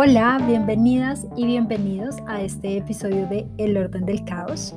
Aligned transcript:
Hola, 0.00 0.38
bienvenidas 0.46 1.26
y 1.36 1.44
bienvenidos 1.44 2.14
a 2.28 2.40
este 2.40 2.76
episodio 2.76 3.26
de 3.26 3.48
El 3.58 3.76
orden 3.76 4.06
del 4.06 4.24
caos. 4.24 4.76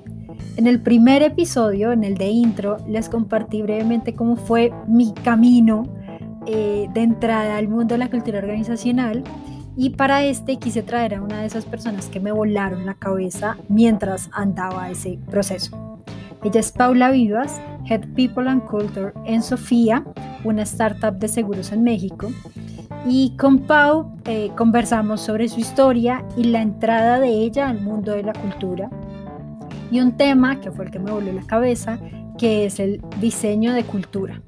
En 0.57 0.65
el 0.65 0.81
primer 0.81 1.21
episodio, 1.21 1.91
en 1.91 2.03
el 2.03 2.17
de 2.17 2.29
intro, 2.29 2.77
les 2.87 3.07
compartí 3.07 3.61
brevemente 3.61 4.15
cómo 4.15 4.35
fue 4.35 4.73
mi 4.87 5.13
camino 5.13 5.83
eh, 6.47 6.87
de 6.91 7.01
entrada 7.01 7.57
al 7.57 7.67
mundo 7.67 7.93
de 7.93 7.99
la 7.99 8.09
cultura 8.09 8.39
organizacional 8.39 9.23
y 9.77 9.91
para 9.91 10.23
este 10.23 10.57
quise 10.57 10.81
traer 10.81 11.13
a 11.13 11.21
una 11.21 11.41
de 11.41 11.45
esas 11.45 11.65
personas 11.65 12.07
que 12.07 12.19
me 12.19 12.31
volaron 12.31 12.87
la 12.87 12.95
cabeza 12.95 13.57
mientras 13.69 14.27
andaba 14.33 14.89
ese 14.89 15.19
proceso. 15.29 15.99
Ella 16.43 16.61
es 16.61 16.71
Paula 16.71 17.11
Vivas, 17.11 17.61
Head 17.85 18.15
People 18.15 18.49
and 18.49 18.65
Culture 18.65 19.13
en 19.25 19.43
Sofía, 19.43 20.03
una 20.43 20.63
startup 20.63 21.19
de 21.19 21.27
seguros 21.27 21.71
en 21.71 21.83
México. 21.83 22.31
Y 23.05 23.35
con 23.35 23.59
Pau 23.59 24.11
eh, 24.25 24.51
conversamos 24.55 25.21
sobre 25.21 25.49
su 25.49 25.59
historia 25.59 26.23
y 26.37 26.43
la 26.43 26.61
entrada 26.61 27.19
de 27.19 27.29
ella 27.29 27.67
al 27.69 27.81
mundo 27.81 28.11
de 28.11 28.23
la 28.23 28.33
cultura. 28.33 28.89
Y 29.89 29.99
un 30.01 30.11
tema 30.13 30.59
que 30.61 30.71
fue 30.71 30.85
el 30.85 30.91
que 30.91 30.99
me 30.99 31.11
volvió 31.11 31.33
la 31.33 31.41
cabeza, 31.41 31.99
que 32.37 32.65
es 32.65 32.79
el 32.79 33.01
diseño 33.19 33.73
de 33.73 33.83
cultura. 33.83 34.41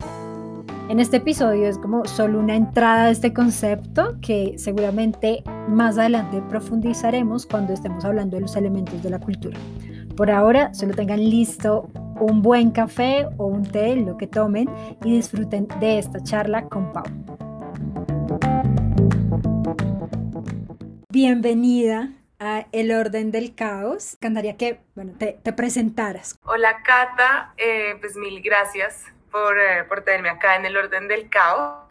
En 0.89 0.99
este 0.99 1.17
episodio 1.17 1.67
es 1.67 1.77
como 1.77 2.05
solo 2.05 2.39
una 2.39 2.55
entrada 2.55 3.05
de 3.05 3.11
este 3.13 3.33
concepto 3.33 4.17
que 4.21 4.55
seguramente 4.57 5.43
más 5.67 5.97
adelante 5.97 6.41
profundizaremos 6.49 7.45
cuando 7.45 7.73
estemos 7.73 8.05
hablando 8.05 8.35
de 8.35 8.41
los 8.41 8.55
elementos 8.55 9.01
de 9.01 9.09
la 9.09 9.19
cultura. 9.19 9.57
Por 10.15 10.29
ahora, 10.29 10.73
solo 10.73 10.93
tengan 10.93 11.19
listo 11.19 11.89
un 12.19 12.41
buen 12.41 12.69
café 12.69 13.25
o 13.37 13.47
un 13.47 13.63
té, 13.63 13.95
lo 13.95 14.17
que 14.17 14.27
tomen, 14.27 14.69
y 15.03 15.13
disfruten 15.15 15.67
de 15.79 15.97
esta 15.97 16.21
charla 16.21 16.65
con 16.65 16.91
Pau. 16.93 17.03
Bienvenida 21.15 22.09
a 22.39 22.65
El 22.71 22.91
Orden 22.91 23.29
del 23.29 23.53
Caos. 23.53 24.17
Cantaría 24.19 24.57
que, 24.57 24.81
bueno, 24.95 25.13
te, 25.15 25.35
presentaras. 25.53 26.39
Hola 26.43 26.81
Cata, 26.81 27.53
eh, 27.55 27.97
pues 28.01 28.15
mil 28.15 28.41
gracias 28.41 29.05
por, 29.29 29.59
eh, 29.59 29.83
por, 29.83 30.01
tenerme 30.01 30.31
acá 30.31 30.55
en 30.55 30.65
El 30.65 30.75
Orden 30.75 31.07
del 31.07 31.29
Caos. 31.29 31.87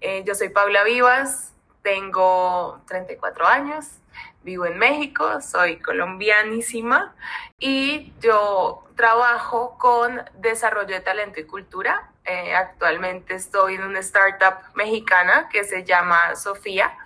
Eh, 0.00 0.22
yo 0.24 0.36
soy 0.36 0.50
Paula 0.50 0.84
Vivas, 0.84 1.52
tengo 1.82 2.80
34 2.86 3.48
años, 3.48 3.98
vivo 4.44 4.64
en 4.64 4.78
México, 4.78 5.40
soy 5.40 5.80
colombianísima 5.80 7.16
y 7.58 8.12
yo 8.20 8.84
trabajo 8.94 9.76
con 9.76 10.22
desarrollo 10.38 10.94
de 10.94 11.00
talento 11.00 11.40
y 11.40 11.46
cultura. 11.46 12.12
actualmente 12.56 13.34
estoy 13.34 13.74
en 13.74 13.82
una 13.82 13.98
startup 13.98 14.54
mexicana 14.76 15.48
que 15.50 15.64
se 15.64 15.82
llama 15.82 16.36
Sofía 16.36 16.96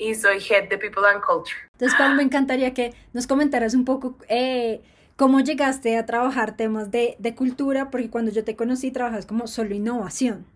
y 0.00 0.14
soy 0.14 0.38
Head 0.38 0.68
de 0.68 0.78
People 0.78 1.06
and 1.06 1.22
Culture. 1.22 1.56
Entonces, 1.74 1.96
Pablo, 1.98 2.16
me 2.16 2.22
encantaría 2.22 2.72
que 2.72 2.94
nos 3.12 3.26
comentaras 3.26 3.74
un 3.74 3.84
poco 3.84 4.16
eh, 4.28 4.80
cómo 5.16 5.40
llegaste 5.40 5.98
a 5.98 6.06
trabajar 6.06 6.56
temas 6.56 6.90
de, 6.90 7.16
de, 7.18 7.34
cultura, 7.34 7.90
porque 7.90 8.08
cuando 8.08 8.30
yo 8.30 8.42
te 8.42 8.56
conocí 8.56 8.90
trabajas 8.90 9.26
como 9.26 9.46
solo 9.46 9.74
innovación. 9.74 10.46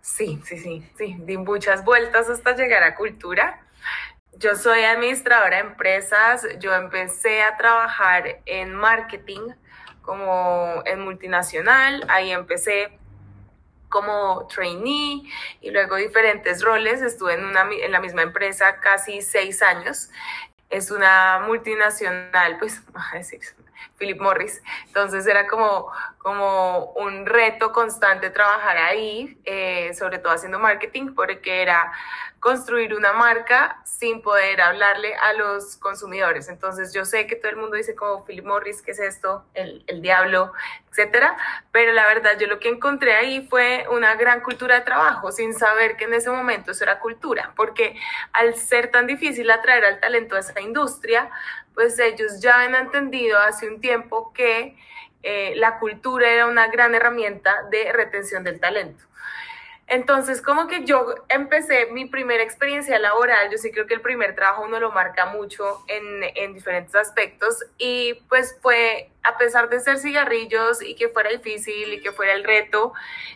Sí, 0.00 0.40
sí, 0.44 0.58
sí, 0.58 0.84
sí, 0.98 1.16
di 1.20 1.36
muchas 1.36 1.84
vueltas 1.84 2.28
hasta 2.28 2.56
llegar 2.56 2.82
a 2.82 2.96
cultura. 2.96 3.60
Yo 4.38 4.56
soy 4.56 4.82
administradora 4.82 5.56
de 5.56 5.68
empresas, 5.68 6.46
yo 6.58 6.74
empecé 6.74 7.42
a 7.42 7.56
trabajar 7.56 8.40
en 8.46 8.74
marketing 8.74 9.52
como 10.02 10.82
en 10.84 11.00
multinacional, 11.00 12.04
ahí 12.08 12.32
empecé 12.32 12.98
como 13.88 14.46
trainee 14.48 15.22
y 15.60 15.70
luego 15.70 15.96
diferentes 15.96 16.62
roles. 16.62 17.02
Estuve 17.02 17.34
en, 17.34 17.44
una, 17.44 17.68
en 17.70 17.92
la 17.92 18.00
misma 18.00 18.22
empresa 18.22 18.80
casi 18.80 19.22
seis 19.22 19.62
años. 19.62 20.10
Es 20.70 20.90
una 20.90 21.40
multinacional, 21.46 22.58
pues, 22.58 22.82
a 22.94 23.16
decir, 23.16 23.40
Philip 23.98 24.20
Morris. 24.20 24.62
Entonces 24.86 25.26
era 25.26 25.46
como, 25.46 25.90
como 26.18 26.92
un 26.92 27.26
reto 27.26 27.72
constante 27.72 28.30
trabajar 28.30 28.76
ahí, 28.76 29.38
eh, 29.44 29.92
sobre 29.94 30.18
todo 30.18 30.32
haciendo 30.32 30.58
marketing, 30.58 31.14
porque 31.14 31.62
era 31.62 31.92
construir 32.40 32.94
una 32.94 33.12
marca 33.12 33.80
sin 33.84 34.22
poder 34.22 34.60
hablarle 34.60 35.14
a 35.16 35.32
los 35.32 35.76
consumidores. 35.78 36.48
Entonces 36.48 36.92
yo 36.92 37.04
sé 37.04 37.26
que 37.26 37.34
todo 37.34 37.50
el 37.50 37.56
mundo 37.56 37.76
dice 37.76 37.94
como 37.96 38.24
Philip 38.24 38.44
Morris, 38.44 38.82
¿qué 38.82 38.92
es 38.92 39.00
esto? 39.00 39.44
El, 39.54 39.82
el 39.88 40.00
diablo, 40.02 40.52
etcétera. 40.90 41.36
Pero 41.72 41.92
la 41.92 42.06
verdad 42.06 42.38
yo 42.38 42.46
lo 42.46 42.58
que 42.60 42.68
encontré 42.68 43.14
ahí 43.14 43.46
fue 43.48 43.86
una 43.90 44.14
gran 44.14 44.42
cultura 44.42 44.76
de 44.76 44.80
trabajo, 44.82 45.32
sin 45.32 45.54
saber 45.54 45.96
que 45.96 46.04
en 46.04 46.14
ese 46.14 46.30
momento 46.30 46.70
eso 46.70 46.84
era 46.84 47.00
cultura, 47.00 47.52
porque 47.56 47.98
al 48.32 48.54
ser 48.54 48.90
tan 48.90 49.06
difícil 49.06 49.50
atraer 49.50 49.84
al 49.84 49.98
talento 49.98 50.36
a 50.36 50.40
esa 50.40 50.60
industria, 50.60 51.30
pues 51.76 51.98
ellos 51.98 52.40
ya 52.40 52.62
han 52.62 52.74
entendido 52.74 53.38
hace 53.38 53.68
un 53.68 53.80
tiempo 53.82 54.32
que 54.32 54.74
eh, 55.22 55.52
la 55.56 55.78
cultura 55.78 56.28
era 56.28 56.46
una 56.46 56.68
gran 56.68 56.94
herramienta 56.94 57.52
de 57.70 57.92
retención 57.92 58.42
del 58.42 58.58
talento. 58.58 59.04
Entonces, 59.88 60.42
como 60.42 60.66
que 60.66 60.84
yo 60.84 61.14
empecé 61.28 61.86
mi 61.92 62.06
primera 62.06 62.42
experiencia 62.42 62.98
laboral, 62.98 63.50
yo 63.52 63.58
sí 63.58 63.70
creo 63.70 63.86
que 63.86 63.94
el 63.94 64.00
primer 64.00 64.34
trabajo 64.34 64.64
uno 64.64 64.80
lo 64.80 64.90
marca 64.90 65.26
mucho 65.26 65.84
en, 65.86 66.24
en, 66.34 66.54
diferentes 66.54 66.96
aspectos 66.96 67.64
y 67.78 68.14
pues 68.28 68.58
fue, 68.60 69.10
a 69.22 69.38
pesar 69.38 69.68
de 69.68 69.78
ser 69.78 69.98
cigarrillos 69.98 70.82
y 70.82 70.96
que 70.96 71.08
fuera 71.08 71.30
difícil 71.30 71.92
y 71.92 72.00
que 72.00 72.10
fuera 72.10 72.32
el 72.32 72.42
reto 72.42 72.94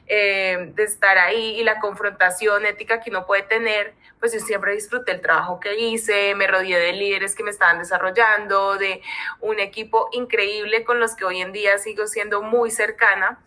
eh, 0.08 0.72
de 0.74 0.82
estar 0.82 1.18
ahí 1.18 1.60
y 1.60 1.62
la 1.62 1.78
confrontación 1.78 2.66
ética 2.66 3.00
que 3.00 3.10
uno 3.10 3.26
puede 3.26 3.42
tener, 3.42 3.94
pues 4.18 4.32
yo 4.32 4.40
siempre 4.40 4.74
disfruté 4.74 5.12
el 5.12 5.20
trabajo 5.20 5.60
que 5.60 5.78
hice, 5.78 6.34
me 6.34 6.48
rodeé 6.48 6.80
de 6.80 6.92
líderes 6.94 7.36
que 7.36 7.44
me 7.44 7.50
estaban 7.50 7.78
desarrollando, 7.78 8.76
de 8.76 9.02
un 9.40 9.60
equipo 9.60 10.08
increíble 10.12 10.82
con 10.82 10.98
los 10.98 11.14
que 11.14 11.24
hoy 11.24 11.40
en 11.42 11.52
día 11.52 11.78
sigo 11.78 12.08
siendo 12.08 12.42
muy 12.42 12.72
cercana. 12.72 13.38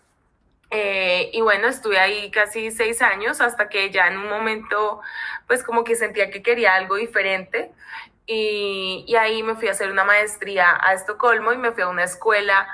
Eh, 0.76 1.30
y 1.34 1.42
bueno, 1.42 1.68
estuve 1.68 2.00
ahí 2.00 2.32
casi 2.32 2.72
seis 2.72 3.04
años 3.04 3.42
hasta 3.42 3.70
que 3.70 3.92
ya 3.92 4.08
en 4.08 4.18
un 4.18 4.28
momento, 4.28 5.02
pues 5.46 5.64
como 5.64 5.84
que 5.84 5.96
sentía 5.96 6.32
que 6.32 6.42
quería 6.42 6.74
algo 6.74 6.96
diferente. 6.96 7.72
Y, 8.26 9.06
y 9.08 9.16
ahí 9.16 9.44
me 9.44 9.54
fui 9.54 9.68
a 9.68 9.72
hacer 9.72 9.92
una 9.92 10.04
maestría 10.04 10.76
a 10.82 10.94
Estocolmo 10.94 11.54
y 11.54 11.58
me 11.58 11.74
fui 11.74 11.84
a 11.84 11.90
una 11.90 12.04
escuela 12.04 12.68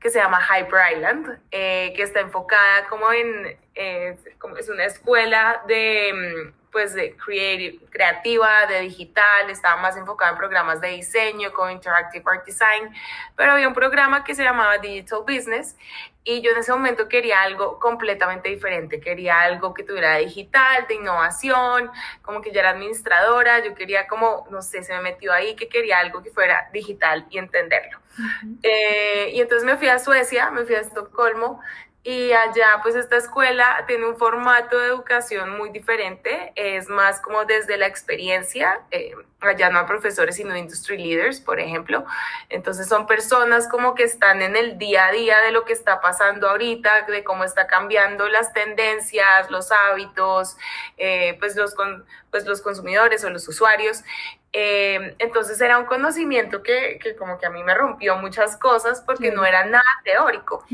que 0.00 0.08
se 0.08 0.18
llama 0.18 0.40
Hyper 0.40 0.96
Island, 0.96 1.38
eh, 1.50 1.92
que 1.94 2.02
está 2.04 2.20
enfocada 2.20 2.86
como 2.88 3.12
en, 3.12 3.58
eh, 3.74 4.16
como 4.38 4.56
es 4.56 4.70
una 4.70 4.86
escuela 4.86 5.62
de, 5.66 6.54
pues 6.72 6.94
de 6.94 7.14
creative, 7.16 7.84
creativa, 7.90 8.66
de 8.66 8.80
digital, 8.80 9.50
estaba 9.50 9.80
más 9.82 9.98
enfocada 9.98 10.30
en 10.30 10.38
programas 10.38 10.80
de 10.80 10.88
diseño, 10.88 11.52
con 11.52 11.70
Interactive 11.70 12.24
Art 12.26 12.46
Design, 12.46 12.94
pero 13.36 13.52
había 13.52 13.68
un 13.68 13.74
programa 13.74 14.24
que 14.24 14.34
se 14.34 14.42
llamaba 14.42 14.78
Digital 14.78 15.20
Business 15.20 15.76
y 16.22 16.42
yo 16.42 16.50
en 16.50 16.58
ese 16.58 16.72
momento 16.72 17.08
quería 17.08 17.40
algo 17.42 17.78
completamente 17.78 18.50
diferente, 18.50 19.00
quería 19.00 19.40
algo 19.40 19.72
que 19.72 19.82
tuviera 19.82 20.16
digital, 20.16 20.86
de 20.86 20.94
innovación, 20.94 21.90
como 22.22 22.42
que 22.42 22.52
yo 22.52 22.60
era 22.60 22.70
administradora, 22.70 23.64
yo 23.64 23.74
quería 23.74 24.06
como, 24.06 24.46
no 24.50 24.60
sé, 24.60 24.82
se 24.82 24.92
me 24.94 25.00
metió 25.00 25.32
ahí 25.32 25.56
que 25.56 25.68
quería 25.68 25.98
algo 25.98 26.22
que 26.22 26.30
fuera 26.30 26.68
digital 26.72 27.26
y 27.30 27.38
entenderlo. 27.38 27.98
Eh, 28.62 29.30
y 29.32 29.40
entonces 29.40 29.64
me 29.64 29.78
fui 29.78 29.88
a 29.88 29.98
Suecia, 29.98 30.50
me 30.50 30.64
fui 30.64 30.74
a 30.74 30.80
Estocolmo, 30.80 31.60
y 32.02 32.32
allá, 32.32 32.80
pues 32.82 32.94
esta 32.94 33.18
escuela 33.18 33.84
tiene 33.86 34.06
un 34.06 34.16
formato 34.16 34.78
de 34.78 34.86
educación 34.86 35.58
muy 35.58 35.68
diferente, 35.68 36.50
es 36.56 36.88
más 36.88 37.20
como 37.20 37.44
desde 37.44 37.76
la 37.76 37.86
experiencia, 37.86 38.80
eh, 38.90 39.12
allá 39.40 39.68
no 39.68 39.80
hay 39.80 39.84
profesores 39.84 40.36
sino 40.36 40.56
industry 40.56 40.96
leaders, 40.96 41.40
por 41.40 41.60
ejemplo, 41.60 42.06
entonces 42.48 42.88
son 42.88 43.06
personas 43.06 43.68
como 43.68 43.94
que 43.94 44.04
están 44.04 44.40
en 44.40 44.56
el 44.56 44.78
día 44.78 45.08
a 45.08 45.12
día 45.12 45.40
de 45.40 45.52
lo 45.52 45.66
que 45.66 45.74
está 45.74 46.00
pasando 46.00 46.48
ahorita, 46.48 47.02
de 47.02 47.22
cómo 47.22 47.44
está 47.44 47.66
cambiando 47.66 48.28
las 48.28 48.54
tendencias, 48.54 49.50
los 49.50 49.70
hábitos, 49.70 50.56
eh, 50.96 51.36
pues, 51.38 51.54
los 51.54 51.74
pues 52.30 52.46
los 52.46 52.62
consumidores 52.62 53.24
o 53.24 53.30
los 53.30 53.46
usuarios, 53.46 54.04
eh, 54.52 55.16
entonces 55.18 55.60
era 55.60 55.78
un 55.78 55.84
conocimiento 55.84 56.62
que, 56.62 56.98
que, 57.02 57.14
como 57.14 57.38
que 57.38 57.46
a 57.46 57.50
mí 57.50 57.62
me 57.62 57.74
rompió 57.74 58.16
muchas 58.16 58.56
cosas 58.56 59.02
porque 59.02 59.30
no 59.30 59.44
era 59.44 59.66
nada 59.66 59.84
teórico. 60.02 60.64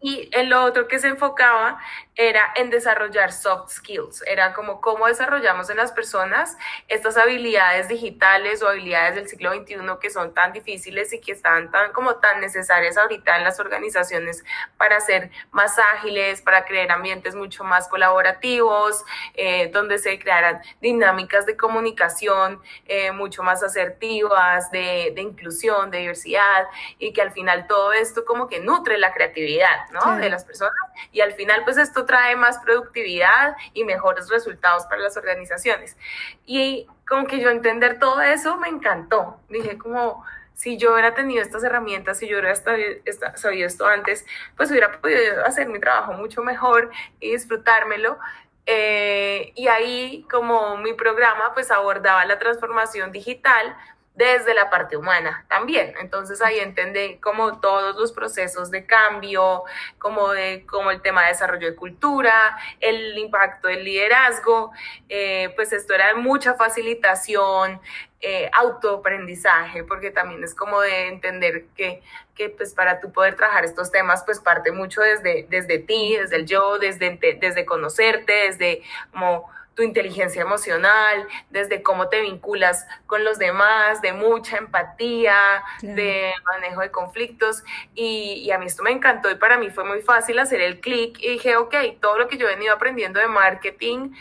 Y 0.00 0.28
el 0.32 0.52
otro 0.52 0.88
que 0.88 0.98
se 0.98 1.08
enfocaba 1.08 1.80
era 2.16 2.52
en 2.56 2.70
desarrollar 2.70 3.32
soft 3.32 3.70
skills, 3.70 4.22
era 4.26 4.54
como 4.54 4.80
cómo 4.80 5.06
desarrollamos 5.06 5.68
en 5.68 5.76
las 5.76 5.92
personas 5.92 6.56
estas 6.88 7.18
habilidades 7.18 7.88
digitales 7.88 8.62
o 8.62 8.68
habilidades 8.68 9.16
del 9.16 9.28
siglo 9.28 9.52
XXI 9.54 9.76
que 10.00 10.10
son 10.10 10.32
tan 10.32 10.52
difíciles 10.52 11.12
y 11.12 11.20
que 11.20 11.32
están 11.32 11.70
tan 11.70 11.92
como 11.92 12.16
tan 12.16 12.40
necesarias 12.40 12.96
ahorita 12.96 13.36
en 13.36 13.44
las 13.44 13.60
organizaciones 13.60 14.44
para 14.78 14.98
ser 15.00 15.30
más 15.50 15.78
ágiles, 15.78 16.40
para 16.40 16.64
crear 16.64 16.90
ambientes 16.90 17.34
mucho 17.34 17.64
más 17.64 17.88
colaborativos, 17.88 19.04
eh, 19.34 19.70
donde 19.72 19.98
se 19.98 20.18
crearan 20.18 20.62
dinámicas 20.80 21.44
de 21.44 21.56
comunicación 21.56 22.62
eh, 22.86 23.12
mucho 23.12 23.42
más 23.42 23.62
asertivas, 23.62 24.70
de, 24.70 25.12
de 25.14 25.22
inclusión, 25.22 25.90
de 25.90 25.98
diversidad 25.98 26.66
y 26.98 27.12
que 27.12 27.20
al 27.20 27.32
final 27.32 27.66
todo 27.66 27.92
esto 27.92 28.24
como 28.24 28.48
que 28.48 28.60
nutre 28.60 28.96
la 28.98 29.12
creatividad. 29.12 29.85
¿No? 29.92 30.16
De 30.16 30.28
las 30.28 30.44
personas 30.44 30.74
y 31.12 31.20
al 31.20 31.32
final 31.32 31.62
pues 31.64 31.76
esto 31.78 32.04
trae 32.04 32.36
más 32.36 32.58
productividad 32.58 33.56
y 33.72 33.84
mejores 33.84 34.28
resultados 34.28 34.84
para 34.86 35.02
las 35.02 35.16
organizaciones. 35.16 35.96
Y 36.44 36.86
como 37.08 37.26
que 37.26 37.40
yo 37.40 37.50
entender 37.50 37.98
todo 37.98 38.20
eso 38.20 38.56
me 38.56 38.68
encantó. 38.68 39.40
Dije 39.48 39.78
como, 39.78 40.24
si 40.54 40.78
yo 40.78 40.92
hubiera 40.92 41.14
tenido 41.14 41.42
estas 41.42 41.62
herramientas, 41.64 42.18
si 42.18 42.26
yo 42.26 42.38
hubiera 42.38 42.54
sabido 42.54 43.66
esto 43.66 43.86
antes, 43.86 44.26
pues 44.56 44.70
hubiera 44.70 45.00
podido 45.00 45.44
hacer 45.44 45.68
mi 45.68 45.78
trabajo 45.78 46.14
mucho 46.14 46.42
mejor 46.42 46.90
y 47.20 47.32
disfrutármelo. 47.32 48.18
Eh, 48.68 49.52
y 49.54 49.68
ahí 49.68 50.26
como 50.28 50.76
mi 50.78 50.92
programa 50.92 51.54
pues 51.54 51.70
abordaba 51.70 52.24
la 52.24 52.40
transformación 52.40 53.12
digital 53.12 53.76
desde 54.16 54.54
la 54.54 54.70
parte 54.70 54.96
humana 54.96 55.44
también. 55.48 55.94
Entonces 56.00 56.40
ahí 56.42 56.58
entendí 56.58 57.18
como 57.18 57.60
todos 57.60 57.96
los 57.96 58.12
procesos 58.12 58.70
de 58.70 58.86
cambio, 58.86 59.64
como, 59.98 60.32
de, 60.32 60.64
como 60.66 60.90
el 60.90 61.02
tema 61.02 61.22
de 61.22 61.28
desarrollo 61.28 61.70
de 61.70 61.76
cultura, 61.76 62.58
el 62.80 63.16
impacto 63.18 63.68
del 63.68 63.84
liderazgo, 63.84 64.72
eh, 65.08 65.52
pues 65.54 65.72
esto 65.72 65.94
era 65.94 66.16
mucha 66.16 66.54
facilitación, 66.54 67.80
eh, 68.22 68.50
autoaprendizaje, 68.54 69.84
porque 69.84 70.10
también 70.10 70.42
es 70.42 70.54
como 70.54 70.80
de 70.80 71.08
entender 71.08 71.66
que, 71.76 72.02
que 72.34 72.48
pues 72.48 72.72
para 72.72 72.98
tú 72.98 73.12
poder 73.12 73.36
trabajar 73.36 73.66
estos 73.66 73.92
temas, 73.92 74.24
pues 74.24 74.40
parte 74.40 74.72
mucho 74.72 75.02
desde, 75.02 75.46
desde 75.50 75.78
ti, 75.78 76.16
desde 76.18 76.36
el 76.36 76.46
yo, 76.46 76.78
desde, 76.78 77.18
desde 77.38 77.66
conocerte, 77.66 78.32
desde 78.32 78.82
como 79.12 79.50
tu 79.76 79.82
inteligencia 79.82 80.42
emocional, 80.42 81.28
desde 81.50 81.82
cómo 81.82 82.08
te 82.08 82.22
vinculas 82.22 82.88
con 83.06 83.22
los 83.24 83.38
demás, 83.38 84.00
de 84.00 84.14
mucha 84.14 84.56
empatía, 84.56 85.62
de 85.82 86.32
manejo 86.44 86.80
de 86.80 86.90
conflictos. 86.90 87.62
Y, 87.94 88.50
a 88.50 88.58
mí 88.58 88.66
esto 88.66 88.82
me 88.82 88.90
encantó 88.90 89.30
y 89.30 89.34
para 89.34 89.58
mí 89.58 89.70
fue 89.70 89.84
muy 89.84 90.00
fácil 90.00 90.38
hacer 90.38 90.62
el 90.62 90.80
clic 90.80 91.18
y 91.20 91.28
dije, 91.28 91.56
ok, 91.56 91.74
todo 92.00 92.18
lo 92.18 92.26
que 92.26 92.38
yo 92.38 92.48
he 92.48 92.54
venido 92.54 92.74
aprendiendo 92.74 93.20
de 93.20 93.28
marketing 93.28 94.12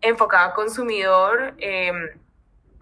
enfocado 0.00 0.50
a 0.50 0.54
consumidor, 0.54 1.54
em, 1.58 2.10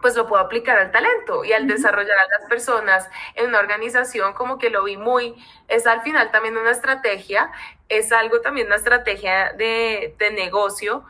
pues 0.00 0.17
lo 0.17 0.26
puedo 0.26 0.43
aplicar 0.43 0.79
al 0.79 0.90
talento 0.90 1.44
y 1.44 1.52
al 1.52 1.69
desarrollar 1.69 2.19
a 2.19 2.38
las 2.38 2.49
personas 2.49 3.08
en 3.34 3.46
una 3.49 3.61
organización 3.61 4.32
como 4.32 4.58
que 4.58 4.70
lo 4.70 4.84
vi 4.84 4.96
muy, 4.96 5.34
es 5.69 5.87
al 5.87 6.02
final 6.02 6.31
también 6.32 6.56
una 6.56 6.73
estrategia, 6.73 7.52
es 7.88 8.12
algo 8.12 8.40
también 8.40 8.67
una 8.69 8.76
estrategia 8.76 9.52
de, 9.52 10.14
de 10.19 10.31
negocio, 10.31 11.05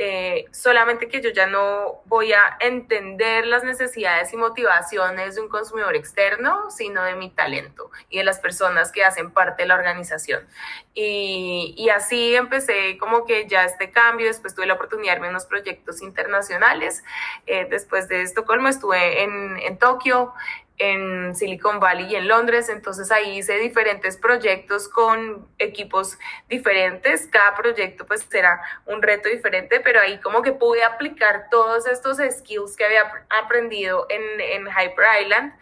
eh, 0.00 0.44
solamente 0.52 1.08
que 1.08 1.20
yo 1.20 1.30
ya 1.30 1.48
no 1.48 2.02
voy 2.04 2.32
a 2.32 2.56
entender 2.60 3.44
las 3.44 3.64
necesidades 3.64 4.32
y 4.32 4.36
motivaciones 4.36 5.34
de 5.34 5.40
un 5.40 5.48
consumidor 5.48 5.96
externo, 5.96 6.70
sino 6.70 7.02
de 7.02 7.16
mi 7.16 7.30
talento 7.30 7.90
y 8.08 8.18
de 8.18 8.24
las 8.24 8.38
personas 8.38 8.92
que 8.92 9.04
hacen 9.04 9.32
parte 9.32 9.64
de 9.64 9.66
la 9.66 9.74
organización. 9.74 10.46
Y, 10.94 11.74
y 11.76 11.88
así 11.88 12.36
empecé 12.36 12.96
como 12.98 13.26
que 13.26 13.48
ya 13.48 13.64
este 13.64 13.90
cambio, 13.90 14.28
después 14.28 14.54
tuve 14.54 14.66
la 14.66 14.74
oportunidad 14.74 15.14
de 15.14 15.16
irme 15.16 15.26
en 15.26 15.32
unos 15.32 15.46
proyectos 15.46 16.00
internacionales, 16.00 17.02
eh, 17.46 17.66
después 17.68 18.06
de 18.06 18.22
Estocolmo 18.22 18.68
estuve 18.68 19.24
en, 19.24 19.58
en 19.58 19.78
Tokio, 19.78 20.32
en 20.78 21.34
Silicon 21.34 21.80
Valley 21.80 22.06
y 22.06 22.16
en 22.16 22.28
Londres, 22.28 22.68
entonces 22.68 23.10
ahí 23.10 23.38
hice 23.38 23.58
diferentes 23.58 24.16
proyectos 24.16 24.88
con 24.88 25.48
equipos 25.58 26.18
diferentes, 26.48 27.26
cada 27.26 27.54
proyecto 27.56 28.06
pues 28.06 28.26
era 28.32 28.62
un 28.86 29.02
reto 29.02 29.28
diferente, 29.28 29.80
pero 29.80 30.00
ahí 30.00 30.18
como 30.20 30.42
que 30.42 30.52
pude 30.52 30.84
aplicar 30.84 31.48
todos 31.50 31.86
estos 31.86 32.18
skills 32.18 32.76
que 32.76 32.84
había 32.84 33.02
aprendido 33.28 34.06
en, 34.08 34.40
en 34.40 34.66
Hyper 34.66 35.06
Island 35.22 35.52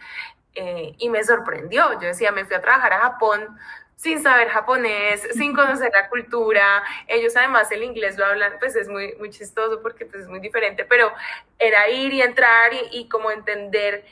eh, 0.53 0.95
y 0.97 1.09
me 1.09 1.23
sorprendió, 1.23 1.93
yo 1.93 2.07
decía, 2.07 2.31
me 2.31 2.45
fui 2.45 2.55
a 2.55 2.61
trabajar 2.61 2.93
a 2.93 2.99
Japón 2.99 3.57
sin 3.95 4.21
saber 4.21 4.47
japonés, 4.49 5.27
sin 5.33 5.53
conocer 5.53 5.91
la 5.91 6.07
cultura. 6.07 6.83
Ellos 7.07 7.35
además 7.35 7.69
el 7.71 7.83
inglés 7.83 8.17
lo 8.17 8.25
hablan, 8.25 8.53
pues 8.59 8.75
es 8.75 8.87
muy, 8.87 9.15
muy 9.15 9.31
chistoso 9.31 9.81
porque 9.81 10.05
pues, 10.05 10.23
es 10.23 10.29
muy 10.29 10.39
diferente, 10.39 10.85
pero 10.85 11.11
era 11.59 11.89
ir 11.89 12.13
y 12.13 12.21
entrar 12.21 12.73
y, 12.73 12.99
y 12.99 13.09
como 13.09 13.31
entender 13.31 14.05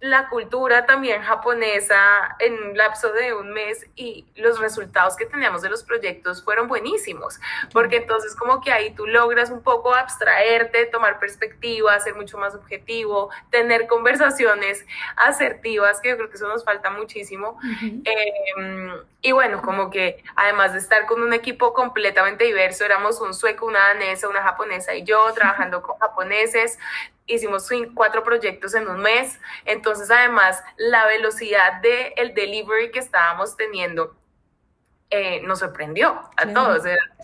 la 0.00 0.28
cultura 0.28 0.86
también 0.86 1.22
japonesa 1.22 2.36
en 2.38 2.54
un 2.62 2.76
lapso 2.76 3.12
de 3.12 3.34
un 3.34 3.50
mes 3.50 3.84
y 3.96 4.26
los 4.36 4.60
resultados 4.60 5.16
que 5.16 5.26
teníamos 5.26 5.60
de 5.62 5.70
los 5.70 5.82
proyectos 5.82 6.44
fueron 6.44 6.68
buenísimos, 6.68 7.40
porque 7.72 7.96
entonces 7.96 8.36
como 8.36 8.60
que 8.60 8.70
ahí 8.70 8.94
tú 8.94 9.06
logras 9.06 9.50
un 9.50 9.60
poco 9.60 9.92
abstraerte, 9.92 10.86
tomar 10.86 11.18
perspectiva, 11.18 11.98
ser 11.98 12.14
mucho 12.14 12.38
más 12.38 12.54
objetivo, 12.54 13.30
tener 13.50 13.88
conversaciones 13.88 14.86
asertivas, 15.16 16.00
que 16.00 16.10
yo 16.10 16.16
creo 16.16 16.30
que 16.30 16.36
eso 16.36 16.48
nos 16.48 16.64
falta 16.64 16.90
muchísimo. 16.90 17.58
Em, 17.82 18.92
y 19.20 19.32
bueno, 19.32 19.62
como 19.62 19.90
que 19.90 20.22
además 20.36 20.74
de 20.74 20.78
estar 20.78 21.06
con 21.06 21.22
un 21.22 21.32
equipo 21.32 21.72
completamente 21.72 22.44
diverso, 22.44 22.84
éramos 22.84 23.20
un 23.20 23.34
sueco, 23.34 23.66
una 23.66 23.80
danesa, 23.88 24.28
una 24.28 24.42
japonesa 24.42 24.94
y 24.94 25.02
yo 25.02 25.32
trabajando 25.34 25.82
con 25.82 25.98
japoneses, 25.98 26.78
hicimos 27.28 27.68
cuatro 27.94 28.24
proyectos 28.24 28.74
en 28.74 28.88
un 28.88 29.00
mes, 29.00 29.38
entonces 29.64 30.10
además 30.10 30.62
la 30.76 31.06
velocidad 31.06 31.80
del 31.80 32.12
el 32.16 32.34
delivery 32.34 32.90
que 32.90 32.98
estábamos 32.98 33.56
teniendo 33.56 34.16
eh, 35.10 35.40
nos 35.42 35.60
sorprendió 35.60 36.20
a 36.36 36.46
todos, 36.52 36.82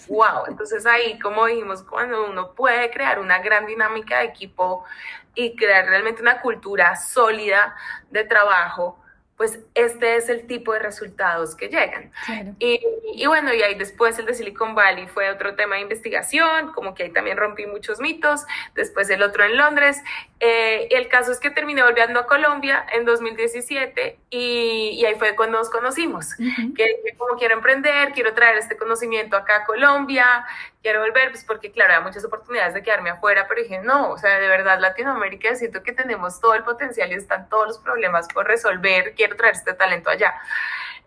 wow, 0.08 0.46
entonces 0.46 0.86
ahí 0.86 1.18
como 1.18 1.44
dijimos, 1.46 1.82
cuando 1.82 2.24
uno 2.30 2.54
puede 2.54 2.90
crear 2.90 3.18
una 3.18 3.40
gran 3.40 3.66
dinámica 3.66 4.20
de 4.20 4.26
equipo 4.26 4.84
y 5.34 5.54
crear 5.54 5.86
realmente 5.86 6.22
una 6.22 6.40
cultura 6.40 6.96
sólida 6.96 7.76
de 8.10 8.24
trabajo, 8.24 9.03
pues 9.36 9.58
este 9.74 10.16
es 10.16 10.28
el 10.28 10.46
tipo 10.46 10.72
de 10.72 10.78
resultados 10.78 11.56
que 11.56 11.68
llegan. 11.68 12.12
Y, 12.60 12.80
y, 13.14 13.26
bueno, 13.26 13.52
y 13.52 13.62
ahí 13.62 13.74
después 13.74 14.16
el 14.18 14.26
de 14.26 14.34
Silicon 14.34 14.76
Valley 14.76 15.08
fue 15.08 15.28
otro 15.28 15.56
tema 15.56 15.74
de 15.74 15.82
investigación, 15.82 16.72
como 16.72 16.94
que 16.94 17.04
ahí 17.04 17.10
también 17.10 17.36
rompí 17.36 17.66
muchos 17.66 17.98
mitos, 17.98 18.44
después 18.74 19.10
el 19.10 19.22
otro 19.22 19.44
en 19.44 19.56
Londres. 19.56 20.00
Eh, 20.38 20.88
el 20.90 21.08
caso 21.08 21.32
es 21.32 21.40
que 21.40 21.50
terminé 21.50 21.82
volviendo 21.82 22.20
a 22.20 22.26
Colombia 22.26 22.86
en 22.92 23.04
2017 23.04 24.18
y, 24.30 24.90
y 24.92 25.04
ahí 25.04 25.14
fue 25.16 25.34
cuando 25.34 25.58
nos 25.58 25.70
conocimos, 25.70 26.34
que, 26.76 27.16
como 27.16 27.36
quiero 27.36 27.54
emprender, 27.54 28.12
quiero 28.12 28.34
traer 28.34 28.58
este 28.58 28.76
conocimiento 28.76 29.36
acá 29.36 29.56
a 29.56 29.64
Colombia, 29.64 30.44
quiero 30.82 31.00
volver, 31.00 31.30
pues 31.30 31.44
porque 31.44 31.72
claro, 31.72 31.94
hay 31.94 32.02
muchas 32.02 32.24
oportunidades 32.26 32.74
de 32.74 32.82
quedarme 32.82 33.08
afuera, 33.10 33.46
pero 33.48 33.62
dije, 33.62 33.80
no, 33.82 34.10
o 34.10 34.18
sea, 34.18 34.38
de 34.38 34.46
verdad 34.46 34.78
Latinoamérica 34.80 35.54
siento 35.54 35.82
que 35.82 35.92
tenemos 35.92 36.40
todo 36.40 36.54
el 36.54 36.62
potencial 36.62 37.10
y 37.10 37.14
están 37.14 37.48
todos 37.48 37.66
los 37.66 37.78
problemas 37.78 38.28
por 38.28 38.46
resolver, 38.46 39.14
quiero 39.24 39.36
traer 39.36 39.54
este 39.54 39.72
talento 39.74 40.10
allá. 40.10 40.34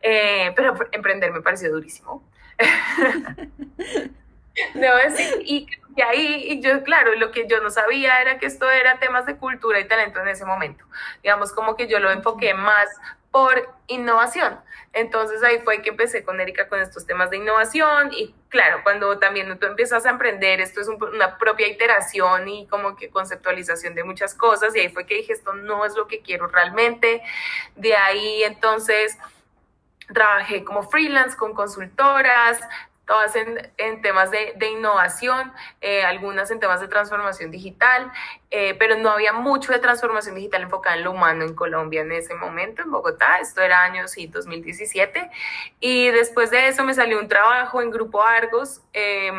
Eh, 0.01 0.51
pero 0.55 0.75
emprender 0.91 1.31
me 1.31 1.41
pareció 1.41 1.71
durísimo. 1.71 2.23
Debo 4.73 4.95
decir, 4.97 5.41
y, 5.43 5.67
y 5.95 6.01
ahí, 6.01 6.45
y 6.49 6.61
yo, 6.61 6.83
claro, 6.83 7.13
lo 7.15 7.29
que 7.29 7.47
yo 7.47 7.61
no 7.61 7.69
sabía 7.69 8.19
era 8.21 8.39
que 8.39 8.47
esto 8.47 8.69
era 8.69 8.97
temas 8.97 9.27
de 9.27 9.37
cultura 9.37 9.79
y 9.79 9.87
talento 9.87 10.19
en 10.19 10.29
ese 10.29 10.45
momento. 10.45 10.83
Digamos, 11.21 11.53
como 11.53 11.75
que 11.75 11.87
yo 11.87 11.99
lo 11.99 12.09
enfoqué 12.11 12.55
más 12.55 12.87
por 13.37 13.69
innovación. 13.85 14.59
Entonces 14.93 15.43
ahí 15.43 15.59
fue 15.59 15.83
que 15.83 15.91
empecé 15.91 16.23
con 16.23 16.41
Erika 16.41 16.67
con 16.67 16.79
estos 16.79 17.05
temas 17.05 17.29
de 17.29 17.37
innovación 17.37 18.11
y 18.11 18.33
claro, 18.49 18.79
cuando 18.81 19.19
también 19.19 19.59
tú 19.59 19.67
empiezas 19.67 20.07
a 20.07 20.09
emprender, 20.09 20.59
esto 20.59 20.81
es 20.81 20.87
una 20.87 21.37
propia 21.37 21.67
iteración 21.67 22.47
y 22.47 22.65
como 22.65 22.95
que 22.95 23.11
conceptualización 23.11 23.93
de 23.93 24.03
muchas 24.03 24.33
cosas 24.33 24.75
y 24.75 24.79
ahí 24.79 24.89
fue 24.89 25.05
que 25.05 25.13
dije, 25.13 25.33
esto 25.33 25.53
no 25.53 25.85
es 25.85 25.95
lo 25.95 26.07
que 26.07 26.23
quiero 26.23 26.47
realmente. 26.47 27.21
De 27.75 27.95
ahí 27.95 28.41
entonces 28.43 29.15
trabajé 30.11 30.63
como 30.63 30.81
freelance 30.81 31.37
con 31.37 31.53
consultoras, 31.53 32.59
todas 33.07 33.35
en, 33.37 33.71
en 33.77 34.01
temas 34.01 34.29
de, 34.29 34.53
de 34.57 34.69
innovación, 34.69 35.51
eh, 35.81 36.03
algunas 36.03 36.51
en 36.51 36.59
temas 36.59 36.81
de 36.81 36.89
transformación 36.89 37.49
digital, 37.49 38.11
eh, 38.51 38.75
pero 38.77 38.97
no 38.97 39.09
había 39.09 39.33
mucho 39.33 39.71
de 39.71 39.79
transformación 39.79 40.35
digital 40.35 40.61
enfocada 40.61 40.97
en 40.97 41.05
lo 41.05 41.11
humano 41.11 41.45
en 41.45 41.55
Colombia 41.55 42.01
en 42.01 42.11
ese 42.11 42.35
momento, 42.35 42.81
en 42.81 42.91
Bogotá, 42.91 43.39
esto 43.39 43.61
era 43.61 43.81
año 43.81 44.07
sí, 44.09 44.27
2017, 44.27 45.31
y 45.79 46.09
después 46.11 46.51
de 46.51 46.67
eso 46.67 46.83
me 46.83 46.93
salió 46.93 47.17
un 47.17 47.29
trabajo 47.29 47.81
en 47.81 47.91
Grupo 47.91 48.21
Argos, 48.21 48.81
eh, 48.93 49.31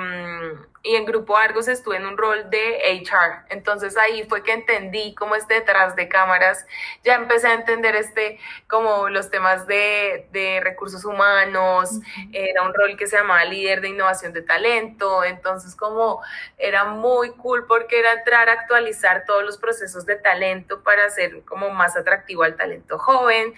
y 0.88 0.96
en 0.96 1.04
Grupo 1.04 1.36
Argos 1.36 1.68
estuve 1.68 1.96
en 1.96 2.06
un 2.06 2.16
rol 2.16 2.48
de 2.48 3.02
HR. 3.02 3.44
Entonces 3.50 3.98
ahí 3.98 4.24
fue 4.26 4.42
que 4.42 4.52
entendí 4.52 5.14
cómo 5.14 5.34
este 5.34 5.54
detrás 5.54 5.94
de 5.96 6.08
cámaras, 6.08 6.66
ya 7.04 7.16
empecé 7.16 7.48
a 7.48 7.54
entender 7.54 7.94
este, 7.94 8.38
como 8.68 9.10
los 9.10 9.30
temas 9.30 9.66
de, 9.66 10.28
de 10.32 10.60
recursos 10.62 11.04
humanos, 11.04 11.90
era 12.32 12.62
un 12.62 12.72
rol 12.72 12.96
que 12.96 13.06
se 13.06 13.18
llamaba 13.18 13.44
líder 13.44 13.82
de 13.82 13.88
innovación 13.88 14.32
de 14.32 14.40
talento, 14.40 15.24
entonces 15.24 15.76
como 15.76 16.22
era 16.56 16.84
muy 16.86 17.32
cool 17.32 17.66
porque 17.66 17.98
era 17.98 18.12
entrar 18.14 18.48
a 18.48 18.52
actualizar 18.52 19.24
todos 19.26 19.44
los 19.44 19.58
procesos 19.58 20.06
de 20.06 20.16
talento 20.16 20.82
para 20.82 21.04
hacer 21.04 21.42
como 21.44 21.68
más 21.68 21.98
atractivo 21.98 22.44
al 22.44 22.56
talento 22.56 22.98
joven. 22.98 23.52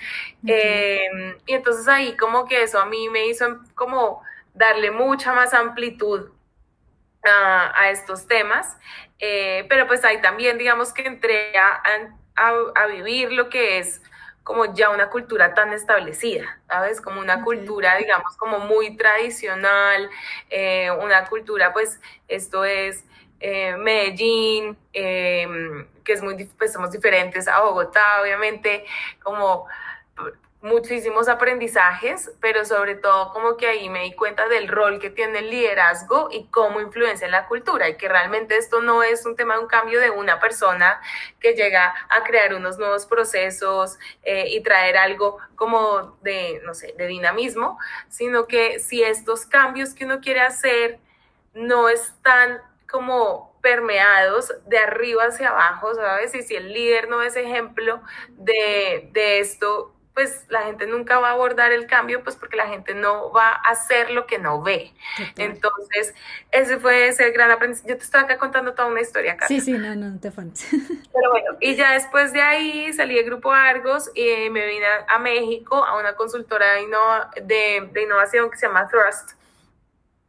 Em, 0.45 1.39
y 1.47 1.53
entonces 1.53 1.87
ahí 1.87 2.17
como 2.17 2.45
que 2.47 2.65
eso 2.65 2.81
a 2.81 2.87
mí 2.87 3.09
me 3.09 3.27
hizo 3.29 3.61
como 3.77 4.21
darle 4.53 4.91
mucha 4.91 5.33
más 5.33 5.55
amplitud 5.55 6.31
a, 7.25 7.91
estos 7.91 8.27
temas, 8.27 8.77
eh, 9.19 9.67
pero 9.69 9.87
pues 9.87 10.05
ahí 10.05 10.21
también 10.21 10.59
digamos 10.59 10.93
que 10.93 11.03
entré 11.03 11.53
a, 11.59 11.83
a, 12.75 12.87
vivir 12.87 13.33
lo 13.33 13.49
que 13.51 13.79
es 13.79 14.01
como 14.43 14.75
ya 14.75 14.91
una 14.91 15.11
cultura 15.11 15.55
tan 15.55 15.73
establecida, 15.73 16.59
¿sabes? 16.67 17.01
Como 17.01 17.21
una 17.21 17.45
cultura, 17.45 17.97
digamos, 17.99 18.37
como 18.37 18.59
muy 18.61 18.97
tradicional, 18.97 20.09
eh, 20.49 20.91
una 20.91 21.27
cultura, 21.27 21.73
pues, 21.73 22.01
esto 22.27 22.65
es 22.65 23.05
eh, 23.39 23.77
Medellín, 23.77 24.77
que 24.93 25.85
es 26.07 26.23
muy, 26.23 26.45
pues 26.59 26.73
somos 26.73 26.91
diferentes 26.91 27.47
a 27.49 27.61
Bogotá, 27.61 28.23
obviamente, 28.23 28.85
como 29.23 29.69
muchísimos 30.63 31.29
aprendizajes, 31.29 32.33
pero 32.41 32.67
sobre 32.67 32.95
todo 32.95 33.33
como 33.33 33.57
que 33.57 33.67
ahí 33.67 33.89
me 33.89 34.03
di 34.03 34.13
cuenta 34.13 34.47
del 34.49 34.69
rol 34.69 35.01
que 35.01 35.09
tiene 35.09 35.39
el 35.39 35.51
liderazgo 35.51 36.29
y 36.31 36.49
cómo 36.49 36.81
influencia 36.81 37.25
en 37.25 37.33
la 37.33 37.47
cultura 37.47 37.89
y 37.89 37.97
que 37.97 38.09
realmente 38.09 38.59
esto 38.59 38.83
no 38.83 39.03
es 39.03 39.25
un 39.25 39.37
tema 39.37 39.55
de 39.55 39.61
un 39.61 39.69
cambio 39.69 40.01
de 40.01 40.11
una 40.11 40.39
persona 40.39 41.01
que 41.41 41.55
llega 41.55 41.95
a 42.11 42.25
crear 42.25 42.55
unos 42.55 42.79
nuevos 42.79 43.07
procesos 43.07 43.99
eh, 44.23 44.49
y 44.49 44.63
traer 44.63 44.99
algo 44.99 45.39
como 45.57 46.19
de, 46.21 46.61
no 46.65 46.75
sé, 46.75 46.95
de 46.97 47.07
dinamismo, 47.07 47.79
sino 48.11 48.47
que 48.47 48.81
si 48.81 49.03
estos 49.03 49.47
cambios 49.47 49.95
que 49.95 50.05
uno 50.05 50.21
quiere 50.21 50.41
hacer 50.41 50.99
no 51.55 51.89
están 51.89 52.61
como 52.87 53.59
permeados 53.63 54.53
de 54.67 54.79
arriba 54.79 55.25
hacia 55.25 55.51
abajo, 55.51 55.95
¿sabes? 55.95 56.35
Y 56.35 56.43
si 56.43 56.55
el 56.55 56.73
líder 56.73 57.09
no 57.09 57.23
es 57.23 57.37
ejemplo 57.37 58.03
de, 58.37 59.09
de 59.13 59.39
esto, 59.41 59.95
pues 60.21 60.45
la 60.51 60.65
gente 60.65 60.87
nunca 60.87 61.19
va 61.19 61.31
a 61.31 61.33
abordar 61.33 61.73
el 61.73 61.87
cambio, 61.87 62.23
pues 62.23 62.37
porque 62.37 62.55
la 62.55 62.67
gente 62.67 62.93
no 62.93 63.33
va 63.33 63.49
a 63.49 63.71
hacer 63.71 64.11
lo 64.11 64.27
que 64.27 64.39
no 64.39 64.61
ve. 64.61 64.93
Entonces, 65.37 66.15
ese 66.51 66.79
fue 66.79 67.09
ese 67.09 67.31
gran 67.31 67.51
aprendizaje. 67.51 67.89
Yo 67.89 67.97
te 67.97 68.05
estoy 68.05 68.21
acá 68.21 68.37
contando 68.37 68.75
toda 68.75 68.89
una 68.89 69.01
historia. 69.01 69.39
Sí, 69.49 69.63
sí, 69.63 69.73
no, 69.73 69.97
no, 69.97 70.11
no 70.11 70.21
te. 70.21 70.31
Pero 70.31 71.31
bueno, 71.31 71.57
y 71.59 71.75
ya 71.75 71.95
después 71.95 72.35
de 72.35 72.43
ahí 72.43 72.93
salí 72.93 73.15
del 73.15 73.25
Grupo 73.25 73.51
Argos 73.51 74.11
y 74.15 74.51
me 74.51 74.67
vine 74.67 74.85
a, 75.09 75.19
México 75.19 75.83
a 75.83 75.99
una 75.99 76.13
consultora 76.13 76.67
de, 76.75 77.89
de 77.91 78.03
innovación 78.03 78.51
que 78.51 78.59
se 78.59 78.67
llama 78.67 78.89
Thrust 78.89 79.40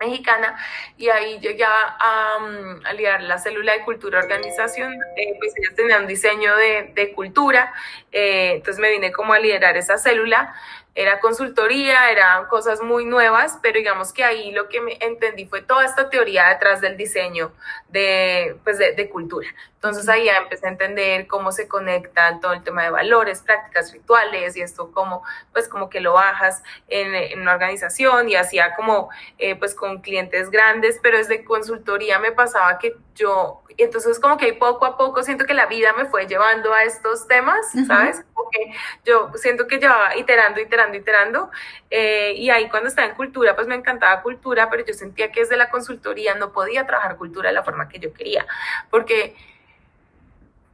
mexicana 0.01 0.58
y 0.98 1.10
ahí 1.10 1.39
llegué 1.39 1.63
a, 1.63 1.98
a, 2.00 2.93
liderar 2.93 3.24
la 3.24 3.38
célula 3.38 3.74
de 3.74 3.81
cultura 3.84 4.20
organización, 4.20 4.93
eh, 5.15 5.36
pues 5.39 5.53
ellos 5.58 5.75
tenían 5.75 6.08
diseño 6.08 6.55
de, 6.58 6.91
de 6.93 7.13
cultura, 7.13 7.72
eh, 8.12 8.53
entonces 8.55 8.81
me 8.81 8.91
vine 8.91 9.12
como 9.12 9.34
a 9.34 9.39
liderar 9.39 9.77
esa 9.77 9.98
célula 9.98 10.53
era 10.93 11.21
consultoría, 11.21 12.12
eran 12.12 12.48
cosas 12.48 12.81
muy 12.81 13.05
nuevas, 13.05 13.57
pero 13.62 13.77
digamos 13.77 14.12
que 14.12 14.25
ahí 14.25 14.51
lo 14.51 14.67
que 14.67 14.81
me 14.81 14.98
entendí 15.00 15.45
fue 15.45 15.62
toda 15.62 15.86
esta 15.86 16.10
teoría 16.10 16.50
detrás 16.50 16.81
del 16.81 16.98
diseño 16.98 17.53
de, 17.88 18.57
pues 18.65 18.77
de, 18.77 19.10
cultura. 19.10 19.48
Entonces 19.75 20.07
ahí 20.10 20.25
ya 20.25 20.38
empecé 20.38 20.67
a 20.67 20.69
entender 20.69 21.27
cómo 21.27 21.51
se 21.51 21.67
conectan 21.67 22.39
todo 22.39 22.53
el 22.53 22.62
tema 22.62 22.83
de 22.83 22.89
valores, 22.89 23.41
prácticas 23.41 23.91
rituales 23.93 24.55
y 24.55 24.62
esto 24.62 24.91
como, 24.91 25.24
pues 25.53 25.67
como 25.67 25.89
que 25.89 26.01
lo 26.01 26.13
bajas 26.13 26.62
en, 26.88 27.39
una 27.39 27.53
organización 27.53 28.29
y 28.29 28.36
hacía 28.36 28.75
como, 28.75 29.10
eh, 29.38 29.55
pues 29.55 29.74
con 29.74 30.01
clientes 30.01 30.51
grandes, 30.51 31.00
pero 31.01 31.17
desde 31.17 31.43
consultoría 31.45 32.19
me 32.19 32.31
pasaba 32.31 32.77
que 32.77 32.95
yo, 33.15 33.63
entonces 33.77 34.19
como 34.19 34.38
que 34.38 34.53
poco 34.53 34.86
a 34.86 34.98
poco 34.98 35.24
siento 35.24 35.45
que 35.45 35.53
la 35.53 35.65
vida 35.65 35.93
me 35.93 36.05
fue 36.05 36.27
llevando 36.27 36.74
a 36.74 36.83
estos 36.83 37.27
temas, 37.27 37.57
¿sabes? 37.88 38.24
Porque 38.33 38.74
yo 39.05 39.31
siento 39.36 39.67
que 39.67 39.79
llevaba 39.79 40.15
iterando, 40.15 40.60
iterando, 40.62 40.81
iterando, 40.94 41.52
eh, 41.90 42.34
y 42.36 42.50
ahí 42.50 42.70
cuando 42.70 42.90
estaba 42.90 43.08
en 43.08 43.16
cultura, 43.16 43.56
pues 43.56 43.68
me 43.68 43.76
encantaba 43.76 44.22
cultura, 44.22 44.70
pero 44.70 44.86
yo 44.86 44.94
sentía 44.94 45.32
que 45.32 45.42
desde 45.42 45.58
la 45.58 45.70
consultoría 45.70 46.36
no 46.36 46.52
podía 46.52 46.86
trabajar 46.86 47.18
cultura 47.18 47.50
de 47.50 47.56
la 47.56 47.64
forma 47.64 47.90
que 47.90 48.00
yo 48.00 48.14
quería, 48.14 48.46
porque 48.90 49.36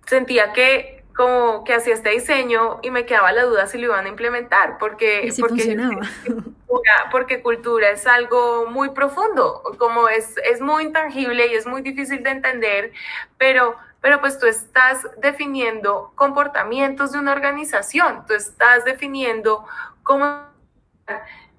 sentía 0.06 0.54
que 0.54 0.98
como 1.18 1.64
que 1.64 1.74
hacía 1.74 1.96
este 1.96 2.12
diseño 2.12 2.80
y 2.84 2.92
me 2.92 3.08
quedaba 3.08 3.32
la 3.32 3.44
duda 3.44 3.66
si 3.66 3.80
lo 3.80 3.86
iban 3.86 4.06
a 4.06 4.08
implementar, 4.08 4.78
porque, 4.78 5.34
porque, 5.40 5.76
porque 7.12 7.42
cultura 7.42 7.90
es 7.90 8.06
algo 8.06 8.68
muy 8.70 8.92
profundo, 8.92 9.64
como 9.80 10.08
es, 10.10 10.38
es 10.50 10.62
muy 10.62 10.84
intangible 10.84 11.48
y 11.48 11.56
es 11.56 11.66
muy 11.66 11.82
difícil 11.82 12.22
de 12.22 12.30
entender, 12.30 12.92
pero, 13.40 13.76
pero 14.00 14.22
pues 14.22 14.38
tú 14.38 14.46
estás 14.46 15.08
definiendo 15.18 16.12
comportamientos 16.14 17.14
de 17.14 17.20
una 17.20 17.32
organización, 17.32 18.24
tú 18.28 18.36
estás 18.36 18.86
definiendo 18.86 19.66
cómo 20.08 20.48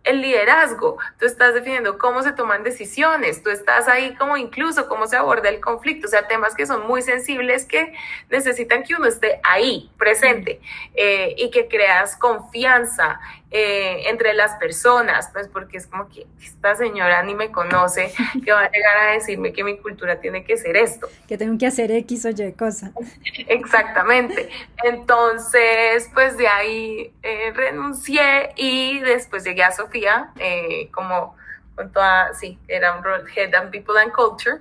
el 0.04 0.22
liderazgo, 0.22 0.96
tú 1.18 1.26
estás 1.26 1.52
definiendo 1.52 1.98
cómo 1.98 2.22
se 2.22 2.32
toman 2.32 2.62
decisiones, 2.62 3.42
tú 3.42 3.50
estás 3.50 3.88
ahí 3.88 4.14
como 4.14 4.38
incluso 4.38 4.88
cómo 4.88 5.06
se 5.06 5.16
aborda 5.16 5.50
el 5.50 5.60
conflicto, 5.60 6.06
o 6.06 6.10
sea, 6.10 6.26
temas 6.26 6.54
que 6.54 6.64
son 6.64 6.86
muy 6.86 7.02
sensibles 7.02 7.66
que 7.66 7.92
necesitan 8.30 8.84
que 8.84 8.94
uno 8.94 9.06
esté 9.06 9.38
ahí, 9.44 9.90
presente, 9.98 10.60
eh, 10.94 11.34
y 11.36 11.50
que 11.50 11.68
creas 11.68 12.16
confianza 12.16 13.20
eh, 13.50 14.10
entre 14.10 14.34
las 14.34 14.56
personas, 14.56 15.30
pues 15.32 15.48
porque 15.48 15.78
es 15.78 15.86
como 15.86 16.06
que 16.10 16.26
esta 16.42 16.76
señora 16.76 17.22
ni 17.22 17.34
me 17.34 17.50
conoce, 17.50 18.12
que 18.44 18.52
va 18.52 18.64
a 18.64 18.70
llegar 18.70 18.96
a 18.98 19.12
decirme 19.12 19.54
que 19.54 19.64
mi 19.64 19.78
cultura 19.78 20.20
tiene 20.20 20.44
que 20.44 20.58
ser 20.58 20.76
esto. 20.76 21.08
Que 21.26 21.38
tengo 21.38 21.56
que 21.56 21.66
hacer 21.66 21.90
X 21.90 22.26
o 22.26 22.28
Y 22.28 22.52
cosa. 22.52 22.92
Exactamente. 23.48 24.50
Entonces, 24.84 26.10
pues 26.12 26.36
de 26.36 26.46
ahí 26.46 27.14
eh, 27.22 27.52
renuncié 27.54 28.50
y 28.56 29.00
después 29.00 29.44
llegué 29.44 29.62
a 29.62 29.72
Sofía 29.72 30.30
eh, 30.38 30.90
como 30.92 31.34
con 31.74 31.90
toda, 31.90 32.34
sí, 32.34 32.58
era 32.68 32.96
un 32.96 33.02
rol 33.02 33.24
Head 33.34 33.54
and 33.54 33.70
People 33.70 33.98
and 33.98 34.12
Culture, 34.12 34.58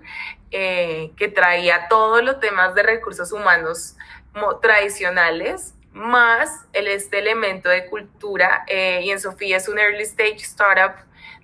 que 0.49 1.31
traía 1.35 1.87
todos 1.89 2.23
los 2.23 2.39
temas 2.39 2.73
de 2.73 2.83
recursos 2.83 3.33
humanos 3.33 3.95
tradicionales 4.61 5.73
más 5.97 6.65
el, 6.73 6.87
este 6.87 7.19
elemento 7.19 7.69
de 7.69 7.87
cultura. 7.87 8.63
Eh, 8.67 9.01
y 9.03 9.11
en 9.11 9.19
Sofía 9.19 9.57
es 9.57 9.67
un 9.67 9.79
early 9.79 10.03
stage 10.03 10.43
startup 10.43 10.95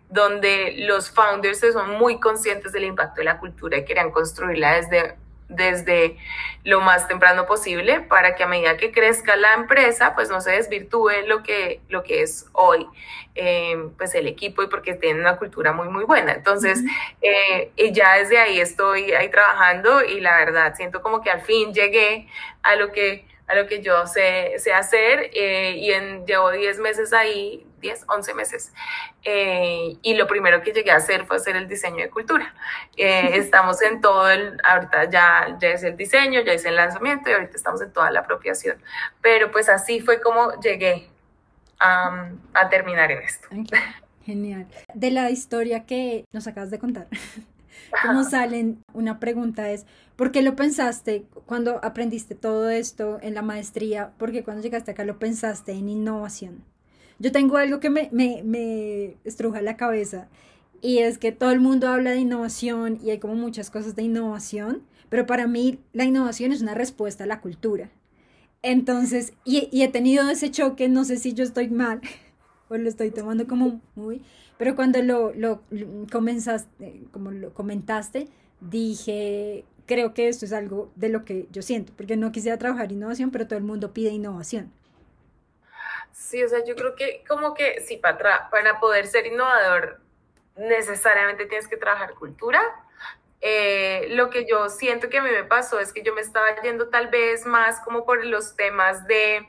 donde 0.10 0.76
los 0.78 1.10
founders 1.10 1.60
son 1.60 1.98
muy 1.98 2.20
conscientes 2.20 2.72
del 2.72 2.84
impacto 2.84 3.22
de 3.22 3.26
la 3.26 3.40
cultura 3.40 3.78
y 3.78 3.86
querían 3.86 4.12
construirla 4.12 4.76
desde, 4.76 5.16
desde 5.50 6.18
lo 6.64 6.82
más 6.82 7.08
temprano 7.08 7.48
posible 7.48 8.02
para 8.02 8.36
que 8.36 8.44
a 8.44 8.48
medida 8.48 8.78
que 8.78 8.92
crezca 8.92 9.36
la 9.36 9.54
empresa, 9.56 10.14
pues 10.14 10.30
no 10.30 10.40
se 10.40 10.52
desvirtúe 10.52 11.26
lo 11.26 11.42
que, 11.42 11.82
lo 11.90 12.04
que 12.04 12.22
es 12.22 12.48
hoy, 12.52 12.88
eh, 13.34 13.76
pues 13.98 14.14
el 14.14 14.28
equipo 14.28 14.62
y 14.62 14.68
porque 14.68 14.94
tienen 14.94 15.22
una 15.22 15.38
cultura 15.38 15.72
muy, 15.72 15.90
muy 15.90 16.04
buena. 16.04 16.34
Entonces, 16.34 16.84
eh, 17.22 17.72
y 17.76 17.92
ya 17.92 18.14
desde 18.14 18.38
ahí 18.38 18.60
estoy 18.60 19.14
ahí 19.14 19.30
trabajando 19.30 20.04
y 20.04 20.22
la 20.22 20.38
verdad 20.38 20.76
siento 20.76 21.02
como 21.02 21.22
que 21.22 21.32
al 21.32 21.42
fin 21.42 21.74
llegué 21.74 22.28
a 22.62 22.76
lo 22.76 22.92
que 22.92 23.26
a 23.48 23.56
lo 23.56 23.68
que 23.68 23.82
yo 23.82 24.06
sé, 24.08 24.54
sé 24.58 24.74
hacer 24.74 25.30
eh, 25.34 25.76
y 25.78 25.92
en, 25.92 26.26
llevo 26.26 26.52
10 26.52 26.80
meses 26.80 27.14
ahí, 27.14 27.66
10, 27.82 28.06
11 28.08 28.34
meses. 28.34 28.74
Eh, 29.24 29.98
y 30.02 30.14
lo 30.16 30.28
primero 30.28 30.62
que 30.62 30.72
llegué 30.72 30.92
a 30.92 30.98
hacer 30.98 31.26
fue 31.26 31.38
hacer 31.38 31.56
el 31.56 31.68
diseño 31.68 31.98
de 31.98 32.10
cultura. 32.10 32.54
Eh, 32.96 33.32
estamos 33.34 33.82
en 33.82 34.02
todo 34.02 34.30
el, 34.30 34.58
ahorita 34.64 35.10
ya, 35.10 35.58
ya 35.60 35.70
es 35.70 35.84
el 35.84 35.98
diseño, 35.98 36.42
ya 36.42 36.54
es 36.54 36.66
el 36.66 36.76
lanzamiento 36.76 37.30
y 37.30 37.34
ahorita 37.34 37.56
estamos 37.56 37.82
en 37.82 37.92
toda 37.92 38.12
la 38.12 38.22
apropiación. 38.22 38.82
Pero 39.22 39.52
pues 39.52 39.70
así 39.70 40.00
fue 40.00 40.22
como 40.22 40.60
llegué 40.62 41.10
a, 41.80 42.30
a 42.54 42.70
terminar 42.70 43.12
en 43.12 43.22
esto. 43.22 43.48
Genial. 44.26 44.68
De 44.94 45.12
la 45.12 45.30
historia 45.30 45.86
que 45.86 46.26
nos 46.32 46.48
acabas 46.48 46.72
de 46.72 46.80
contar, 46.80 47.08
¿cómo 48.02 48.24
salen? 48.30 48.84
Una 48.94 49.20
pregunta 49.20 49.70
es, 49.70 49.86
¿Por 50.16 50.32
qué 50.32 50.44
lo 50.44 50.56
pensaste 50.56 51.26
cuando 51.48 51.84
aprendiste 51.84 52.36
todo 52.36 52.70
esto 52.70 53.18
en 53.22 53.34
la 53.34 53.42
maestría? 53.42 54.14
Porque 54.20 54.44
cuando 54.44 54.62
llegaste 54.62 54.92
acá 54.92 55.06
lo 55.06 55.18
pensaste 55.18 55.72
en 55.72 55.90
innovación. 55.90 56.64
Yo 57.18 57.32
tengo 57.32 57.58
algo 57.58 57.80
que 57.80 57.90
me, 57.90 58.10
me, 58.12 58.44
me 58.44 59.18
estruja 59.24 59.62
la 59.62 59.76
cabeza 59.76 60.28
y 60.82 61.00
es 61.00 61.18
que 61.18 61.32
todo 61.32 61.52
el 61.52 61.60
mundo 61.60 61.88
habla 61.88 62.12
de 62.12 62.20
innovación 62.20 63.00
y 63.04 63.10
hay 63.10 63.20
como 63.20 63.34
muchas 63.34 63.72
cosas 63.72 63.96
de 63.96 64.04
innovación, 64.04 64.84
pero 65.10 65.26
para 65.26 65.48
mí 65.48 65.80
la 65.94 66.04
innovación 66.04 66.52
es 66.52 66.62
una 66.62 66.76
respuesta 66.76 67.24
a 67.24 67.28
la 67.28 67.42
cultura. 67.42 67.90
Entonces, 68.62 69.34
y, 69.46 69.68
y 69.72 69.82
he 69.82 69.88
tenido 69.88 70.30
ese 70.30 70.52
choque, 70.52 70.90
no 70.90 71.06
sé 71.06 71.18
si 71.18 71.34
yo 71.34 71.44
estoy 71.44 71.70
mal 71.70 72.02
o 72.70 72.78
lo 72.78 72.88
estoy 72.88 73.10
tomando 73.10 73.48
como 73.48 73.82
muy, 73.96 74.22
pero 74.64 74.78
cuando 74.78 75.02
lo, 75.02 75.34
lo, 75.34 75.62
comenzaste, 76.10 77.02
como 77.12 77.32
lo 77.32 77.54
comentaste, 77.54 78.30
dije, 78.62 79.66
creo 79.86 80.14
que 80.14 80.30
esto 80.30 80.46
es 80.46 80.54
algo 80.54 80.90
de 80.96 81.10
lo 81.10 81.26
que 81.26 81.48
yo 81.52 81.62
siento, 81.62 81.92
porque 81.98 82.16
no 82.16 82.32
quisiera 82.32 82.58
trabajar 82.58 82.90
innovación, 82.90 83.30
pero 83.30 83.46
todo 83.46 83.58
el 83.58 83.66
mundo 83.66 83.92
pide 83.92 84.12
innovación. 84.12 84.72
Sí, 86.14 86.42
o 86.42 86.48
sea, 86.48 86.64
yo 86.64 86.78
creo 86.78 86.96
que 86.96 87.26
como 87.28 87.54
que 87.54 87.82
sí, 87.82 87.98
para, 87.98 88.50
para 88.50 88.80
poder 88.80 89.06
ser 89.08 89.28
innovador 89.28 90.00
necesariamente 90.56 91.46
tienes 91.46 91.68
que 91.68 91.76
trabajar 91.76 92.14
cultura. 92.14 92.62
Eh, 93.42 94.08
lo 94.12 94.30
que 94.30 94.46
yo 94.50 94.70
siento 94.70 95.10
que 95.10 95.18
a 95.18 95.24
mí 95.24 95.30
me 95.30 95.44
pasó 95.44 95.82
es 95.82 95.92
que 95.92 96.04
yo 96.04 96.16
me 96.16 96.22
estaba 96.22 96.62
yendo 96.62 96.88
tal 96.88 97.10
vez 97.10 97.46
más 97.46 97.82
como 97.82 98.06
por 98.06 98.26
los 98.26 98.56
temas 98.56 99.06
de 99.08 99.46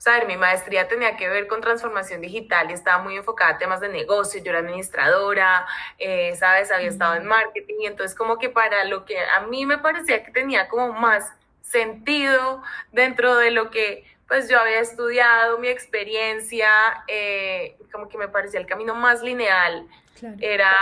saber, 0.00 0.26
mi 0.26 0.38
maestría 0.38 0.88
tenía 0.88 1.18
que 1.18 1.28
ver 1.28 1.46
con 1.46 1.60
transformación 1.60 2.22
digital 2.22 2.70
y 2.70 2.72
estaba 2.72 3.02
muy 3.02 3.16
enfocada 3.16 3.50
a 3.50 3.58
temas 3.58 3.80
de 3.80 3.90
negocio, 3.90 4.42
yo 4.42 4.48
era 4.48 4.60
administradora, 4.60 5.66
eh, 5.98 6.34
sabes, 6.36 6.72
había 6.72 6.88
estado 6.88 7.16
en 7.16 7.26
marketing 7.26 7.74
y 7.80 7.86
entonces 7.86 8.16
como 8.16 8.38
que 8.38 8.48
para 8.48 8.84
lo 8.84 9.04
que 9.04 9.20
a 9.20 9.40
mí 9.40 9.66
me 9.66 9.76
parecía 9.76 10.24
que 10.24 10.30
tenía 10.30 10.68
como 10.68 10.94
más 10.94 11.30
sentido 11.60 12.62
dentro 12.92 13.36
de 13.36 13.50
lo 13.50 13.70
que 13.70 14.06
pues 14.26 14.48
yo 14.48 14.58
había 14.58 14.80
estudiado 14.80 15.58
mi 15.58 15.68
experiencia, 15.68 16.70
eh, 17.06 17.76
como 17.92 18.08
que 18.08 18.16
me 18.16 18.28
parecía 18.28 18.58
el 18.58 18.66
camino 18.66 18.94
más 18.94 19.20
lineal, 19.20 19.86
era 20.40 20.72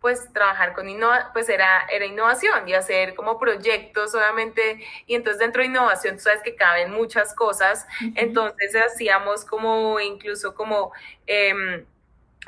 pues 0.00 0.32
trabajar 0.32 0.74
con 0.74 0.88
innova 0.88 1.30
pues 1.32 1.48
era, 1.48 1.86
era 1.90 2.04
innovación 2.06 2.68
y 2.68 2.74
hacer 2.74 3.14
como 3.14 3.38
proyectos 3.38 4.12
solamente, 4.12 4.84
y 5.06 5.14
entonces 5.14 5.40
dentro 5.40 5.62
de 5.62 5.68
innovación 5.68 6.16
tú 6.16 6.22
sabes 6.22 6.42
que 6.42 6.54
caben 6.54 6.92
muchas 6.92 7.34
cosas, 7.34 7.86
entonces 8.14 8.74
hacíamos 8.76 9.44
como 9.44 9.98
incluso 10.00 10.54
como... 10.54 10.92
Eh, 11.26 11.84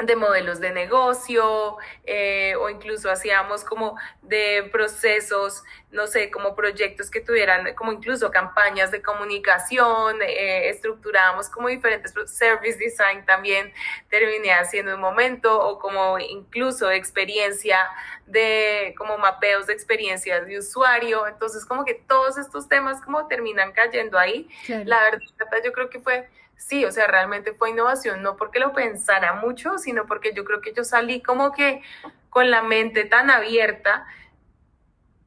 de 0.05 0.15
modelos 0.15 0.61
de 0.61 0.71
negocio 0.71 1.77
eh, 2.05 2.55
o 2.57 2.69
incluso 2.69 3.11
hacíamos 3.11 3.65
como 3.65 3.97
de 4.23 4.69
procesos, 4.71 5.65
no 5.91 6.07
sé, 6.07 6.31
como 6.31 6.55
proyectos 6.55 7.11
que 7.11 7.21
tuvieran 7.21 7.75
como 7.75 7.93
incluso 7.93 8.31
campañas 8.31 8.93
de 8.93 9.03
comunicación, 9.03 10.23
eh, 10.23 10.69
estructurábamos 10.69 11.49
como 11.49 11.69
diferentes 11.69 12.15
service 12.27 12.79
design 12.79 13.25
también 13.27 13.73
terminé 14.09 14.53
haciendo 14.53 14.95
un 14.95 15.01
momento 15.01 15.61
o 15.61 15.81
como 15.81 16.19
incluso 16.19 16.91
experiencia 16.91 17.89
de 18.27 18.95
como 18.97 19.19
mapeos 19.19 19.67
de 19.67 19.73
experiencias 19.73 20.47
de 20.47 20.59
usuario, 20.59 21.27
entonces 21.27 21.65
como 21.65 21.85
que 21.85 21.95
todos 21.95 22.39
estos 22.39 22.69
temas 22.69 23.01
como 23.03 23.27
terminan 23.27 23.73
cayendo 23.73 24.17
ahí. 24.17 24.49
La 24.69 25.03
verdad 25.03 25.21
yo 25.65 25.73
creo 25.73 25.91
que 25.91 25.99
fue 25.99 26.29
sí, 26.59 26.85
o 26.85 26.93
sea, 26.93 27.07
realmente 27.07 27.55
fue 27.55 27.71
innovación, 27.71 28.23
no 28.23 28.37
porque 28.37 28.59
lo 28.59 28.75
pensara 28.75 29.33
mucho, 29.35 29.79
sino 29.79 30.05
porque 30.07 30.35
yo 30.35 30.45
creo 30.45 30.61
que 30.61 30.75
yo 30.75 30.85
salí 30.85 31.23
como 31.23 31.53
que 31.53 31.81
con 32.29 32.51
la 32.51 32.63
mente 32.63 33.05
tan 33.05 33.31
abierta 33.31 34.07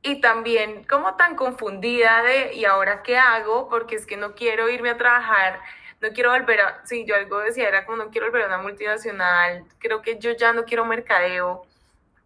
y 0.04 0.20
también 0.22 0.84
como 0.84 1.16
tan 1.16 1.36
confundida 1.36 2.22
de, 2.22 2.54
¿y 2.54 2.66
ahora 2.66 3.02
qué 3.02 3.18
hago? 3.18 3.70
Porque 3.70 3.96
es 3.96 4.06
que 4.06 4.18
no 4.18 4.36
quiero 4.36 4.70
irme 4.70 4.90
a 4.90 4.98
trabajar, 4.98 5.60
no 6.02 6.10
quiero 6.10 6.32
volver 6.32 6.62
a, 6.62 6.86
sí, 6.86 7.06
yo 7.06 7.16
algo 7.16 7.40
decía, 7.40 7.68
era 7.68 7.86
como 7.86 8.04
no 8.04 8.10
quiero 8.12 8.28
volver 8.28 8.44
a 8.44 8.48
una 8.48 8.58
multinacional, 8.58 9.64
creo 9.80 10.02
que 10.02 10.20
yo 10.20 10.32
ya 10.32 10.54
no 10.54 10.66
quiero 10.66 10.86
mercadeo. 10.86 11.66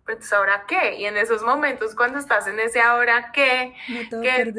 Pero 0.05 0.17
entonces, 0.17 0.33
¿ahora 0.33 0.65
qué? 0.67 0.95
Y 0.97 1.05
en 1.05 1.17
esos 1.17 1.41
momentos, 1.41 1.95
cuando 1.95 2.19
estás 2.19 2.47
en 2.47 2.59
ese 2.59 2.79
ahora 2.79 3.31
qué, 3.33 3.75
¿qué 4.21 4.53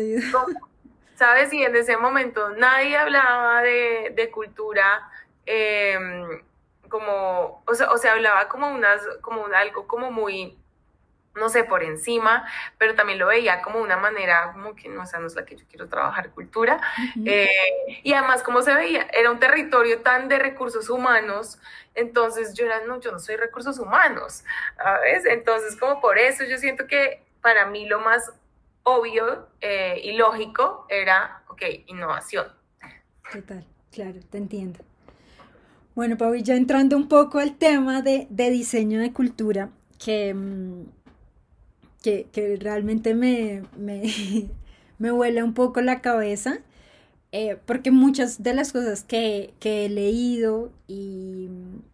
¿sabes? 1.16 1.52
Y 1.52 1.64
en 1.64 1.75
ese 1.75 1.96
momento 1.96 2.50
nadie 2.50 2.96
hablaba 2.96 3.62
de, 3.62 4.30
cultura 4.32 5.11
em, 5.46 6.42
como, 6.88 7.62
o 7.66 7.75
sea, 7.75 7.90
o 7.90 7.99
sea, 7.99 8.12
hablaba 8.12 8.49
como 8.49 8.68
unas, 8.68 9.02
como 9.23 9.46
algo 9.46 9.87
como 9.87 10.11
muy, 10.11 10.56
no 11.35 11.49
sé, 11.49 11.64
por 11.64 11.82
encima, 11.82 12.46
pero 12.78 12.94
también 12.94 13.18
lo 13.18 13.26
veía 13.26 13.62
como 13.62 13.80
una 13.80 13.96
manera 13.96 14.52
como 14.52 14.75
que 14.76 14.88
no, 14.88 15.02
o 15.02 15.06
sea, 15.06 15.18
no 15.18 15.26
es 15.26 15.35
la 15.35 15.44
que 15.44 15.56
yo 15.56 15.64
quiero 15.68 15.88
trabajar 15.88 16.30
cultura. 16.30 16.80
Eh, 17.25 17.49
y 18.02 18.12
además, 18.12 18.42
como 18.42 18.62
se 18.62 18.75
veía, 18.75 19.08
era 19.12 19.30
un 19.30 19.40
territorio 19.40 20.02
tan 20.02 20.28
de 20.28 20.38
recursos 20.38 20.88
humanos, 20.90 21.58
entonces 21.94 22.54
yo 22.54 22.66
era, 22.66 22.80
no, 22.85 23.00
yo 23.00 23.11
no 23.11 23.18
soy 23.18 23.37
recursos 23.37 23.78
humanos, 23.78 24.44
¿sabes? 24.76 25.25
Entonces, 25.26 25.76
como 25.76 26.00
por 26.00 26.18
eso 26.18 26.44
yo 26.44 26.58
siento 26.58 26.87
que 26.87 27.23
para 27.40 27.66
mí 27.66 27.87
lo 27.87 28.00
más 28.00 28.32
obvio 28.87 29.49
eh, 29.61 30.00
y 30.02 30.12
lógico 30.12 30.87
era, 30.88 31.43
ok, 31.49 31.62
innovación. 31.88 32.47
Total, 33.33 33.64
claro, 33.90 34.21
te 34.31 34.38
entiendo. 34.38 34.78
Bueno, 35.97 36.16
Pau, 36.16 36.35
ya 36.37 36.55
entrando 36.55 36.97
un 36.97 37.09
poco 37.09 37.38
al 37.38 37.57
tema 37.57 38.00
de, 38.00 38.28
diseño 38.31 39.00
de 39.00 39.12
cultura, 39.12 39.71
que, 40.02 40.33
mm, 40.33 40.85
que, 42.02 42.59
realmente 42.61 43.14
me, 43.14 43.64
me, 43.76 44.05
me 44.99 45.11
vuela 45.11 45.43
un 45.43 45.55
poco 45.55 45.81
la 45.81 46.00
cabeza, 46.00 46.59
eh, 47.33 47.59
porque 47.66 47.90
muchas 47.90 48.45
de 48.45 48.55
las 48.55 48.73
cosas 48.73 49.02
que, 49.02 49.52
he 49.61 49.88
leído 49.88 50.71
y, 50.87 51.49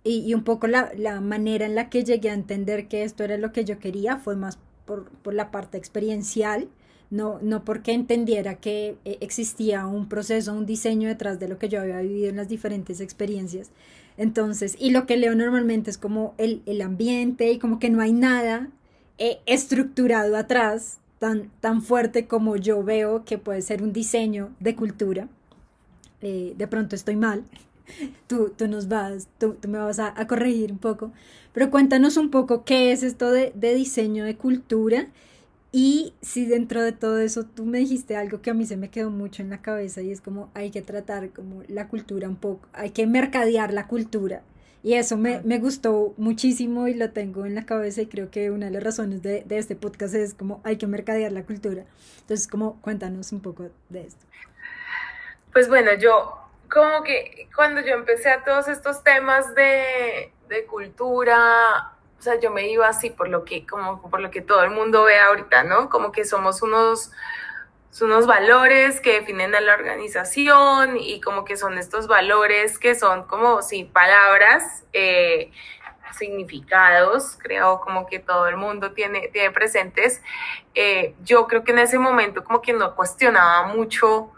y, 0.04 0.34
un 0.34 0.44
poco 0.44 0.66
la, 0.66 0.92
la, 0.94 1.22
manera 1.22 1.64
en 1.64 1.74
la 1.74 1.88
que 1.88 2.04
llegué 2.04 2.28
a 2.28 2.34
entender 2.34 2.86
que 2.86 3.04
esto 3.04 3.24
era 3.24 3.38
lo 3.38 3.50
que 3.50 3.64
yo 3.64 3.78
quería 3.78 4.18
fue 4.18 4.36
más 4.36 4.58
por, 4.84 5.08
por 5.08 5.32
la 5.32 5.50
parte 5.50 5.78
experiencial 5.78 6.68
no, 7.12 7.38
no 7.42 7.62
porque 7.62 7.92
entendiera 7.92 8.54
que 8.54 8.96
eh, 9.04 9.18
existía 9.20 9.86
un 9.86 10.08
proceso, 10.08 10.54
un 10.54 10.64
diseño 10.64 11.08
detrás 11.08 11.38
de 11.38 11.46
lo 11.46 11.58
que 11.58 11.68
yo 11.68 11.82
había 11.82 12.00
vivido 12.00 12.30
en 12.30 12.36
las 12.36 12.48
diferentes 12.48 13.02
experiencias. 13.02 13.70
Entonces, 14.16 14.76
y 14.78 14.92
lo 14.92 15.04
que 15.04 15.18
leo 15.18 15.34
normalmente 15.34 15.90
es 15.90 15.98
como 15.98 16.34
el, 16.38 16.62
ambiente 16.80 17.52
y 17.52 17.58
como 17.58 17.78
que 17.78 17.90
no 17.90 18.00
hay 18.00 18.14
nada 18.14 18.70
eh, 19.18 19.40
estructurado 19.44 20.38
atrás 20.38 21.00
tan, 21.18 21.50
tan 21.60 21.82
fuerte 21.82 22.26
como 22.26 22.56
yo 22.56 22.82
veo 22.82 23.26
que 23.26 23.36
puede 23.36 23.60
ser 23.60 23.82
un 23.82 23.92
diseño 23.92 24.48
de 24.58 24.74
cultura. 24.74 25.28
Eh, 26.22 26.54
de 26.56 26.66
pronto 26.66 26.96
estoy 26.96 27.16
mal, 27.16 27.44
tú, 28.26 28.54
tú 28.56 28.68
nos 28.68 28.88
vas, 28.88 29.28
tú, 29.38 29.58
me 29.68 29.76
vas 29.76 29.98
a, 29.98 30.14
corregir 30.26 30.72
un 30.72 30.78
poco, 30.78 31.12
pero 31.52 31.70
cuéntanos 31.70 32.16
un 32.16 32.30
poco 32.30 32.64
qué 32.64 32.90
es 32.90 33.02
esto 33.02 33.30
de, 33.30 33.52
de 33.54 33.74
diseño 33.74 34.24
de 34.24 34.36
cultura 34.36 35.08
y 35.72 36.14
si 36.20 36.44
dentro 36.44 36.82
de 36.82 36.92
todo 36.92 37.18
eso 37.18 37.44
tú 37.44 37.64
me 37.64 37.78
dijiste 37.78 38.14
algo 38.14 38.42
que 38.42 38.50
a 38.50 38.54
mí 38.54 38.66
se 38.66 38.76
me 38.76 38.90
quedó 38.90 39.10
mucho 39.10 39.42
en 39.42 39.48
la 39.48 39.62
cabeza 39.62 40.02
y 40.02 40.12
es 40.12 40.20
como 40.20 40.50
hay 40.54 40.70
que 40.70 40.82
tratar 40.82 41.30
como 41.30 41.62
la 41.66 41.88
cultura 41.88 42.28
un 42.28 42.36
poco, 42.36 42.68
hay 42.74 42.90
que 42.90 43.06
mercadear 43.06 43.72
la 43.72 43.86
cultura. 43.86 44.42
Y 44.84 44.94
eso 44.94 45.16
me, 45.16 45.40
me 45.42 45.58
gustó 45.58 46.12
muchísimo 46.16 46.88
y 46.88 46.94
lo 46.94 47.10
tengo 47.12 47.46
en 47.46 47.54
la 47.54 47.64
cabeza 47.64 48.02
y 48.02 48.06
creo 48.06 48.30
que 48.30 48.50
una 48.50 48.66
de 48.66 48.72
las 48.72 48.82
razones 48.82 49.22
de, 49.22 49.44
de 49.46 49.58
este 49.58 49.76
podcast 49.76 50.14
es 50.14 50.34
como 50.34 50.60
hay 50.64 50.76
que 50.76 50.88
mercadear 50.88 51.30
la 51.32 51.44
cultura. 51.44 51.84
Entonces, 52.20 52.48
como 52.48 52.80
cuéntanos 52.82 53.32
un 53.32 53.40
poco 53.40 53.70
de 53.88 54.00
esto. 54.00 54.26
Pues 55.52 55.68
bueno, 55.68 55.94
yo 55.94 56.36
como 56.68 57.02
que 57.04 57.48
cuando 57.54 57.80
yo 57.80 57.94
empecé 57.94 58.30
a 58.30 58.42
todos 58.42 58.66
estos 58.68 59.04
temas 59.04 59.54
de, 59.54 60.32
de 60.48 60.66
cultura, 60.66 61.92
o 62.22 62.24
sea, 62.24 62.38
yo 62.38 62.52
me 62.52 62.68
iba 62.68 62.86
así 62.86 63.10
por 63.10 63.28
lo 63.28 63.44
que, 63.44 63.66
como 63.66 64.00
por 64.08 64.20
lo 64.20 64.30
que 64.30 64.42
todo 64.42 64.62
el 64.62 64.70
mundo 64.70 65.02
ve 65.02 65.18
ahorita, 65.18 65.64
¿no? 65.64 65.90
Como 65.90 66.12
que 66.12 66.24
somos 66.24 66.62
unos, 66.62 67.10
unos 68.00 68.28
valores 68.28 69.00
que 69.00 69.14
definen 69.14 69.56
a 69.56 69.60
la 69.60 69.74
organización 69.74 70.98
y 70.98 71.20
como 71.20 71.44
que 71.44 71.56
son 71.56 71.78
estos 71.78 72.06
valores 72.06 72.78
que 72.78 72.94
son 72.94 73.24
como, 73.24 73.60
sí, 73.60 73.90
palabras, 73.92 74.84
eh, 74.92 75.50
significados, 76.16 77.36
creo 77.42 77.80
como 77.80 78.06
que 78.06 78.20
todo 78.20 78.46
el 78.46 78.56
mundo 78.56 78.92
tiene, 78.92 79.26
tiene 79.32 79.50
presentes. 79.50 80.22
Eh, 80.76 81.16
yo 81.24 81.48
creo 81.48 81.64
que 81.64 81.72
en 81.72 81.80
ese 81.80 81.98
momento 81.98 82.44
como 82.44 82.62
que 82.62 82.72
no 82.72 82.94
cuestionaba 82.94 83.66
mucho 83.66 84.30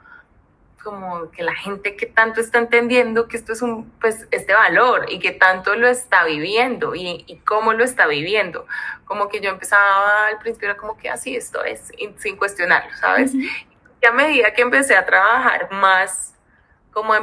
como 0.84 1.30
que 1.30 1.42
la 1.42 1.54
gente 1.54 1.96
que 1.96 2.06
tanto 2.06 2.40
está 2.40 2.58
entendiendo 2.58 3.26
que 3.26 3.38
esto 3.38 3.54
es 3.54 3.62
un, 3.62 3.90
pues, 3.98 4.28
este 4.30 4.52
valor 4.52 5.06
y 5.08 5.18
que 5.18 5.32
tanto 5.32 5.74
lo 5.74 5.88
está 5.88 6.24
viviendo 6.24 6.94
y, 6.94 7.24
y 7.26 7.38
cómo 7.38 7.72
lo 7.72 7.82
está 7.82 8.06
viviendo. 8.06 8.66
Como 9.06 9.28
que 9.28 9.40
yo 9.40 9.50
empezaba 9.50 10.26
al 10.26 10.38
principio 10.38 10.70
era 10.70 10.78
como 10.78 10.96
que 10.96 11.08
así 11.08 11.34
esto 11.34 11.64
es, 11.64 11.90
sin 12.18 12.36
cuestionarlo, 12.36 12.94
¿sabes? 12.96 13.34
Y 13.34 14.06
a 14.06 14.12
medida 14.12 14.52
que 14.52 14.62
empecé 14.62 14.94
a 14.94 15.06
trabajar 15.06 15.72
más, 15.72 16.34
como, 16.92 17.14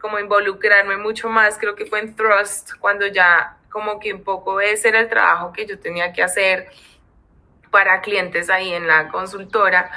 como 0.00 0.18
involucrarme 0.18 0.96
mucho 0.96 1.28
más, 1.28 1.56
creo 1.56 1.76
que 1.76 1.86
fue 1.86 2.00
en 2.00 2.16
Trust, 2.16 2.72
cuando 2.80 3.06
ya 3.06 3.56
como 3.70 3.98
que 4.00 4.12
un 4.12 4.22
poco 4.22 4.60
ese 4.60 4.88
era 4.88 5.00
el 5.00 5.08
trabajo 5.08 5.52
que 5.52 5.64
yo 5.66 5.78
tenía 5.78 6.12
que 6.12 6.22
hacer 6.22 6.68
para 7.70 8.00
clientes 8.00 8.50
ahí 8.50 8.72
en 8.72 8.86
la 8.86 9.08
consultora. 9.08 9.90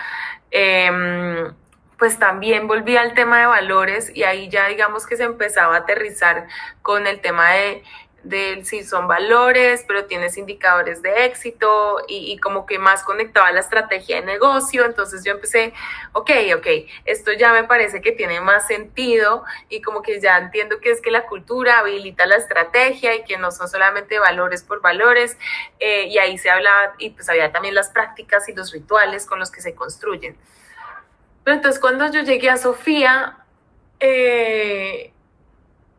Eh, 0.50 1.52
pues 1.98 2.20
también 2.20 2.68
volví 2.68 2.96
al 2.96 3.14
tema 3.14 3.40
de 3.40 3.46
valores 3.48 4.12
y 4.14 4.24
ahí 4.24 4.50
ya 4.50 4.68
digamos 4.68 5.06
que 5.08 5.18
se 5.18 5.24
empezaba 5.24 5.76
a 5.76 5.80
aterrizar 5.80 6.48
con 6.82 7.08
el 7.08 7.22
tema 7.22 7.52
de, 7.52 7.84
si 8.64 8.84
son 8.84 9.08
valores, 9.08 9.86
pero 9.88 10.06
tienes 10.06 10.38
indicadores 10.38 11.02
de 11.02 11.26
éxito 11.26 12.04
y, 12.10 12.38
como 12.40 12.66
que 12.66 12.78
más 12.78 13.04
conectaba 13.04 13.52
la 13.54 13.62
estrategia 13.62 14.18
de 14.18 14.26
negocio. 14.26 14.84
Entonces 14.86 15.24
yo 15.24 15.32
empecé, 15.32 15.74
ok, 16.12 16.30
ok, 16.58 16.68
esto 17.06 17.32
ya 17.32 17.54
me 17.54 17.64
parece 17.64 18.02
que 18.02 18.12
tiene 18.12 18.42
más 18.42 18.68
sentido 18.68 19.46
y 19.70 19.82
como 19.82 20.02
que 20.02 20.20
ya 20.20 20.38
entiendo 20.38 20.80
que 20.82 20.92
es 20.92 21.00
que 21.00 21.10
la 21.10 21.26
cultura 21.26 21.80
habilita 21.80 22.26
la 22.26 22.36
estrategia 22.36 23.16
y 23.16 23.24
que 23.24 23.38
no 23.38 23.52
son 23.52 23.70
solamente 23.70 24.20
valores 24.20 24.62
por 24.62 24.82
valores. 24.82 25.38
Eh, 25.80 26.08
y 26.08 26.18
ahí 26.18 26.38
se 26.38 26.50
hablaba, 26.50 26.96
y 26.98 27.12
pues 27.12 27.30
había 27.30 27.54
también 27.54 27.76
las 27.76 27.90
prácticas 27.92 28.50
y 28.50 28.54
los 28.54 28.74
rituales 28.74 29.26
con 29.26 29.40
los 29.40 29.52
que 29.52 29.62
se 29.62 29.74
construyen. 29.74 30.36
Pero 31.48 31.56
entonces 31.56 31.80
cuando 31.80 32.12
yo 32.12 32.24
llegué 32.24 32.50
a 32.50 32.58
Sofía, 32.58 33.38
eh, 34.02 35.14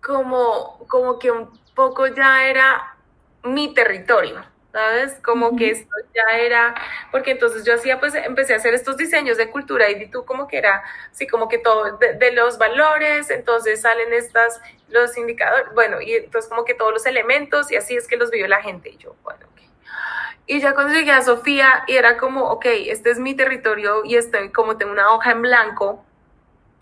como, 0.02 0.84
como 0.88 1.18
que 1.18 1.30
un 1.30 1.48
poco 1.74 2.06
ya 2.06 2.46
era 2.46 2.98
mi 3.44 3.72
territorio, 3.72 4.44
¿sabes? 4.72 5.14
Como 5.24 5.56
que 5.56 5.70
esto 5.70 5.96
ya 6.14 6.36
era, 6.36 6.74
porque 7.10 7.30
entonces 7.30 7.64
yo 7.64 7.72
hacía, 7.72 7.98
pues 7.98 8.14
empecé 8.14 8.52
a 8.52 8.56
hacer 8.58 8.74
estos 8.74 8.98
diseños 8.98 9.38
de 9.38 9.48
cultura 9.48 9.88
y 9.88 10.10
tú 10.10 10.26
como 10.26 10.48
que 10.48 10.58
era, 10.58 10.82
sí, 11.12 11.26
como 11.26 11.48
que 11.48 11.56
todo, 11.56 11.96
de, 11.96 12.32
los 12.32 12.58
valores, 12.58 13.30
entonces 13.30 13.80
salen 13.80 14.12
estas, 14.12 14.60
los 14.90 15.16
indicadores, 15.16 15.72
bueno, 15.72 16.02
y 16.02 16.12
entonces 16.12 16.50
como 16.50 16.66
que 16.66 16.74
todos 16.74 16.92
los 16.92 17.06
elementos 17.06 17.72
y 17.72 17.76
así 17.76 17.96
es 17.96 18.06
que 18.06 18.18
los 18.18 18.30
vive 18.30 18.48
la 18.48 18.60
gente 18.60 18.90
y 18.90 18.98
yo, 18.98 19.16
bueno, 19.22 19.46
y 20.46 20.60
ya 20.60 20.74
cuando 20.74 20.94
llegué 20.94 21.12
a 21.12 21.22
Sofía 21.22 21.84
y 21.86 21.96
era 21.96 22.16
como, 22.16 22.44
ok, 22.50 22.66
este 22.86 23.10
es 23.10 23.18
mi 23.18 23.34
territorio 23.34 24.04
y 24.04 24.16
estoy 24.16 24.50
como 24.50 24.76
tengo 24.76 24.92
una 24.92 25.12
hoja 25.12 25.32
en 25.32 25.42
blanco, 25.42 26.04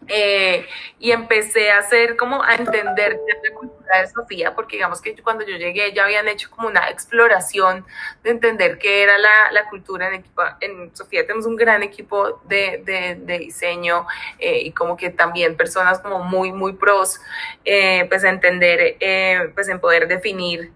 Eh, 0.09 0.64
y 1.01 1.11
empecé 1.11 1.71
a 1.71 1.79
hacer 1.79 2.16
como 2.16 2.40
a 2.40 2.55
entender 2.55 3.19
la 3.42 3.51
cultura 3.59 4.03
de 4.03 4.07
Sofía, 4.09 4.55
porque 4.55 4.77
digamos 4.77 5.01
que 5.01 5.16
cuando 5.21 5.45
yo 5.45 5.57
llegué 5.57 5.92
ya 5.95 6.05
habían 6.05 6.29
hecho 6.29 6.49
como 6.51 6.69
una 6.69 6.90
exploración 6.90 7.85
de 8.23 8.31
entender 8.31 8.79
qué 8.79 9.03
era 9.03 9.19
la, 9.19 9.51
la 9.51 9.69
cultura 9.69 10.07
en 10.07 10.14
equipo. 10.14 10.42
En 10.61 10.95
Sofía 10.95 11.23
tenemos 11.23 11.47
un 11.47 11.57
gran 11.57 11.83
equipo 11.83 12.40
de, 12.45 12.83
de, 12.85 13.16
de 13.16 13.38
diseño 13.38 14.07
eh, 14.38 14.61
y 14.61 14.71
como 14.71 14.97
que 14.97 15.11
también 15.11 15.57
personas 15.57 15.99
como 15.99 16.21
muy, 16.21 16.53
muy 16.53 16.75
pros, 16.75 17.19
eh, 17.64 18.05
pues 18.09 18.23
entender, 18.23 18.97
eh, 19.01 19.51
pues 19.55 19.69
en 19.69 19.81
poder 19.81 20.07
definir 20.07 20.71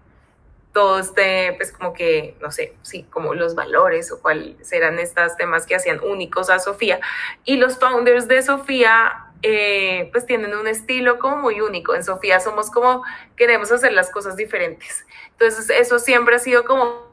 todo 0.73 0.99
este, 0.99 1.53
pues 1.57 1.71
como 1.71 1.93
que, 1.93 2.35
no 2.41 2.51
sé, 2.51 2.73
sí, 2.81 3.05
como 3.09 3.33
los 3.33 3.55
valores 3.55 4.11
o 4.11 4.21
cuáles 4.21 4.71
eran 4.71 4.99
estos 4.99 5.35
temas 5.35 5.65
que 5.65 5.75
hacían 5.75 5.99
únicos 6.01 6.49
a 6.49 6.59
Sofía. 6.59 6.99
Y 7.43 7.57
los 7.57 7.77
founders 7.77 8.27
de 8.27 8.41
Sofía, 8.41 9.25
eh, 9.41 10.09
pues 10.11 10.25
tienen 10.25 10.55
un 10.55 10.67
estilo 10.67 11.19
como 11.19 11.37
muy 11.37 11.61
único. 11.61 11.93
En 11.93 12.03
Sofía 12.03 12.39
somos 12.39 12.71
como, 12.71 13.03
queremos 13.35 13.71
hacer 13.71 13.91
las 13.91 14.11
cosas 14.11 14.37
diferentes. 14.37 15.05
Entonces, 15.31 15.69
eso 15.69 15.99
siempre 15.99 16.35
ha 16.35 16.39
sido 16.39 16.63
como 16.63 17.11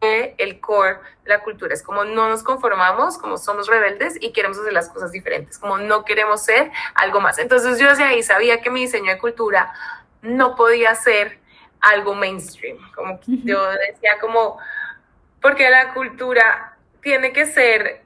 el 0.00 0.60
core 0.60 0.98
de 1.24 1.30
la 1.30 1.42
cultura. 1.42 1.74
Es 1.74 1.82
como 1.82 2.04
no 2.04 2.28
nos 2.28 2.42
conformamos, 2.42 3.18
como 3.18 3.38
somos 3.38 3.68
rebeldes 3.68 4.16
y 4.20 4.32
queremos 4.32 4.58
hacer 4.58 4.72
las 4.72 4.88
cosas 4.88 5.12
diferentes, 5.12 5.58
como 5.58 5.78
no 5.78 6.04
queremos 6.04 6.44
ser 6.44 6.70
algo 6.94 7.20
más. 7.20 7.38
Entonces, 7.38 7.78
yo 7.78 7.88
desde 7.88 8.04
ahí 8.04 8.22
sabía 8.22 8.60
que 8.60 8.70
mi 8.70 8.80
diseño 8.80 9.12
de 9.12 9.18
cultura 9.18 9.72
no 10.22 10.56
podía 10.56 10.94
ser 10.94 11.38
algo 11.80 12.14
mainstream. 12.14 12.78
Como 12.94 13.20
yo 13.26 13.70
decía 13.70 14.18
como, 14.20 14.58
porque 15.40 15.68
la 15.70 15.94
cultura 15.94 16.76
tiene 17.00 17.32
que 17.32 17.46
ser, 17.46 18.02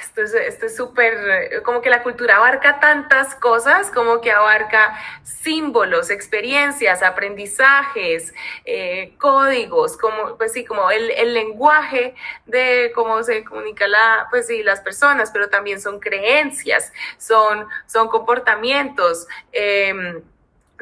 esto 0.00 0.22
es 0.22 0.34
esto 0.34 0.68
súper, 0.68 1.62
como 1.62 1.80
que 1.80 1.90
la 1.90 2.02
cultura 2.02 2.36
abarca 2.36 2.80
tantas 2.80 3.34
cosas, 3.34 3.90
como 3.90 4.20
que 4.20 4.32
abarca 4.32 4.98
símbolos, 5.22 6.10
experiencias, 6.10 7.02
aprendizajes, 7.02 8.34
eh, 8.64 9.14
códigos, 9.18 9.96
como, 9.96 10.36
pues 10.36 10.52
sí, 10.52 10.64
como 10.64 10.90
el, 10.90 11.10
el, 11.10 11.34
lenguaje 11.34 12.14
de 12.46 12.90
cómo 12.94 13.22
se 13.22 13.44
comunica 13.44 13.86
la, 13.86 14.26
pues 14.30 14.46
sí, 14.46 14.62
las 14.62 14.80
personas, 14.80 15.30
pero 15.30 15.48
también 15.48 15.80
son 15.80 16.00
creencias, 16.00 16.92
son, 17.18 17.68
son 17.86 18.08
comportamientos. 18.08 19.28
Eh, 19.52 20.22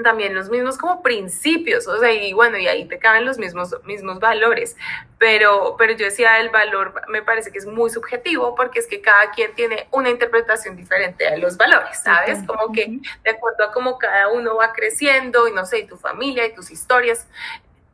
también 0.03 0.35
los 0.35 0.51
mismos 0.51 0.77
como 0.77 1.03
principios, 1.03 1.87
o 1.87 1.99
sea, 1.99 2.13
y 2.13 2.33
bueno, 2.33 2.59
y 2.59 2.69
ahí 2.69 2.87
te 2.87 2.99
caben 2.99 3.25
los 3.25 3.39
mismos, 3.39 3.75
mismos 3.85 4.21
valores, 4.21 4.77
pero, 5.19 5.77
pero 5.79 5.95
yo 5.95 6.05
decía, 6.05 6.39
el 6.41 6.51
valor 6.51 6.95
me 7.09 7.23
parece 7.23 7.51
que 7.51 7.59
es 7.59 7.67
muy 7.67 7.89
subjetivo 7.91 8.55
porque 8.55 8.79
es 8.79 8.87
que 8.87 9.01
cada 9.01 9.31
quien 9.31 9.55
tiene 9.55 9.87
una 9.91 10.11
interpretación 10.11 10.77
diferente 10.77 11.31
de 11.31 11.39
los 11.39 11.57
valores, 11.57 11.99
¿sabes? 12.03 12.41
Como 12.47 12.73
que 12.73 12.99
de 13.25 13.31
acuerdo 13.31 13.65
a 13.65 13.73
cómo 13.73 13.99
cada 13.99 14.29
uno 14.29 14.57
va 14.57 14.73
creciendo 14.73 15.49
y 15.49 15.53
no 15.53 15.65
sé, 15.65 15.81
y 15.81 15.87
tu 15.87 15.97
familia 15.97 16.47
y 16.47 16.55
tus 16.55 16.71
historias, 16.71 17.27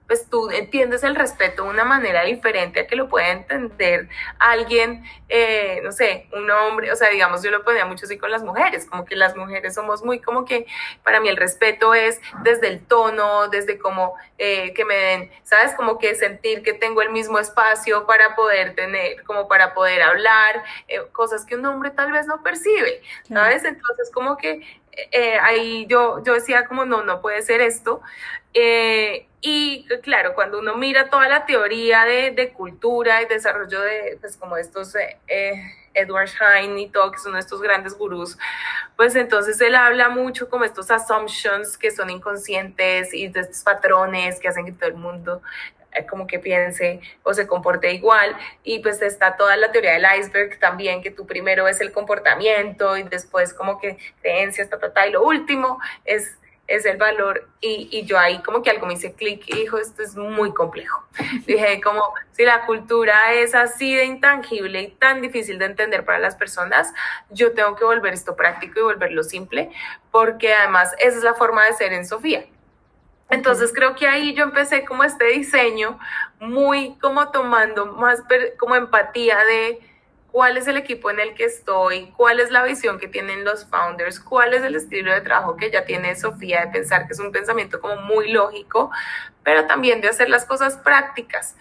pues 0.06 0.28
tú 0.28 0.50
entiendes 0.50 1.02
el 1.04 1.14
respeto 1.14 1.64
de 1.64 1.70
una 1.70 1.84
manera 1.84 2.22
diferente 2.24 2.80
a 2.80 2.86
que 2.86 2.96
lo 2.96 3.08
pueda 3.08 3.30
entender 3.30 4.08
alguien, 4.38 5.04
eh, 5.28 5.80
no 5.82 5.92
sé, 5.92 6.26
un 6.32 6.50
hombre, 6.50 6.92
o 6.92 6.96
sea, 6.96 7.08
digamos, 7.08 7.42
yo 7.42 7.50
lo 7.50 7.64
ponía 7.64 7.86
mucho 7.86 8.04
así 8.04 8.18
con 8.18 8.30
las 8.30 8.42
mujeres, 8.42 8.86
como 8.86 9.04
que 9.04 9.16
las 9.16 9.36
mujeres 9.36 9.74
somos 9.74 10.02
muy 10.02 10.20
como 10.20 10.44
que, 10.44 10.66
para 11.02 11.20
mí 11.20 11.28
el 11.28 11.36
respeto 11.36 11.94
es 11.94 12.20
desde 12.42 12.68
el 12.68 12.84
tono, 12.84 13.48
desde 13.48 13.78
como 13.78 14.14
eh, 14.38 14.74
que 14.74 14.84
me 14.84 14.94
den, 14.94 15.30
¿sabes? 15.44 15.74
Como 15.74 15.98
que 15.98 16.14
sentir 16.14 16.62
que 16.62 16.72
tengo 16.72 17.02
el 17.02 17.10
mismo 17.10 17.38
espacio 17.38 18.06
para 18.06 18.34
poder 18.34 18.74
tener, 18.74 19.22
como 19.24 19.48
para 19.48 19.74
poder 19.74 20.02
hablar, 20.02 20.62
eh, 20.88 21.00
cosas 21.12 21.46
que 21.46 21.54
un 21.56 21.64
hombre 21.64 21.90
tal 21.90 22.12
vez 22.12 22.26
no 22.26 22.42
percibe, 22.42 23.02
¿sabes? 23.28 23.64
Entonces, 23.64 24.10
como 24.12 24.36
que 24.36 24.60
ahí 25.40 25.86
yo, 25.88 26.22
yo 26.24 26.34
decía 26.34 26.66
como, 26.66 26.84
no, 26.84 27.02
no 27.02 27.20
puede 27.20 27.42
ser 27.42 27.60
esto. 27.60 28.02
Eh, 28.54 29.26
y 29.40 29.86
claro, 30.02 30.34
cuando 30.34 30.58
uno 30.58 30.76
mira 30.76 31.08
toda 31.08 31.28
la 31.28 31.46
teoría 31.46 32.04
de, 32.04 32.30
de 32.30 32.52
cultura 32.52 33.22
y 33.22 33.26
desarrollo 33.26 33.80
de, 33.80 34.18
pues 34.20 34.36
como 34.36 34.56
estos, 34.56 34.94
eh, 34.94 35.18
eh, 35.26 35.54
Edward 35.94 36.28
Schein 36.28 36.78
y 36.78 36.88
todo, 36.88 37.10
que 37.10 37.18
son 37.18 37.36
estos 37.36 37.60
grandes 37.60 37.96
gurús, 37.96 38.38
pues 38.96 39.16
entonces 39.16 39.60
él 39.60 39.74
habla 39.74 40.10
mucho 40.10 40.48
como 40.48 40.64
estos 40.64 40.90
assumptions 40.90 41.76
que 41.76 41.90
son 41.90 42.10
inconscientes 42.10 43.12
y 43.12 43.28
de 43.28 43.40
estos 43.40 43.62
patrones 43.62 44.38
que 44.38 44.48
hacen 44.48 44.64
que 44.64 44.72
todo 44.72 44.88
el 44.88 44.96
mundo 44.96 45.42
como 46.08 46.26
que 46.26 46.38
piense 46.38 47.00
o 47.22 47.34
se 47.34 47.46
comporte 47.46 47.92
igual. 47.92 48.36
Y 48.62 48.80
pues 48.80 49.02
está 49.02 49.36
toda 49.36 49.56
la 49.56 49.72
teoría 49.72 49.92
del 49.92 50.06
iceberg 50.18 50.58
también, 50.58 51.02
que 51.02 51.10
tú 51.10 51.26
primero 51.26 51.64
ves 51.64 51.80
el 51.80 51.92
comportamiento 51.92 52.96
y 52.96 53.02
después 53.04 53.54
como 53.54 53.78
que 53.78 53.98
creencias, 54.20 54.68
ta, 54.70 54.78
ta, 54.78 54.92
ta, 54.92 55.06
y 55.06 55.12
lo 55.12 55.22
último 55.22 55.78
es 56.04 56.36
es 56.68 56.86
el 56.86 56.96
valor 56.96 57.48
y, 57.60 57.88
y, 57.90 58.04
yo 58.04 58.18
ahí 58.18 58.40
como 58.42 58.62
que 58.62 58.70
algo 58.70 58.86
me 58.86 58.94
hice 58.94 59.12
clic 59.12 59.42
y 59.46 59.56
dijo, 59.56 59.78
esto 59.78 60.02
es 60.02 60.16
muy 60.16 60.54
complejo. 60.54 61.04
Dije 61.46 61.80
como, 61.82 62.02
si 62.32 62.44
la 62.44 62.64
cultura 62.66 63.34
es 63.34 63.54
así 63.54 63.94
de 63.94 64.04
intangible 64.04 64.80
y 64.80 64.88
tan 64.92 65.20
difícil 65.20 65.58
de 65.58 65.66
entender 65.66 66.04
para 66.04 66.18
las 66.18 66.36
personas, 66.36 66.92
yo 67.30 67.52
tengo 67.52 67.76
que 67.76 67.84
volver 67.84 68.14
esto 68.14 68.36
práctico 68.36 68.80
y 68.80 68.82
volverlo 68.82 69.22
simple, 69.22 69.70
porque 70.10 70.54
además 70.54 70.94
esa 70.98 71.18
es 71.18 71.24
la 71.24 71.34
forma 71.34 71.64
de 71.66 71.74
ser 71.74 71.92
en 71.92 72.06
Sofía. 72.06 72.46
Entonces 73.32 73.72
creo 73.74 73.94
que 73.96 74.06
ahí 74.06 74.34
yo 74.34 74.44
empecé 74.44 74.84
como 74.84 75.04
este 75.04 75.24
diseño 75.24 75.98
muy 76.38 76.96
como 77.00 77.30
tomando 77.30 77.86
más 77.86 78.22
como 78.58 78.74
empatía 78.74 79.38
de 79.38 79.80
cuál 80.30 80.58
es 80.58 80.68
el 80.68 80.76
equipo 80.76 81.10
en 81.10 81.18
el 81.18 81.34
que 81.34 81.44
estoy, 81.44 82.12
cuál 82.14 82.40
es 82.40 82.50
la 82.50 82.62
visión 82.62 82.98
que 82.98 83.08
tienen 83.08 83.42
los 83.42 83.64
founders, 83.66 84.20
cuál 84.20 84.52
es 84.52 84.62
el 84.62 84.74
estilo 84.74 85.12
de 85.12 85.22
trabajo 85.22 85.56
que 85.56 85.70
ya 85.70 85.86
tiene 85.86 86.14
Sofía 86.14 86.66
de 86.66 86.72
pensar 86.72 87.06
que 87.06 87.14
es 87.14 87.20
un 87.20 87.32
pensamiento 87.32 87.80
como 87.80 87.96
muy 88.02 88.30
lógico, 88.30 88.90
pero 89.42 89.66
también 89.66 90.02
de 90.02 90.08
hacer 90.08 90.28
las 90.28 90.44
cosas 90.44 90.76
prácticas. 90.76 91.56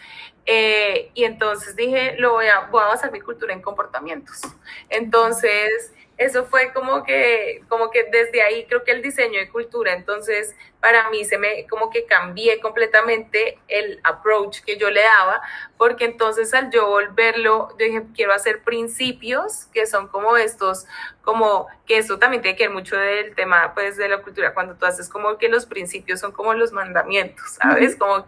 Eh, 0.46 1.12
y 1.14 1.24
entonces 1.24 1.78
dije, 1.78 2.16
lo 2.18 2.34
voy 2.34 2.48
a, 2.48 2.68
voy 2.72 2.82
a 2.84 2.88
basar 2.88 3.14
mi 3.14 3.22
cultura 3.22 3.54
en 3.54 3.62
comportamientos. 3.62 4.42
Entonces, 4.90 5.94
eso 6.22 6.46
fue 6.46 6.72
como 6.72 7.04
que, 7.04 7.64
como 7.68 7.90
que 7.90 8.04
desde 8.04 8.44
ahí 8.44 8.66
creo 8.66 8.84
que 8.84 8.92
el 8.92 9.02
diseño 9.02 9.40
de 9.40 9.50
cultura, 9.50 9.94
entonces 9.94 10.56
para 10.80 11.10
mí 11.10 11.26
se 11.26 11.40
me, 11.40 11.66
como 11.68 11.90
que 11.90 12.06
cambié 12.06 12.60
completamente 12.60 13.58
el 13.68 14.00
approach 14.04 14.62
que 14.62 14.78
yo 14.78 14.92
le 14.92 15.02
daba, 15.02 15.42
porque 15.78 16.06
entonces 16.06 16.54
al 16.54 16.70
yo 16.70 16.88
volverlo, 16.88 17.70
yo 17.72 17.86
dije, 17.86 18.04
quiero 18.14 18.34
hacer 18.34 18.62
principios 18.62 19.66
que 19.74 19.88
son 19.88 20.08
como 20.10 20.38
estos, 20.38 20.86
como 21.24 21.68
que 21.88 21.98
eso 21.98 22.20
también 22.20 22.44
tiene 22.44 22.56
que 22.56 22.68
ver 22.68 22.76
mucho 22.76 22.96
del 22.98 23.34
tema 23.34 23.74
pues 23.74 23.98
de 23.98 24.08
la 24.08 24.22
cultura, 24.22 24.54
cuando 24.54 24.76
tú 24.76 24.86
haces 24.86 25.10
como 25.10 25.40
que 25.40 25.50
los 25.50 25.66
principios 25.66 26.20
son 26.20 26.32
como 26.32 26.54
los 26.54 26.72
mandamientos, 26.72 27.58
¿sabes? 27.60 27.96
Como 27.96 28.28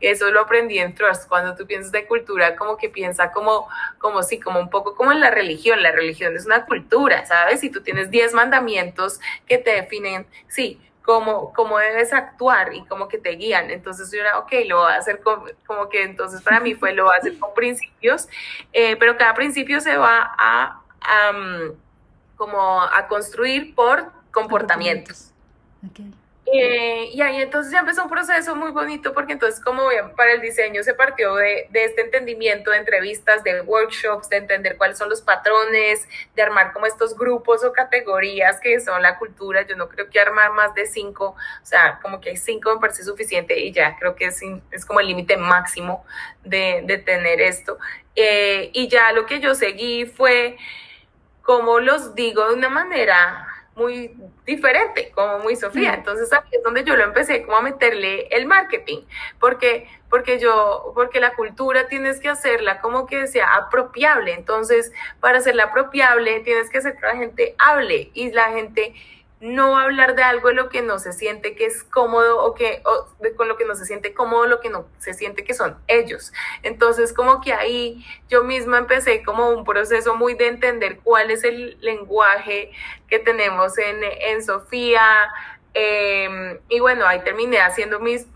eso 0.00 0.30
lo 0.30 0.40
aprendí 0.40 0.78
en 0.78 0.94
Trust. 0.94 1.28
Cuando 1.28 1.54
tú 1.54 1.66
piensas 1.66 1.92
de 1.92 2.06
cultura, 2.06 2.56
como 2.56 2.76
que 2.76 2.88
piensa 2.88 3.32
como, 3.32 3.68
como 3.98 4.22
sí, 4.22 4.40
como 4.40 4.60
un 4.60 4.70
poco 4.70 4.94
como 4.94 5.12
en 5.12 5.20
la 5.20 5.30
religión. 5.30 5.82
La 5.82 5.92
religión 5.92 6.36
es 6.36 6.46
una 6.46 6.66
cultura, 6.66 7.26
¿sabes? 7.26 7.60
Si 7.60 7.70
tú 7.70 7.82
tienes 7.82 8.10
10 8.10 8.34
mandamientos 8.34 9.20
que 9.46 9.58
te 9.58 9.70
definen, 9.70 10.26
sí, 10.48 10.80
cómo, 11.06 11.52
cómo 11.54 11.78
debes 11.78 12.12
actuar 12.12 12.74
y 12.74 12.84
cómo 12.86 13.08
que 13.08 13.16
te 13.16 13.30
guían. 13.30 13.70
Entonces 13.70 14.10
yo 14.10 14.20
era, 14.20 14.38
ok, 14.40 14.52
lo 14.66 14.78
voy 14.78 14.92
a 14.92 14.96
hacer 14.96 15.22
como 15.66 15.88
que 15.88 16.02
entonces 16.02 16.42
para 16.42 16.60
mí 16.60 16.74
fue, 16.74 16.92
lo 16.92 17.04
voy 17.04 17.14
a 17.14 17.18
hacer 17.18 17.38
con 17.38 17.54
principios, 17.54 18.28
eh, 18.72 18.96
pero 18.96 19.16
cada 19.16 19.32
principio 19.34 19.80
se 19.80 19.96
va 19.96 20.34
a, 20.36 20.82
como 22.36 22.82
a 22.82 23.06
construir 23.06 23.74
por 23.74 24.10
comportamientos. 24.32 25.32
Okay. 25.90 26.12
Eh, 26.52 27.10
y 27.12 27.20
ahí 27.22 27.42
entonces 27.42 27.72
ya 27.72 27.80
empezó 27.80 28.04
un 28.04 28.08
proceso 28.08 28.54
muy 28.54 28.70
bonito 28.70 29.12
porque 29.12 29.32
entonces 29.32 29.60
como 29.60 29.88
bien 29.88 30.14
para 30.14 30.32
el 30.32 30.40
diseño 30.40 30.84
se 30.84 30.94
partió 30.94 31.34
de, 31.34 31.68
este 31.72 32.02
entendimiento 32.02 32.70
de 32.70 32.76
entrevistas, 32.76 33.42
de 33.42 33.62
workshops, 33.62 34.28
de 34.28 34.36
entender 34.36 34.76
cuáles 34.76 34.96
son 34.96 35.08
los 35.08 35.20
patrones, 35.20 36.08
de 36.36 36.42
armar 36.42 36.72
como 36.72 36.86
estos 36.86 37.16
grupos 37.16 37.64
o 37.64 37.72
categorías 37.72 38.60
que 38.60 38.78
son 38.78 39.02
la 39.02 39.18
cultura. 39.18 39.66
Yo 39.66 39.74
no 39.74 39.88
creo 39.88 40.08
que 40.08 40.20
armar 40.20 40.52
más 40.52 40.72
de 40.74 40.86
cinco, 40.86 41.34
o 41.62 41.66
sea, 41.66 41.98
como 42.00 42.20
que 42.20 42.30
hay 42.30 42.36
cinco 42.36 42.72
me 42.72 42.80
parece 42.80 43.02
suficiente 43.02 43.58
y 43.58 43.72
ya 43.72 43.96
creo 43.98 44.14
que 44.14 44.26
es, 44.26 44.40
es 44.70 44.86
como 44.86 45.00
el 45.00 45.08
límite 45.08 45.36
máximo 45.36 46.04
de, 46.44 46.82
de, 46.84 46.98
tener 46.98 47.40
esto. 47.40 47.78
Eh, 48.14 48.70
y 48.72 48.86
ya 48.86 49.10
lo 49.12 49.26
que 49.26 49.40
yo 49.40 49.56
seguí 49.56 50.06
fue, 50.06 50.56
como 51.42 51.80
los 51.80 52.14
digo 52.14 52.46
de 52.48 52.54
una 52.54 52.68
manera 52.68 53.48
muy 53.76 54.16
diferente, 54.46 55.12
como 55.14 55.38
muy 55.40 55.54
Sofía. 55.54 55.94
Entonces 55.94 56.32
aquí 56.32 56.56
es 56.56 56.62
donde 56.62 56.82
yo 56.82 56.96
lo 56.96 57.04
empecé 57.04 57.42
como 57.42 57.58
a 57.58 57.62
meterle 57.62 58.26
el 58.30 58.46
marketing, 58.46 59.02
porque 59.38 59.86
porque 60.08 60.38
yo 60.38 60.92
porque 60.94 61.20
la 61.20 61.34
cultura 61.34 61.86
tienes 61.86 62.18
que 62.18 62.28
hacerla 62.28 62.80
como 62.80 63.06
que 63.06 63.26
sea 63.26 63.54
apropiable. 63.54 64.32
Entonces, 64.32 64.92
para 65.20 65.38
hacerla 65.38 65.64
apropiable 65.64 66.40
tienes 66.40 66.70
que 66.70 66.78
hacer 66.78 66.96
que 66.96 67.06
la 67.06 67.16
gente 67.16 67.54
hable 67.58 68.10
y 68.14 68.32
la 68.32 68.46
gente 68.46 68.94
no 69.40 69.76
hablar 69.76 70.14
de 70.14 70.22
algo 70.22 70.48
de 70.48 70.54
lo 70.54 70.68
que 70.70 70.80
no 70.80 70.98
se 70.98 71.12
siente 71.12 71.54
que 71.54 71.66
es 71.66 71.84
cómodo 71.84 72.42
o 72.42 72.54
que 72.54 72.82
con 73.36 73.48
lo 73.48 73.56
que 73.56 73.66
no 73.66 73.74
se 73.74 73.84
siente 73.84 74.14
cómodo, 74.14 74.46
lo 74.46 74.60
que 74.60 74.70
no 74.70 74.86
se 74.98 75.12
siente 75.12 75.44
que 75.44 75.52
son 75.52 75.76
ellos. 75.88 76.32
Entonces, 76.62 77.12
como 77.12 77.40
que 77.40 77.52
ahí 77.52 78.04
yo 78.28 78.44
misma 78.44 78.78
empecé 78.78 79.22
como 79.22 79.50
un 79.50 79.64
proceso 79.64 80.16
muy 80.16 80.34
de 80.34 80.48
entender 80.48 81.00
cuál 81.00 81.30
es 81.30 81.44
el 81.44 81.76
lenguaje 81.80 82.72
que 83.08 83.18
tenemos 83.18 83.76
en, 83.78 84.02
en 84.02 84.42
Sofía. 84.42 85.28
Em, 85.74 86.58
y 86.70 86.80
bueno, 86.80 87.06
ahí 87.06 87.20
terminé 87.22 87.60
haciendo 87.60 88.00
mis 88.00 88.26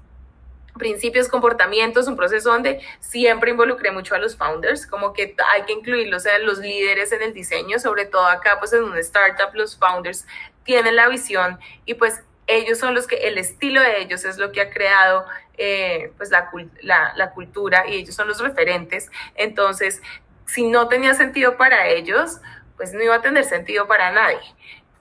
principios, 0.79 1.29
comportamientos, 1.29 2.09
un 2.09 2.17
proceso 2.17 2.51
donde 2.51 2.81
siempre 3.01 3.51
involucré 3.51 3.91
mucho 3.91 4.15
a 4.15 4.19
los 4.19 4.37
founders, 4.37 4.87
como 4.87 5.13
que 5.13 5.35
hay 5.53 5.63
que 5.63 5.73
incluirlos, 5.73 6.27
a 6.27 6.39
los 6.39 6.59
líderes 6.59 7.13
en 7.13 7.23
el 7.23 7.33
diseño, 7.33 7.79
sobre 7.79 8.07
todo 8.07 8.27
acá, 8.27 8.59
pues 8.59 8.73
en 8.73 8.85
un 8.85 8.97
startup, 8.99 9.55
los 9.55 9.77
founders 9.77 10.27
tienen 10.65 10.97
la 10.97 11.09
visión 11.09 11.59
y 11.85 11.95
pues 11.95 12.23
ellos 12.47 12.79
son 12.79 12.95
los 12.95 13.07
que, 13.07 13.29
el 13.29 13.39
estilo 13.39 13.81
de 13.81 14.01
ellos 14.03 14.25
es 14.25 14.39
lo 14.39 14.51
que 14.53 14.61
ha 14.61 14.71
creado 14.71 15.25
eh, 15.57 16.13
pues 16.17 16.31
la, 16.31 16.51
la, 16.83 17.13
la 17.17 17.31
cultura 17.33 17.87
y 17.87 17.95
ellos 17.95 18.15
son 18.15 18.27
los 18.29 18.41
referentes. 18.41 19.11
Entonces, 19.35 20.03
si 20.47 20.67
no 20.67 20.89
tenía 20.89 21.15
sentido 21.15 21.57
para 21.57 21.87
ellos, 21.89 22.39
pues 22.77 22.93
no 22.95 23.03
iba 23.03 23.15
a 23.17 23.23
tener 23.23 23.45
sentido 23.45 23.87
para 23.87 24.11
nadie. 24.11 24.41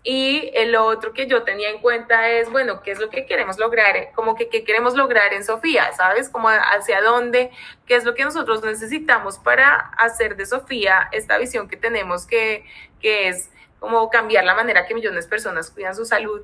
Y 0.04 0.52
el 0.54 0.76
otro 0.76 1.12
que 1.14 1.28
yo 1.28 1.44
tenía 1.44 1.70
en 1.70 1.80
cuenta 1.80 2.30
es, 2.30 2.50
bueno, 2.50 2.82
¿qué 2.82 2.92
es 2.92 3.00
lo 3.00 3.10
que 3.10 3.26
queremos 3.26 3.60
lograr? 3.60 4.12
Como 4.16 4.36
que 4.36 4.48
qué 4.48 4.64
queremos 4.64 4.96
lograr 4.96 5.34
en 5.34 5.44
Sofía, 5.44 5.92
¿sabes? 5.92 6.30
Como 6.30 6.48
hacia 6.48 7.02
dónde, 7.02 7.52
qué 7.86 7.96
es 7.96 8.06
lo 8.06 8.16
que 8.16 8.24
nosotros 8.24 8.64
necesitamos 8.64 9.40
para 9.40 9.76
hacer 9.98 10.38
de 10.38 10.46
Sofía 10.46 11.10
esta 11.12 11.38
visión 11.38 11.68
que 11.68 11.76
tenemos 11.76 12.26
que, 12.26 12.66
que 13.02 13.28
es 13.28 13.52
como 13.80 14.10
cambiar 14.10 14.46
la 14.46 14.56
manera 14.56 14.86
que 14.86 14.94
millones 14.94 15.26
de 15.26 15.30
personas 15.30 15.70
cuidan 15.70 15.96
su 15.96 16.06
salud. 16.06 16.42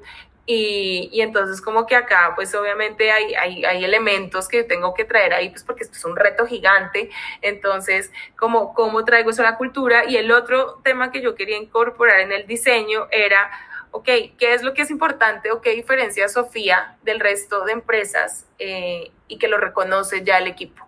Y, 0.48 1.10
y, 1.12 1.22
entonces 1.22 1.60
como 1.60 1.88
que 1.88 1.96
acá 1.96 2.34
pues 2.36 2.54
obviamente 2.54 3.12
hay, 3.12 3.34
hay, 3.34 3.66
hay, 3.66 3.84
elementos 3.84 4.48
que 4.48 4.64
tengo 4.64 4.94
que 4.94 5.04
traer 5.04 5.34
ahí 5.34 5.50
pues 5.50 5.64
porque 5.64 5.84
esto 5.84 5.98
es 5.98 6.06
un 6.06 6.16
reto 6.16 6.46
gigante. 6.46 7.10
Entonces 7.42 8.12
como 8.38 8.76
cómo 8.76 9.04
traigo 9.06 9.32
eso 9.32 9.42
a 9.42 9.46
la 9.52 9.58
cultura. 9.58 10.06
Y 10.06 10.18
el 10.18 10.32
otro 10.32 10.82
tema 10.84 11.12
que 11.12 11.22
yo 11.22 11.34
quería 11.34 11.58
incorporar 11.58 12.20
en 12.20 12.32
el 12.32 12.46
diseño 12.46 13.08
era, 13.10 13.50
ok, 13.90 14.06
¿qué 14.38 14.54
es 14.54 14.62
lo 14.62 14.76
que 14.76 14.84
es 14.84 14.92
importante 14.92 15.52
o 15.52 15.62
qué 15.62 15.72
diferencia 15.72 16.30
Sofía 16.30 16.98
del 17.02 17.20
resto 17.20 17.66
de 17.66 17.72
empresas 17.72 18.46
eh, 18.60 19.12
y 19.28 19.40
que 19.40 19.48
lo 19.48 19.58
reconoce 19.58 20.24
ya 20.24 20.38
el 20.38 20.46
equipo? 20.46 20.88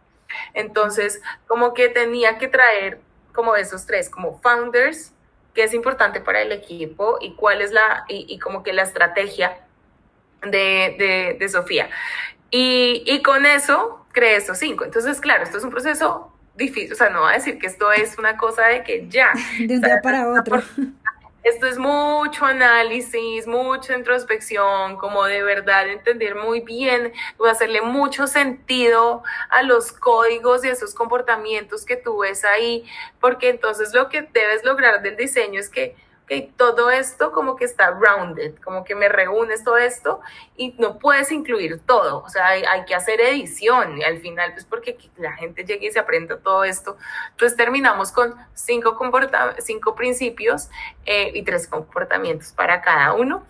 Entonces 0.54 1.22
como 1.48 1.74
que 1.74 1.90
tenía 1.90 2.38
que 2.38 2.48
traer 2.48 3.00
como 3.34 3.56
esos 3.56 3.86
tres, 3.86 4.10
como 4.10 4.40
founders, 4.42 5.14
qué 5.58 5.64
es 5.64 5.74
importante 5.74 6.22
para 6.22 6.40
el 6.44 6.52
equipo 6.52 7.18
y 7.20 7.34
cuál 7.34 7.64
es 7.64 7.72
la, 7.72 8.06
y, 8.08 8.38
como 8.38 8.62
que 8.62 8.74
la 8.74 8.84
estrategia 8.84 9.58
de, 10.44 11.36
de, 11.40 11.50
Sofía. 11.50 11.90
Y, 12.52 13.02
y, 13.08 13.24
con 13.24 13.44
eso 13.48 14.06
creé 14.12 14.36
estos 14.36 14.60
cinco. 14.60 14.86
Entonces, 14.86 15.20
claro, 15.20 15.44
esto 15.44 15.58
es 15.58 15.64
un 15.64 15.72
proceso 15.72 16.32
difícil, 16.56 16.94
o 16.94 16.96
sea, 16.96 17.10
no 17.10 17.22
va 17.22 17.32
a 17.32 17.34
decir 17.34 17.58
que 17.58 17.66
esto 17.66 17.92
es 17.92 18.20
una 18.20 18.38
cosa 18.38 18.68
de 18.68 18.84
que 18.84 19.08
ya. 19.10 19.32
De 19.60 19.78
un 19.78 19.82
día 19.82 20.00
para 20.04 20.30
otro. 20.40 20.62
Esto 21.44 21.68
es 21.68 21.78
mucho 21.78 22.46
análisis, 22.46 23.48
mucha 23.48 23.96
introspección, 23.96 24.98
como 24.98 25.24
de 25.24 25.44
verdad 25.44 25.88
entender 25.88 26.36
muy 26.36 26.60
bien, 26.60 27.14
hacerle 27.50 27.82
mucho 27.82 28.28
sentido 28.28 29.24
a 29.50 29.64
los 29.64 29.94
códigos 29.94 30.66
y 30.66 30.68
a 30.68 30.74
esos 30.74 30.94
comportamientos 30.94 31.86
que 31.86 31.96
tú 31.96 32.18
ves 32.20 32.44
ahí, 32.44 32.84
porque 33.22 33.50
entonces 33.50 33.94
lo 33.94 34.10
que 34.10 34.24
debes 34.24 34.66
lograr 34.66 35.02
del 35.02 35.16
diseño 35.16 35.60
es 35.60 35.70
que 35.70 35.96
que 36.28 36.52
todo 36.58 36.92
esto 36.92 37.32
como 37.32 37.56
que 37.56 37.66
está 37.66 37.92
rounded, 37.92 38.56
como 38.64 38.84
que 38.84 38.96
me 38.96 39.08
reúnes 39.08 39.64
todo 39.64 39.78
esto 39.78 40.20
y 40.58 40.76
no 40.78 41.00
puedes 41.00 41.32
incluir 41.32 41.80
todo, 41.86 42.22
o 42.22 42.30
sea, 42.30 42.48
hay, 42.48 42.86
que 42.86 42.94
hacer 42.94 43.22
edición 43.22 43.98
y 43.98 44.04
al 44.04 44.20
final, 44.20 44.52
pues 44.54 44.66
porque 44.66 44.98
la 45.18 45.32
gente 45.34 45.64
llegue 45.64 45.88
y 45.88 45.92
se 45.92 46.00
aprenda 46.00 46.38
todo 46.38 46.66
esto, 46.66 46.98
pues 47.40 47.56
terminamos 47.56 48.12
con 48.12 48.36
cinco, 48.54 48.98
cinco 49.60 49.96
principios 49.96 50.70
eh, 51.06 51.32
y 51.34 51.44
tres 51.44 51.68
comportamientos 51.68 52.52
para 52.52 52.82
cada 52.82 53.14
uno 53.14 53.46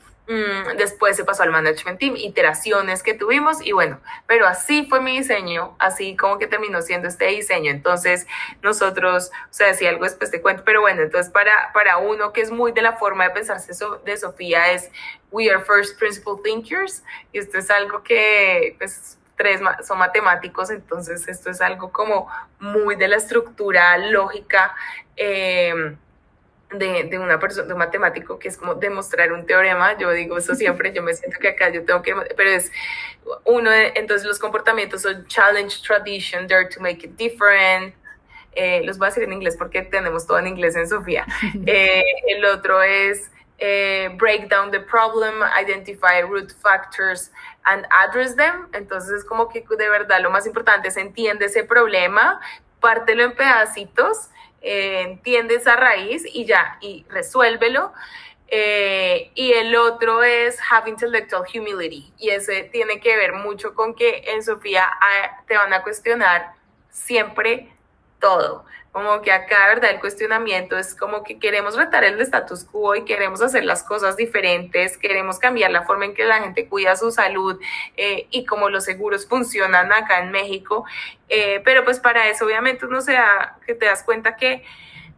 después 0.78 1.16
se 1.16 1.24
pasó 1.24 1.44
al 1.44 1.52
management 1.52 2.00
team, 2.00 2.16
iteraciones 2.18 3.02
que 3.02 3.14
tuvimos 3.14 3.66
y 3.66 3.72
bueno, 3.72 4.00
pero 4.26 4.46
así 4.46 4.86
fue 4.86 5.00
mi 5.00 5.18
diseño, 5.18 5.76
así 5.80 6.18
como 6.18 6.38
que 6.38 6.48
terminó 6.48 6.82
siendo 6.82 7.08
este 7.08 7.28
diseño. 7.28 7.72
Entonces 7.72 8.28
nosotros, 8.62 9.32
o 9.50 9.54
sea, 9.54 9.74
si 9.74 9.88
algo 9.88 10.04
después 10.04 10.30
te 10.30 10.42
cuento, 10.42 10.64
pero 10.66 10.82
bueno, 10.82 11.02
entonces 11.02 11.32
para, 11.32 11.72
para 11.74 11.98
uno 11.98 12.34
que 12.34 12.42
es 12.42 12.52
muy 12.52 12.74
de 12.74 12.82
la 12.82 12.98
forma 12.98 13.24
de 13.24 13.30
pensarse 13.30 13.72
de 14.04 14.18
Sofía 14.18 14.72
es 14.74 14.92
We 15.32 15.50
are 15.50 15.64
first 15.64 15.98
principle 15.98 16.36
thinkers 16.44 17.04
y 17.32 17.40
esto 17.40 17.58
es 17.58 17.70
algo 17.70 18.04
que 18.04 18.76
pues 18.78 19.18
tres 19.38 19.62
son 19.86 20.00
matemáticos, 20.00 20.72
entonces 20.72 21.28
esto 21.28 21.52
es 21.52 21.62
algo 21.62 21.92
como 21.92 22.28
muy 22.60 22.96
de 22.96 23.08
la 23.08 23.18
estructura 23.18 23.98
lógica. 23.98 24.76
Eh, 25.16 25.96
de, 26.72 27.06
de, 27.06 27.20
una 27.20 27.40
persona, 27.40 27.68
de 27.68 27.74
un 27.74 27.80
matemático, 27.80 28.38
que 28.38 28.50
es 28.50 28.58
como 28.58 28.76
demostrar 28.76 29.32
un 29.32 29.46
teorema. 29.46 29.98
Yo 29.98 30.12
digo 30.12 30.38
eso 30.38 30.56
siempre, 30.56 30.92
yo 30.92 31.02
me 31.02 31.14
siento 31.14 31.40
que 31.40 31.50
acá 31.50 31.70
yo 31.70 31.86
tengo 31.86 32.02
que, 32.02 32.14
pero 32.36 32.50
es 32.50 32.72
uno 33.46 33.70
de, 33.70 33.94
entonces 33.96 34.28
los 34.28 34.40
comportamientos 34.40 35.02
son 35.02 35.26
challenge 35.28 35.82
tradition, 35.86 36.48
dare 36.48 36.68
to 36.68 36.82
make 36.82 37.06
it 37.06 37.16
different. 37.18 37.94
Eh, 38.54 38.82
los 38.84 38.98
voy 38.98 39.06
a 39.06 39.10
decir 39.10 39.24
en 39.24 39.34
inglés 39.34 39.56
porque 39.56 39.84
tenemos 39.84 40.26
todo 40.26 40.40
en 40.40 40.48
inglés 40.48 40.76
en 40.76 40.88
Sofía. 40.88 41.26
Eh, 41.66 42.04
el 42.28 42.44
otro 42.46 42.82
es 42.82 43.32
eh, 43.60 44.10
break 44.18 44.50
down 44.50 44.72
the 44.72 44.80
problem, 44.80 45.44
identify 45.60 46.22
root 46.22 46.52
factors 46.62 47.32
and 47.64 47.86
address 47.92 48.36
them. 48.36 48.68
Entonces 48.74 49.12
es 49.12 49.24
como 49.24 49.48
que 49.48 49.64
de 49.78 49.90
verdad 49.90 50.22
lo 50.22 50.32
más 50.32 50.46
importante 50.48 50.90
es 50.90 50.98
entiende 50.98 51.46
ese 51.46 51.64
problema, 51.64 52.42
pártelo 52.80 53.24
en 53.24 53.36
pedacitos 53.36 54.30
eh, 54.62 55.02
entiende 55.02 55.56
esa 55.56 55.76
raíz 55.76 56.24
y 56.26 56.46
ya, 56.46 56.78
y 56.82 57.06
resuélvelo. 57.10 57.94
Eh, 58.50 59.32
y 59.36 59.52
el 59.52 59.76
otro 59.76 60.24
es 60.24 60.58
have 60.72 60.90
intellectual 60.90 61.44
humility. 61.54 62.14
Y 62.18 62.30
ese 62.30 62.64
tiene 62.64 63.00
que 63.00 63.16
ver 63.18 63.34
mucho 63.34 63.74
con 63.74 63.94
que 63.94 64.24
en 64.28 64.44
Sofía 64.44 64.90
ah, 64.90 65.44
te 65.48 65.58
van 65.58 65.74
a 65.74 65.84
cuestionar 65.84 66.54
siempre 66.90 67.70
todo. 68.20 68.66
Como 68.92 69.22
que 69.22 69.32
acá, 69.32 69.68
¿verdad? 69.68 69.92
El 69.92 70.00
cuestionamiento 70.00 70.78
es 70.78 70.96
como 70.96 71.24
que 71.24 71.38
queremos 71.38 71.76
retar 71.76 72.04
el 72.04 72.20
status 72.22 72.64
quo 72.64 72.96
y 72.96 73.06
queremos 73.06 73.42
hacer 73.42 73.64
las 73.64 73.84
cosas 73.84 74.18
diferentes, 74.18 74.98
queremos 74.98 75.38
cambiar 75.38 75.72
la 75.72 75.84
forma 75.84 76.06
en 76.06 76.16
que 76.16 76.26
la 76.26 76.40
gente 76.42 76.68
cuida 76.68 76.96
su 76.96 77.12
salud 77.12 77.60
eh, 77.96 78.28
y 78.32 78.46
cómo 78.46 78.70
los 78.70 78.86
seguros 78.86 79.28
funcionan 79.28 79.92
acá 79.92 80.20
en 80.20 80.32
México. 80.32 80.86
Eh, 81.30 81.62
pero 81.64 81.84
pues 81.84 82.00
para 82.00 82.28
eso 82.28 82.46
obviamente 82.46 82.86
uno 82.86 83.02
se 83.02 83.14
da, 83.14 83.60
que 83.68 83.76
te 83.76 83.86
das 83.86 84.04
cuenta 84.04 84.36
que 84.36 84.64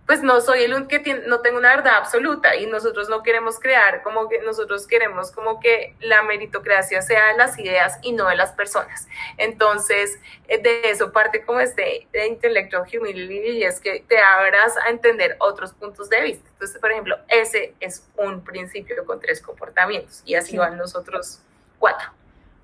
pues 0.10 0.24
no 0.24 0.42
soy 0.42 0.64
el 0.64 0.74
único 0.74 0.88
que 0.88 0.98
tiene, 0.98 1.28
no 1.28 1.42
tengo 1.42 1.60
una 1.60 1.76
verdad 1.76 1.98
absoluta 1.98 2.56
y 2.56 2.66
nosotros 2.66 3.10
no 3.10 3.22
queremos 3.22 3.60
crear 3.60 4.02
como 4.02 4.28
que 4.28 4.42
nosotros 4.42 4.88
queremos 4.88 5.32
como 5.32 5.60
que 5.60 5.96
la 6.00 6.24
meritocracia 6.24 7.04
sea 7.04 7.28
de 7.28 7.38
las 7.38 7.60
ideas 7.60 8.00
y 8.02 8.14
no 8.14 8.28
de 8.28 8.36
las 8.36 8.52
personas. 8.54 9.08
Entonces, 9.38 10.20
eh, 10.48 10.60
de 10.60 10.90
eso 10.90 11.12
parte 11.12 11.46
como 11.46 11.60
este 11.60 12.08
de 12.12 12.26
intellectual 12.26 12.88
humility 12.92 13.50
y 13.50 13.64
es 13.64 13.80
que 13.80 14.04
te 14.08 14.18
abras 14.18 14.74
a 14.84 14.90
entender 14.90 15.36
otros 15.38 15.74
puntos 15.74 16.10
de 16.10 16.22
vista. 16.24 16.50
Entonces, 16.54 16.80
por 16.80 16.92
ejemplo, 16.92 17.16
ese 17.28 17.76
es 17.80 18.04
un 18.18 18.44
principio 18.44 19.06
con 19.06 19.20
tres 19.20 19.40
comportamientos 19.40 20.24
y 20.26 20.34
así 20.34 20.58
van 20.58 20.76
los 20.80 20.96
otros 20.96 21.44
cuatro. 21.78 22.10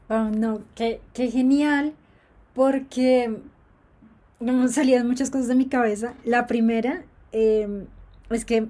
Oh, 0.10 0.32
no, 0.32 0.64
qué, 0.74 1.00
qué 1.14 1.30
genial, 1.30 1.94
porque 2.56 3.38
no 4.40 4.68
salían 4.68 5.06
muchas 5.08 5.30
cosas 5.30 5.48
de 5.48 5.54
mi 5.54 5.70
cabeza. 5.70 6.16
La 6.24 6.48
primera 6.48 7.04
Em, 7.32 7.86
es 8.30 8.46
que, 8.46 8.68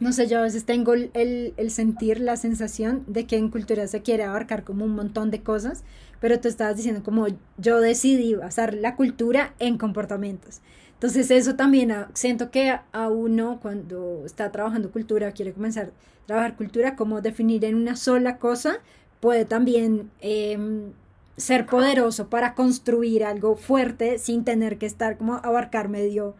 no 0.00 0.12
sé, 0.12 0.26
yo 0.28 0.38
a 0.38 0.42
veces 0.42 0.64
tengo 0.64 0.94
el, 0.94 1.10
el, 1.14 1.70
sentir, 1.70 2.20
la 2.20 2.36
sensación 2.36 3.04
de 3.06 3.26
que 3.26 3.36
en 3.36 3.50
cultura 3.50 3.86
se 3.86 4.02
quiere 4.02 4.24
abarcar 4.24 4.64
como 4.64 4.84
un 4.84 4.94
montón 4.94 5.30
de 5.30 5.42
cosas, 5.42 5.84
pero 6.20 6.40
tú 6.40 6.48
estabas 6.48 6.76
diciendo 6.76 7.02
como 7.02 7.26
yo 7.56 7.80
decidí 7.80 8.34
basar 8.34 8.74
la 8.74 8.96
cultura 8.96 9.54
en 9.58 9.78
comportamientos. 9.78 10.60
Entonces 10.94 11.30
eso 11.30 11.54
también 11.54 11.94
siento 12.14 12.50
que 12.50 12.76
a 12.92 13.08
uno 13.08 13.60
cuando 13.62 14.22
está 14.24 14.50
trabajando 14.50 14.90
cultura, 14.90 15.30
quiere 15.30 15.52
comenzar 15.52 15.86
a 15.86 16.26
trabajar 16.26 16.56
cultura, 16.56 16.96
como 16.96 17.20
definir 17.20 17.64
en 17.64 17.76
una 17.76 17.94
sola 17.94 18.38
cosa, 18.38 18.80
puede 19.20 19.44
también 19.44 20.10
em, 20.20 20.92
ser 21.36 21.66
poderoso 21.66 22.28
para 22.28 22.54
construir 22.54 23.24
algo 23.24 23.54
fuerte 23.54 24.18
sin 24.18 24.44
tener 24.44 24.76
que 24.76 24.86
estar 24.86 25.18
como 25.18 25.36
abarcar 25.36 25.88
medio 25.88 26.34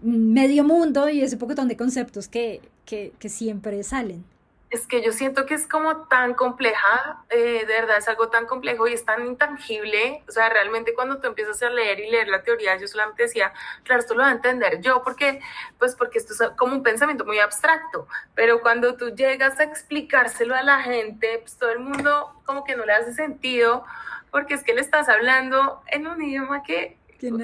medio 0.00 0.64
mundo 0.64 1.08
y 1.08 1.22
ese 1.22 1.36
poquitón 1.36 1.68
de 1.68 1.76
conceptos 1.76 2.28
que, 2.28 2.60
que, 2.84 3.12
que 3.18 3.28
siempre 3.28 3.82
salen. 3.82 4.24
Es 4.68 4.88
que 4.88 5.00
yo 5.00 5.12
siento 5.12 5.46
que 5.46 5.54
es 5.54 5.68
como 5.68 6.08
tan 6.08 6.34
compleja, 6.34 7.24
eh, 7.30 7.64
de 7.66 7.72
verdad 7.72 7.98
es 7.98 8.08
algo 8.08 8.30
tan 8.30 8.46
complejo 8.46 8.88
y 8.88 8.94
es 8.94 9.04
tan 9.04 9.24
intangible. 9.24 10.24
O 10.28 10.32
sea, 10.32 10.48
realmente 10.48 10.92
cuando 10.92 11.18
tú 11.18 11.28
empiezas 11.28 11.62
a 11.62 11.70
leer 11.70 12.00
y 12.00 12.10
leer 12.10 12.26
la 12.26 12.42
teoría, 12.42 12.76
yo 12.76 12.88
solamente 12.88 13.22
decía, 13.22 13.52
claro, 13.84 14.00
esto 14.00 14.14
lo 14.14 14.22
voy 14.22 14.30
a 14.30 14.34
entender 14.34 14.80
yo, 14.80 15.02
porque, 15.04 15.40
pues 15.78 15.94
porque 15.94 16.18
esto 16.18 16.32
es 16.34 16.50
como 16.56 16.74
un 16.74 16.82
pensamiento 16.82 17.24
muy 17.24 17.38
abstracto. 17.38 18.08
Pero 18.34 18.60
cuando 18.60 18.96
tú 18.96 19.14
llegas 19.14 19.60
a 19.60 19.64
explicárselo 19.64 20.56
a 20.56 20.64
la 20.64 20.82
gente, 20.82 21.38
pues 21.38 21.56
todo 21.56 21.70
el 21.70 21.78
mundo 21.78 22.32
como 22.44 22.64
que 22.64 22.74
no 22.74 22.84
le 22.84 22.92
hace 22.92 23.14
sentido, 23.14 23.84
porque 24.32 24.54
es 24.54 24.64
que 24.64 24.74
le 24.74 24.80
estás 24.80 25.08
hablando 25.08 25.80
en 25.86 26.08
un 26.08 26.20
idioma 26.20 26.64
que, 26.64 26.98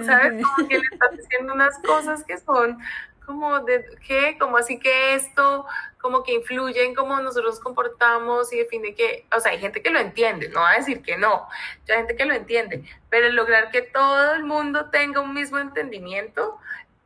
¿sabes? 0.04 0.44
Como 0.44 0.68
que 0.68 0.78
le 0.78 0.84
estás 0.92 1.16
diciendo 1.16 1.54
unas 1.54 1.78
cosas 1.78 2.24
que 2.24 2.38
son 2.38 2.78
como 3.24 3.60
de 3.60 3.84
qué, 4.06 4.36
como 4.38 4.56
así 4.56 4.78
que 4.78 5.14
esto, 5.14 5.66
como 6.00 6.22
que 6.22 6.34
influye 6.34 6.84
en 6.84 6.94
cómo 6.94 7.18
nosotros 7.20 7.60
comportamos 7.60 8.52
y 8.52 8.58
define 8.58 8.94
que, 8.94 9.26
o 9.34 9.40
sea, 9.40 9.52
hay 9.52 9.58
gente 9.58 9.82
que 9.82 9.90
lo 9.90 9.98
entiende, 9.98 10.48
no 10.48 10.60
va 10.60 10.72
a 10.72 10.78
decir 10.78 11.02
que 11.02 11.16
no, 11.16 11.48
hay 11.88 11.96
gente 11.96 12.16
que 12.16 12.24
lo 12.24 12.34
entiende, 12.34 12.84
pero 13.10 13.30
lograr 13.30 13.70
que 13.70 13.82
todo 13.82 14.34
el 14.34 14.44
mundo 14.44 14.90
tenga 14.90 15.20
un 15.20 15.34
mismo 15.34 15.58
entendimiento, 15.58 16.58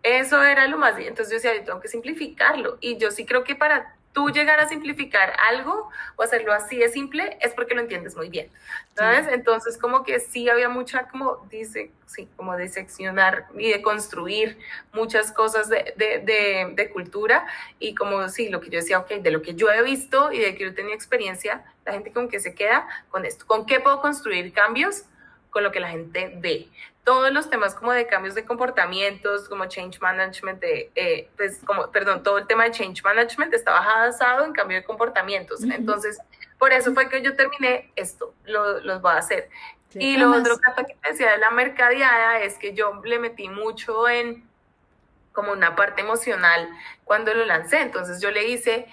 eso 0.02 0.42
era 0.42 0.68
lo 0.68 0.78
más. 0.78 0.96
Entonces 0.98 1.28
yo 1.30 1.34
decía, 1.34 1.54
yo 1.56 1.64
tengo 1.64 1.80
que 1.80 1.88
simplificarlo 1.88 2.78
y 2.80 2.96
yo 2.96 3.10
sí 3.10 3.26
creo 3.26 3.44
que 3.44 3.56
para 3.56 3.95
tú 4.16 4.30
llegar 4.30 4.58
a 4.60 4.66
simplificar 4.66 5.34
algo 5.50 5.90
o 6.16 6.22
hacerlo 6.22 6.54
así 6.54 6.78
de 6.78 6.88
simple 6.88 7.36
es 7.42 7.52
porque 7.52 7.74
lo 7.74 7.82
entiendes 7.82 8.16
muy 8.16 8.30
bien, 8.30 8.50
¿sabes? 8.96 9.28
Entonces 9.30 9.76
como 9.76 10.04
que 10.04 10.20
sí 10.20 10.48
había 10.48 10.70
mucha 10.70 11.06
como 11.08 11.46
dice, 11.50 11.90
sí, 12.06 12.26
como 12.34 12.56
de 12.56 12.68
seccionar 12.68 13.44
y 13.58 13.70
de 13.70 13.82
construir 13.82 14.58
muchas 14.94 15.32
cosas 15.32 15.68
de, 15.68 15.92
de, 15.98 16.72
de, 16.74 16.90
cultura 16.90 17.46
y 17.78 17.94
como 17.94 18.26
sí, 18.30 18.48
lo 18.48 18.62
que 18.62 18.70
yo 18.70 18.78
decía, 18.78 19.00
ok, 19.00 19.16
de 19.16 19.30
lo 19.30 19.42
que 19.42 19.54
yo 19.54 19.70
he 19.70 19.82
visto 19.82 20.32
y 20.32 20.38
de 20.38 20.54
que 20.54 20.64
yo 20.64 20.74
tenía 20.74 20.94
experiencia, 20.94 21.62
la 21.84 21.92
gente 21.92 22.10
como 22.10 22.28
que 22.28 22.40
se 22.40 22.54
queda 22.54 22.88
con 23.10 23.26
esto, 23.26 23.46
¿con 23.46 23.66
qué 23.66 23.80
puedo 23.80 24.00
construir 24.00 24.50
cambios? 24.54 25.02
Con 25.50 25.62
lo 25.62 25.72
que 25.72 25.80
la 25.80 25.90
gente 25.90 26.32
ve 26.36 26.70
todos 27.06 27.32
los 27.32 27.48
temas 27.48 27.76
como 27.76 27.92
de 27.92 28.04
cambios 28.08 28.34
de 28.34 28.44
comportamientos, 28.44 29.48
como 29.48 29.66
change 29.66 30.00
management, 30.00 30.58
de, 30.58 30.90
eh, 30.96 31.30
pues 31.36 31.60
como, 31.64 31.88
perdón, 31.92 32.24
todo 32.24 32.38
el 32.38 32.48
tema 32.48 32.64
de 32.64 32.72
change 32.72 33.04
management 33.04 33.54
estaba 33.54 33.78
basado 33.78 34.44
en 34.44 34.52
cambio 34.52 34.78
de 34.78 34.82
comportamientos. 34.82 35.62
Entonces, 35.62 36.18
por 36.58 36.72
eso 36.72 36.92
fue 36.94 37.08
que 37.08 37.22
yo 37.22 37.36
terminé 37.36 37.92
esto, 37.94 38.34
lo, 38.44 38.80
los 38.80 39.00
voy 39.00 39.12
a 39.12 39.18
hacer. 39.18 39.48
y 39.94 40.16
lo 40.16 40.32
otro 40.32 40.58
que 40.58 40.96
decía 41.08 41.30
de 41.30 41.38
la 41.38 41.52
mercadeada 41.52 42.40
es 42.40 42.58
que 42.58 42.74
yo 42.74 43.00
le 43.04 43.20
metí 43.20 43.48
mucho 43.48 44.08
en 44.08 44.44
como 45.30 45.52
una 45.52 45.76
parte 45.76 46.00
emocional 46.00 46.68
cuando 47.04 47.32
lo 47.34 47.44
lancé. 47.44 47.82
Entonces 47.82 48.20
yo 48.20 48.32
le 48.32 48.48
hice 48.48 48.88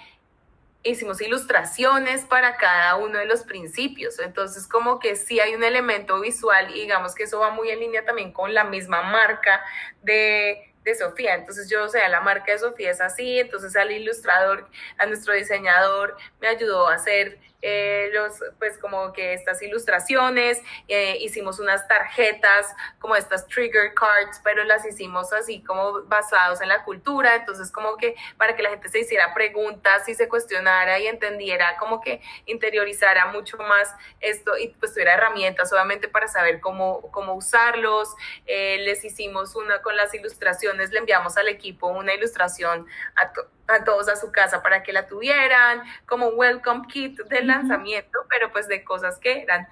hicimos 0.84 1.20
ilustraciones 1.20 2.24
para 2.26 2.56
cada 2.56 2.96
uno 2.96 3.18
de 3.18 3.26
los 3.26 3.42
principios. 3.42 4.18
Entonces, 4.18 4.68
como 4.68 4.98
que 4.98 5.16
sí 5.16 5.40
hay 5.40 5.54
un 5.54 5.64
elemento 5.64 6.20
visual 6.20 6.70
y 6.76 6.82
digamos 6.82 7.14
que 7.14 7.24
eso 7.24 7.40
va 7.40 7.50
muy 7.50 7.70
en 7.70 7.80
línea 7.80 8.04
también 8.04 8.32
con 8.32 8.54
la 8.54 8.64
misma 8.64 9.02
marca 9.02 9.64
de, 10.02 10.72
de 10.84 10.94
Sofía. 10.94 11.34
Entonces 11.34 11.68
yo, 11.70 11.84
o 11.84 11.88
sea, 11.88 12.08
la 12.08 12.20
marca 12.20 12.52
de 12.52 12.58
Sofía 12.58 12.90
es 12.90 13.00
así, 13.00 13.40
entonces 13.40 13.74
al 13.74 13.90
ilustrador, 13.90 14.68
a 14.98 15.06
nuestro 15.06 15.32
diseñador 15.32 16.16
me 16.40 16.48
ayudó 16.48 16.88
a 16.88 16.94
hacer 16.94 17.38
eh, 17.66 18.10
los, 18.12 18.34
pues 18.58 18.76
como 18.76 19.14
que 19.14 19.32
estas 19.32 19.62
ilustraciones, 19.62 20.60
eh, 20.86 21.16
hicimos 21.20 21.58
unas 21.58 21.88
tarjetas 21.88 22.66
como 22.98 23.16
estas 23.16 23.46
trigger 23.46 23.94
cards, 23.94 24.38
pero 24.44 24.64
las 24.64 24.84
hicimos 24.84 25.32
así 25.32 25.62
como 25.62 26.02
basados 26.02 26.60
en 26.60 26.68
la 26.68 26.84
cultura, 26.84 27.36
entonces 27.36 27.72
como 27.72 27.96
que 27.96 28.16
para 28.36 28.54
que 28.54 28.62
la 28.62 28.68
gente 28.68 28.90
se 28.90 28.98
hiciera 28.98 29.32
preguntas 29.32 30.06
y 30.10 30.14
se 30.14 30.28
cuestionara 30.28 30.98
y 30.98 31.06
entendiera, 31.06 31.78
como 31.78 32.02
que 32.02 32.20
interiorizara 32.44 33.26
mucho 33.32 33.56
más 33.56 33.94
esto 34.20 34.58
y 34.58 34.68
pues 34.68 34.92
tuviera 34.92 35.14
herramientas 35.14 35.72
obviamente 35.72 36.08
para 36.08 36.28
saber 36.28 36.60
cómo, 36.60 37.00
cómo 37.12 37.32
usarlos. 37.32 38.14
Eh, 38.44 38.76
les 38.80 39.02
hicimos 39.06 39.56
una 39.56 39.80
con 39.80 39.96
las 39.96 40.12
ilustraciones, 40.12 40.90
le 40.90 40.98
enviamos 40.98 41.38
al 41.38 41.48
equipo 41.48 41.88
una 41.88 42.12
ilustración 42.12 42.86
a, 43.16 43.32
a 43.66 43.84
todos 43.84 44.08
a 44.08 44.16
su 44.16 44.30
casa 44.30 44.62
para 44.62 44.82
que 44.82 44.92
la 44.92 45.06
tuvieran, 45.06 45.82
como 46.06 46.28
un 46.28 46.38
welcome 46.38 46.86
kit 46.88 47.18
de 47.18 47.42
lanzamiento, 47.42 48.20
pero 48.28 48.52
pues 48.52 48.68
de 48.68 48.84
cosas 48.84 49.18
que 49.18 49.42
eran 49.42 49.66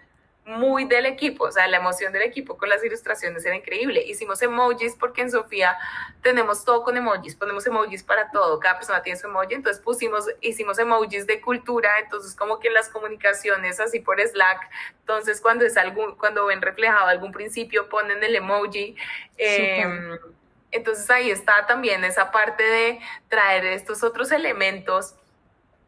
muy 0.45 0.87
del 0.87 1.07
equipo, 1.07 1.45
o 1.45 1.53
sea, 1.53 1.69
la 1.69 1.77
emoción 1.77 2.13
del 2.13 2.23
equipo 2.23 2.59
con 2.59 2.69
las 2.69 2.85
ilustraciones 2.85 3.45
era 3.45 3.55
increíble. 3.55 4.03
Hicimos 4.03 4.43
emojis 4.43 4.97
porque 4.99 5.23
en 5.23 5.31
Sofía 5.31 5.79
tenemos 6.21 6.65
todo 6.65 6.83
con 6.83 6.97
emojis, 6.97 7.37
ponemos 7.37 7.65
emojis 7.67 8.03
para 8.03 8.29
todo, 8.33 8.59
cada 8.59 8.77
persona 8.77 9.03
tiene 9.03 9.19
su 9.19 9.29
emoji, 9.29 9.55
entonces 9.55 9.81
pusimos, 9.81 10.27
hicimos 10.41 10.81
emojis 10.81 11.29
de 11.29 11.41
cultura, 11.41 11.91
entonces 12.03 12.35
como 12.35 12.59
que 12.59 12.71
las 12.71 12.89
comunicaciones 12.89 13.79
así 13.79 14.01
por 14.01 14.21
Slack, 14.21 14.69
entonces 15.01 15.41
cuando 15.41 15.65
es 15.65 15.77
algún, 15.77 16.17
cuando 16.17 16.47
ven 16.47 16.61
reflejado 16.61 17.07
algún 17.07 17.31
principio 17.31 17.89
ponen 17.89 18.23
el 18.25 18.35
emoji. 18.35 18.97
Eh, 19.39 19.85
entonces 20.73 21.09
ahí 21.11 21.31
está 21.31 21.67
también 21.67 22.03
esa 22.05 22.31
parte 22.31 22.63
de 22.63 23.01
traer 23.29 23.65
estos 23.67 24.03
otros 24.03 24.33
elementos 24.33 25.15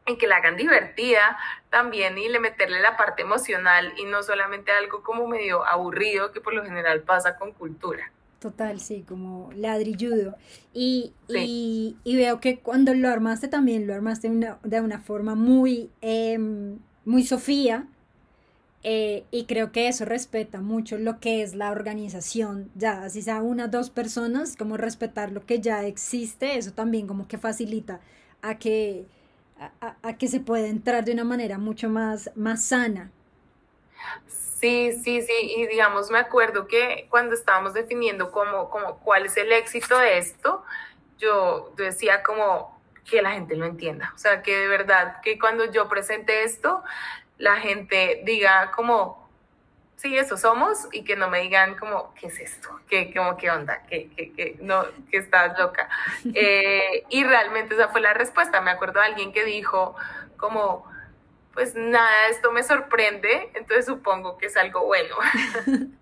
y 0.07 0.17
que 0.17 0.27
la 0.27 0.37
hagan 0.37 0.57
divertida 0.57 1.39
también 1.71 2.19
y 2.19 2.29
le 2.29 2.39
meterle 2.39 2.81
la 2.81 2.97
parte 2.97 3.23
emocional 3.23 3.95
y 3.97 4.05
no 4.05 4.23
solamente 4.23 4.71
algo 4.71 5.03
como 5.03 5.27
medio 5.27 5.65
aburrido 5.67 6.31
que 6.31 6.41
por 6.41 6.55
lo 6.55 6.65
general 6.65 7.01
pasa 7.01 7.37
con 7.37 7.53
cultura. 7.53 8.13
Total, 8.39 8.79
sí, 8.79 9.07
como 9.09 9.51
ladrilludo. 9.55 10.37
Y, 10.75 11.15
y, 11.29 11.97
veo 12.05 12.41
que 12.41 12.59
cuando 12.59 12.93
lo 12.93 13.09
armaste 13.09 13.49
también 13.49 13.87
lo 13.87 13.95
armaste 13.95 14.29
de 14.29 14.37
una, 14.37 14.59
de 14.63 14.81
una 14.83 15.01
forma 15.01 15.35
muy, 15.35 15.91
em, 16.03 16.79
muy 17.07 17.25
Sofía, 17.25 17.87
eh, 18.87 19.25
y 19.31 19.47
creo 19.47 19.73
que 19.73 19.89
eso 19.89 20.05
respeta 20.05 20.61
mucho 20.61 20.99
lo 20.99 21.19
que 21.19 21.41
es 21.43 21.55
la 21.55 21.71
organización, 21.71 22.71
ya, 22.75 23.03
así 23.05 23.23
sea 23.23 23.41
una, 23.41 23.67
dos 23.67 23.89
personas, 23.89 24.57
como 24.59 24.77
respetar 24.77 25.33
lo 25.33 25.47
que 25.47 25.59
ya 25.59 25.85
existe, 25.85 26.59
eso 26.59 26.71
también 26.75 27.07
como 27.07 27.27
que 27.27 27.39
facilita 27.39 28.01
a 28.43 28.59
que, 28.59 29.07
a, 29.81 30.19
que 30.19 30.29
se 30.29 30.41
pueda 30.41 30.67
entrar 30.67 31.03
de 31.03 31.13
una 31.13 31.25
manera 31.25 31.57
mucho 31.57 31.89
más, 31.89 32.31
más 32.35 32.63
sana. 32.63 33.11
Sí, 34.27 34.93
sí, 35.03 35.23
sí, 35.23 35.33
y 35.57 35.67
digamos, 35.67 36.11
me 36.11 36.19
acuerdo 36.19 36.67
que 36.67 37.07
cuando 37.09 37.35
estábamos 37.35 37.73
definiendo 37.73 38.31
como, 38.31 38.69
como 38.69 38.99
cuál 38.99 39.25
es 39.25 39.37
el 39.39 39.51
éxito 39.51 39.99
de 39.99 40.19
esto, 40.19 40.63
yo 41.17 41.73
decía 41.79 42.23
como 42.23 42.79
que 43.07 43.23
la 43.23 43.33
gente 43.33 43.57
lo 43.57 43.65
entienda, 43.65 44.13
o 44.15 44.19
sea, 44.19 44.43
que 44.43 44.55
de 44.55 44.69
verdad, 44.69 45.23
que 45.23 45.39
cuando 45.39 45.71
yo 45.71 45.89
presente 45.89 46.43
esto, 46.43 46.83
la 47.39 47.57
gente 47.57 48.23
diga 48.25 48.71
como, 48.73 49.29
sí, 49.97 50.17
eso 50.17 50.37
somos, 50.37 50.89
y 50.93 51.03
que 51.05 51.17
no 51.17 51.29
me 51.29 51.41
digan 51.41 51.77
como, 51.77 52.15
¿qué 52.15 52.27
es 52.29 52.39
esto? 52.41 52.81
¿Qué, 52.89 53.13
como, 53.15 53.37
qué 53.37 53.51
onda? 53.51 53.83
¿Qué, 53.89 54.11
qué, 54.17 54.33
qué? 54.33 54.57
No, 54.61 54.85
que 55.11 55.19
estás 55.19 55.59
loca. 55.59 55.89
Eh, 56.35 57.05
y 57.11 57.25
realmente 57.25 57.75
esa 57.75 57.89
fue 57.89 58.01
la 58.01 58.15
respuesta. 58.15 58.61
Me 58.61 58.71
acuerdo 58.71 59.01
de 59.01 59.07
alguien 59.07 59.33
que 59.33 59.45
dijo 59.45 59.95
como, 60.37 60.85
pues 61.53 61.75
nada, 61.75 62.29
esto 62.31 62.53
me 62.53 62.63
sorprende, 62.63 63.51
entonces 63.55 63.87
supongo 63.87 64.37
que 64.39 64.47
es 64.47 64.57
algo 64.57 64.85
bueno. 64.85 65.17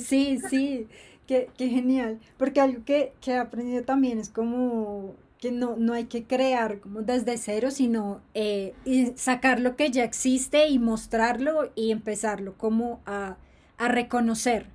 Sí, 0.00 0.40
sí, 0.48 0.88
qué, 1.28 1.48
qué 1.56 1.68
genial. 1.68 2.18
Porque 2.38 2.60
algo 2.60 2.84
que, 2.84 3.12
que 3.20 3.32
he 3.32 3.38
aprendido 3.38 3.84
también 3.84 4.18
es 4.18 4.28
como 4.28 5.14
que 5.40 5.50
no, 5.50 5.74
no 5.76 5.94
hay 5.94 6.04
que 6.04 6.24
crear 6.24 6.80
como 6.80 7.00
desde 7.00 7.38
cero, 7.38 7.70
sino 7.70 8.22
eh, 8.34 8.74
sacar 9.16 9.58
lo 9.58 9.74
que 9.74 9.90
ya 9.90 10.04
existe 10.04 10.66
y 10.66 10.78
mostrarlo 10.78 11.72
y 11.74 11.92
empezarlo 11.92 12.52
como 12.58 13.02
a, 13.06 13.36
reconocer. 13.78 14.66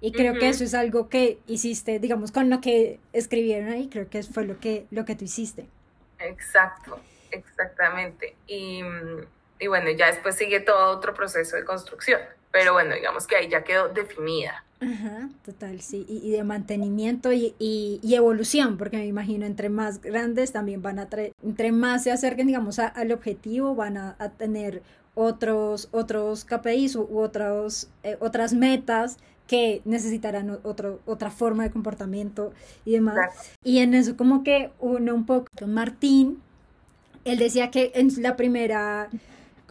Y 0.00 0.10
creo 0.10 0.34
que 0.34 0.48
eso 0.48 0.64
es 0.64 0.74
algo 0.74 1.08
que 1.08 1.38
hiciste, 1.46 2.00
digamos, 2.00 2.32
con 2.32 2.50
lo 2.50 2.60
que 2.60 2.98
escribieron 3.12 3.70
ahí, 3.70 3.88
creo 3.88 4.10
que 4.10 4.24
fue 4.24 4.44
lo 4.44 4.58
que, 4.58 4.88
lo 4.90 5.04
que 5.04 5.14
tú 5.14 5.24
hiciste. 5.26 5.68
Exacto, 6.18 6.98
exactamente. 7.30 8.34
Y, 8.48 8.82
y 9.60 9.66
bueno, 9.68 9.92
ya 9.92 10.08
después 10.08 10.34
sigue 10.34 10.58
todo 10.58 10.90
otro 10.90 11.14
proceso 11.14 11.54
de 11.54 11.64
construcción, 11.64 12.20
pero 12.50 12.72
bueno, 12.72 12.96
digamos 12.96 13.28
que 13.28 13.36
ahí 13.36 13.48
ya 13.48 13.62
quedó 13.62 13.90
definida. 13.90 14.64
Ajá, 14.82 15.28
total, 15.44 15.80
sí, 15.80 16.04
y, 16.08 16.30
de 16.30 16.42
mantenimiento 16.42 17.32
y, 17.32 17.54
y, 17.60 18.00
evolución, 18.14 18.76
porque 18.76 18.96
me 18.96 19.06
imagino 19.06 19.46
entre 19.46 19.68
más 19.68 20.00
grandes 20.00 20.50
también 20.50 20.82
van 20.82 20.98
a 20.98 21.06
traer, 21.08 21.32
entre 21.44 21.70
más 21.70 22.02
se 22.02 22.10
acerquen, 22.10 22.48
digamos, 22.48 22.80
al 22.80 23.12
objetivo, 23.12 23.76
van 23.76 23.96
a, 23.96 24.16
tener 24.36 24.82
otros, 25.14 25.88
otros 25.92 26.44
KPIs 26.44 26.96
u, 26.96 27.08
otros, 27.16 27.90
eh, 28.02 28.16
otras 28.18 28.54
metas 28.54 29.18
que 29.46 29.82
necesitarán 29.84 30.58
otro, 30.64 31.00
otra 31.06 31.30
forma 31.30 31.62
de 31.62 31.70
comportamiento 31.70 32.52
y 32.84 32.92
demás. 32.92 33.18
Y 33.62 33.78
en 33.78 33.94
eso 33.94 34.16
como 34.16 34.42
que 34.42 34.70
uno 34.80 35.14
un 35.14 35.26
poco 35.26 35.48
Martín, 35.66 36.40
él 37.24 37.38
decía 37.38 37.70
que 37.70 37.92
en 37.94 38.10
la 38.20 38.34
primera 38.34 39.10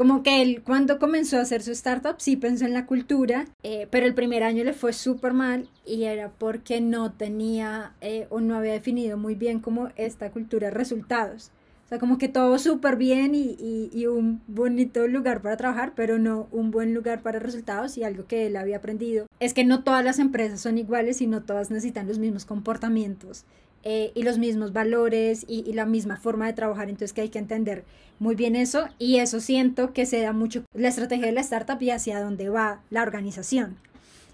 como 0.02 0.24
que 0.24 0.42
él 0.42 0.64
cuando 0.64 0.98
comenzó 0.98 1.38
a 1.38 1.42
hacer 1.42 1.62
su 1.62 1.70
startup 1.74 2.16
sí 2.18 2.36
pensó 2.36 2.66
en 2.66 2.74
la 2.74 2.88
cultura, 2.88 3.46
eh, 3.62 3.88
pero 3.92 4.08
el 4.08 4.16
primer 4.16 4.42
año 4.42 4.64
le 4.64 4.74
fue 4.74 4.94
súper 4.94 5.32
mal 5.34 5.70
y 5.86 6.06
era 6.06 6.32
porque 6.32 6.82
no 6.82 7.12
tenía 7.12 7.94
eh, 8.02 8.26
o 8.32 8.40
no 8.40 8.56
había 8.56 8.74
definido 8.74 9.20
muy 9.20 9.36
bien 9.36 9.60
como 9.60 9.90
esta 9.98 10.32
cultura 10.32 10.70
de 10.70 10.74
resultados. 10.74 11.52
sea, 11.88 12.00
como 12.00 12.18
que 12.18 12.30
todo 12.30 12.58
súper 12.58 12.96
bien 12.96 13.36
y, 13.36 13.92
y, 13.94 14.08
un 14.08 14.42
bonito 14.48 15.08
lugar 15.08 15.44
para 15.44 15.56
trabajar, 15.56 15.94
pero 15.96 16.18
no 16.18 16.48
un 16.52 16.72
buen 16.72 16.96
lugar 16.96 17.22
para 17.22 17.38
resultados 17.38 17.96
y 17.96 18.04
algo 18.04 18.26
que 18.26 18.48
él 18.48 18.56
había 18.56 18.78
aprendido 18.78 19.28
es 19.40 19.54
que 19.54 19.66
no 19.66 19.84
todas 19.84 20.04
las 20.04 20.18
empresas 20.18 20.62
son 20.62 20.80
iguales 20.80 21.22
y 21.22 21.28
no 21.28 21.44
todas 21.44 21.70
necesitan 21.70 22.08
los 22.08 22.18
mismos 22.18 22.46
comportamientos 22.46 23.46
eh, 23.84 24.12
y 24.14 24.24
los 24.24 24.38
mismos 24.38 24.74
valores 24.74 25.46
y, 25.48 25.64
y, 25.68 25.74
la 25.74 25.86
misma 25.86 26.18
forma 26.18 26.46
de 26.46 26.54
trabajar, 26.54 26.90
entonces 26.90 27.14
que 27.14 27.22
hay 27.22 27.30
que 27.30 27.40
entender 27.40 27.84
muy 28.20 28.36
bien 28.36 28.56
eso 28.56 28.88
y 29.00 29.18
eso 29.18 29.40
siento 29.40 29.94
que 29.94 30.06
se 30.06 30.22
da 30.22 30.34
mucho 30.34 30.64
la 30.74 30.90
estrategia 30.90 31.26
de 31.26 31.32
la 31.32 31.42
startup 31.42 31.82
y 31.82 31.90
hacia 31.90 32.22
dónde 32.22 32.50
va 32.50 32.82
la 32.90 33.02
organización. 33.02 33.78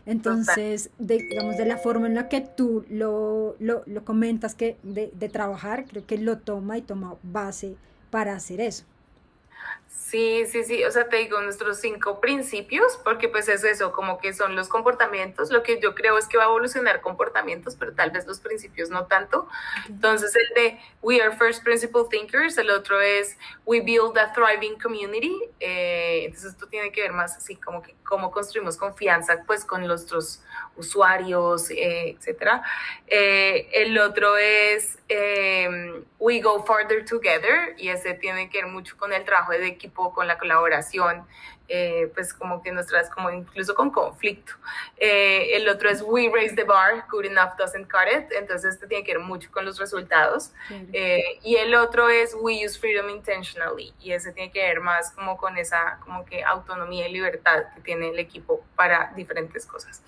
Entonces, 0.06 0.90
de, 1.00 1.18
digamos, 1.18 1.58
de 1.58 1.66
la 1.66 1.78
forma 1.78 2.08
en 2.08 2.16
la 2.16 2.30
que 2.30 2.40
tú 2.40 2.86
lo, 2.90 3.58
lo, 3.60 3.84
lo 3.86 4.06
comentas 4.06 4.56
que 4.56 4.78
de, 4.84 5.12
de 5.14 5.28
trabajar, 5.28 5.86
creo 5.86 6.06
que 6.06 6.18
lo 6.18 6.38
toma 6.38 6.78
y 6.78 6.82
toma 6.82 7.16
base 7.24 7.76
para 8.10 8.34
hacer 8.34 8.62
eso. 8.62 8.86
Sí, 10.08 10.46
sí, 10.46 10.64
sí, 10.64 10.86
o 10.86 10.92
sea, 10.92 11.10
te 11.10 11.18
digo 11.18 11.42
nuestros 11.42 11.82
cinco 11.82 12.22
principios, 12.22 12.98
porque 13.04 13.28
pues 13.28 13.50
es 13.50 13.66
eso, 13.66 13.92
como 13.92 14.20
que 14.20 14.32
son 14.32 14.56
los 14.56 14.70
comportamientos, 14.70 15.52
lo 15.52 15.64
que 15.64 15.82
yo 15.82 15.96
creo 15.96 16.18
es 16.18 16.28
que 16.28 16.38
va 16.38 16.46
a 16.46 16.48
evolucionar 16.48 17.02
comportamientos, 17.02 17.76
pero 17.76 17.94
tal 17.94 18.12
vez 18.12 18.26
los 18.26 18.40
principios 18.40 18.90
no 18.90 19.08
tanto. 19.08 19.50
Entonces 19.90 20.34
el 20.34 20.54
de 20.56 20.80
We 21.02 21.22
are 21.22 21.36
first 21.36 21.62
principle 21.62 22.04
thinkers, 22.10 22.58
el 22.58 22.70
otro 22.70 23.02
es 23.02 23.38
We 23.66 23.82
build 23.82 24.18
a 24.18 24.32
thriving 24.32 24.80
community, 24.80 25.42
eh, 25.60 26.24
entonces 26.24 26.54
esto 26.54 26.68
tiene 26.68 26.94
que 26.94 27.02
ver 27.02 27.12
más 27.12 27.36
así 27.36 27.58
como 27.58 27.82
que 27.82 27.94
cómo 28.06 28.32
construimos 28.32 28.78
confianza 28.78 29.44
pues 29.46 29.66
con 29.66 29.86
nuestros 29.86 30.42
usuarios, 30.78 31.70
eh, 31.72 32.16
etcétera. 32.18 32.64
Eh, 33.08 33.68
el 33.74 33.98
otro 33.98 34.38
es 34.38 34.98
em, 35.10 36.06
We 36.20 36.40
Go 36.42 36.64
Farther 36.66 37.04
Together 37.06 37.76
y 37.78 37.90
ese 37.90 38.14
tiene 38.14 38.50
que 38.50 38.64
ver 38.64 38.72
mucho 38.72 38.98
con 38.98 39.12
el 39.12 39.26
trabajo 39.26 39.52
de 39.52 39.57
equipo, 39.64 40.14
con 40.14 40.28
la 40.28 40.38
colaboración, 40.38 41.26
eh, 41.70 42.10
pues 42.14 42.34
como 42.34 42.62
que 42.62 42.72
nuestras, 42.72 43.10
como 43.10 43.30
incluso 43.30 43.76
con 43.76 43.92
conflicto. 43.92 44.54
el 44.98 45.68
otro 45.68 45.90
es 45.90 46.02
We 46.02 46.32
Raise 46.34 46.56
the 46.56 46.64
Bar, 46.64 47.06
Good 47.12 47.26
Enough 47.26 47.58
Doesn't 47.58 47.92
Cut 47.92 48.08
It, 48.12 48.32
entonces 48.32 48.76
este 48.76 48.88
tiene 48.88 49.04
que 49.04 49.14
ver 49.14 49.22
mucho 49.22 49.52
con 49.52 49.66
los 49.66 49.78
resultados. 49.78 50.52
y 50.70 51.56
el 51.56 51.76
otro 51.76 52.10
es 52.10 52.36
We 52.40 52.66
Use 52.66 52.80
Freedom 52.80 53.10
Intentionally 53.10 53.94
y 54.00 54.14
ese 54.14 54.32
tiene 54.32 54.52
que 54.52 54.62
ver 54.62 54.80
más 54.80 55.12
como 55.12 55.38
con 55.38 55.58
esa 55.58 56.00
como 56.04 56.24
que 56.26 56.44
autonomía 56.44 57.08
y 57.08 57.14
libertad 57.14 57.66
que 57.76 57.82
tiene 57.82 58.10
el 58.10 58.20
equipo 58.20 58.64
para 58.76 59.12
diferentes 59.16 59.66
cosas. 59.66 60.02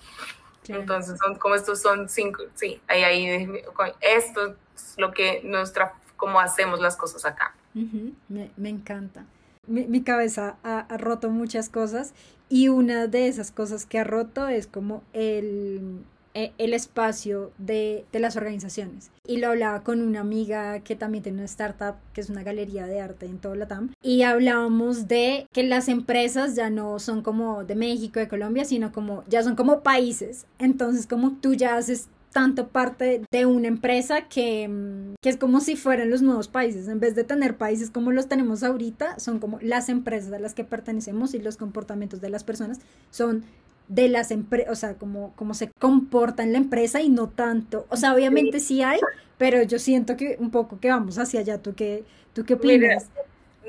Entonces, 0.68 1.18
son 1.18 1.36
como 1.36 1.54
estos 1.54 1.80
son 1.80 2.08
cinco, 2.08 2.44
sí, 2.54 2.80
ahí, 2.86 3.02
ahí, 3.04 3.62
esto 4.00 4.56
es 4.74 4.94
lo 4.96 5.12
que 5.12 5.40
nuestra, 5.42 5.94
cómo 6.16 6.40
hacemos 6.40 6.80
las 6.80 6.96
cosas 6.96 7.24
acá. 7.24 7.54
me, 7.74 8.50
me, 8.56 8.68
encanta. 8.68 9.24
Mi, 9.70 10.02
cabeza 10.02 10.56
ha, 10.64 10.96
roto 10.98 11.30
muchas 11.30 11.68
cosas 11.68 12.12
y 12.48 12.68
una 12.68 13.06
de 13.06 13.28
esas 13.28 13.52
cosas 13.52 13.86
que 13.86 14.00
ha 14.00 14.04
roto 14.04 14.48
es 14.48 14.66
como 14.66 15.04
el, 15.12 16.00
eh, 16.34 16.52
el 16.58 16.74
espacio 16.74 17.52
de, 17.58 18.04
de, 18.10 18.18
las 18.18 18.36
organizaciones. 18.36 19.12
Y 19.24 19.36
lo 19.36 19.46
hablaba 19.48 19.84
con 19.84 20.02
una 20.02 20.20
amiga 20.20 20.80
que 20.80 20.96
también 20.96 21.22
tiene 21.22 21.38
una 21.38 21.44
startup, 21.44 21.94
que 22.12 22.20
es 22.20 22.30
una 22.30 22.42
galería 22.42 22.86
de 22.86 23.00
arte 23.00 23.26
en 23.26 23.38
todo 23.38 23.54
TAM 23.68 23.92
y 24.02 24.22
hablábamos 24.22 25.06
de 25.06 25.46
que 25.52 25.62
las 25.62 25.88
empresas 25.88 26.56
ya 26.56 26.68
no 26.68 26.98
son 26.98 27.22
como 27.22 27.62
de 27.62 27.76
México, 27.76 28.18
de 28.18 28.26
Colombia, 28.26 28.64
sino 28.64 28.90
como 28.90 29.22
ya 29.28 29.44
son 29.44 29.54
como 29.54 29.84
países. 29.84 30.46
Entonces, 30.58 31.06
como 31.06 31.36
tú 31.36 31.54
ya 31.54 31.76
haces 31.76 32.08
tanto 32.32 32.68
parte 32.68 33.22
de 33.30 33.46
una 33.46 33.68
empresa 33.68 34.28
que, 34.28 34.68
mm, 34.68 35.14
que, 35.20 35.28
es 35.28 35.36
como 35.36 35.60
si 35.60 35.76
fueran 35.76 36.10
los 36.10 36.22
nuevos 36.22 36.48
países. 36.48 36.88
En 36.88 37.00
vez 37.00 37.14
de 37.14 37.24
tener 37.24 37.56
países 37.56 37.90
como 37.90 38.12
los 38.12 38.28
tenemos 38.28 38.62
ahorita, 38.62 39.18
son 39.18 39.38
como 39.38 39.58
las 39.60 39.88
empresas 39.88 40.32
a 40.32 40.38
las 40.38 40.54
que 40.54 40.64
pertenecemos 40.64 41.34
y 41.34 41.40
los 41.40 41.56
comportamientos 41.56 42.20
de 42.20 42.30
las 42.30 42.44
personas 42.44 42.78
son 43.10 43.44
de 43.88 44.08
las 44.08 44.30
empresas, 44.30 44.72
o 44.72 44.76
sea, 44.76 44.94
cómo, 44.94 45.32
cómo 45.34 45.52
se 45.52 45.70
comporta 45.80 46.44
en 46.44 46.52
la 46.52 46.58
empresa 46.58 47.00
y 47.00 47.08
no 47.08 47.28
tanto. 47.28 47.86
O 47.88 47.96
sea, 47.96 48.14
obviamente 48.14 48.60
sí 48.60 48.82
hay, 48.82 49.00
pero 49.36 49.62
yo 49.62 49.80
siento 49.80 50.16
que 50.16 50.36
un 50.38 50.52
poco 50.52 50.78
que 50.78 50.88
vamos 50.88 51.18
hacia 51.18 51.40
allá. 51.40 51.58
¿Tú 51.58 51.74
qué, 51.74 52.04
tú 52.32 52.44
qué 52.44 52.54
opinas? 52.54 53.08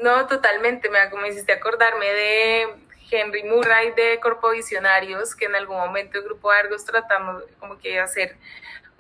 no, 0.04 0.28
totalmente. 0.28 0.90
Me, 0.90 1.10
como 1.10 1.26
hiciste 1.26 1.52
acordarme 1.52 2.06
de 2.06 2.66
Henry 3.12 3.44
Murray 3.44 3.92
de 3.92 4.20
Corpo 4.20 4.52
Visionarios, 4.52 5.36
que 5.36 5.46
en 5.46 5.56
algún 5.56 5.78
momento 5.78 6.18
el 6.18 6.24
Grupo 6.24 6.50
Argos 6.50 6.86
tratamos 6.86 7.44
como 7.60 7.78
que 7.78 8.00
hacer 8.00 8.38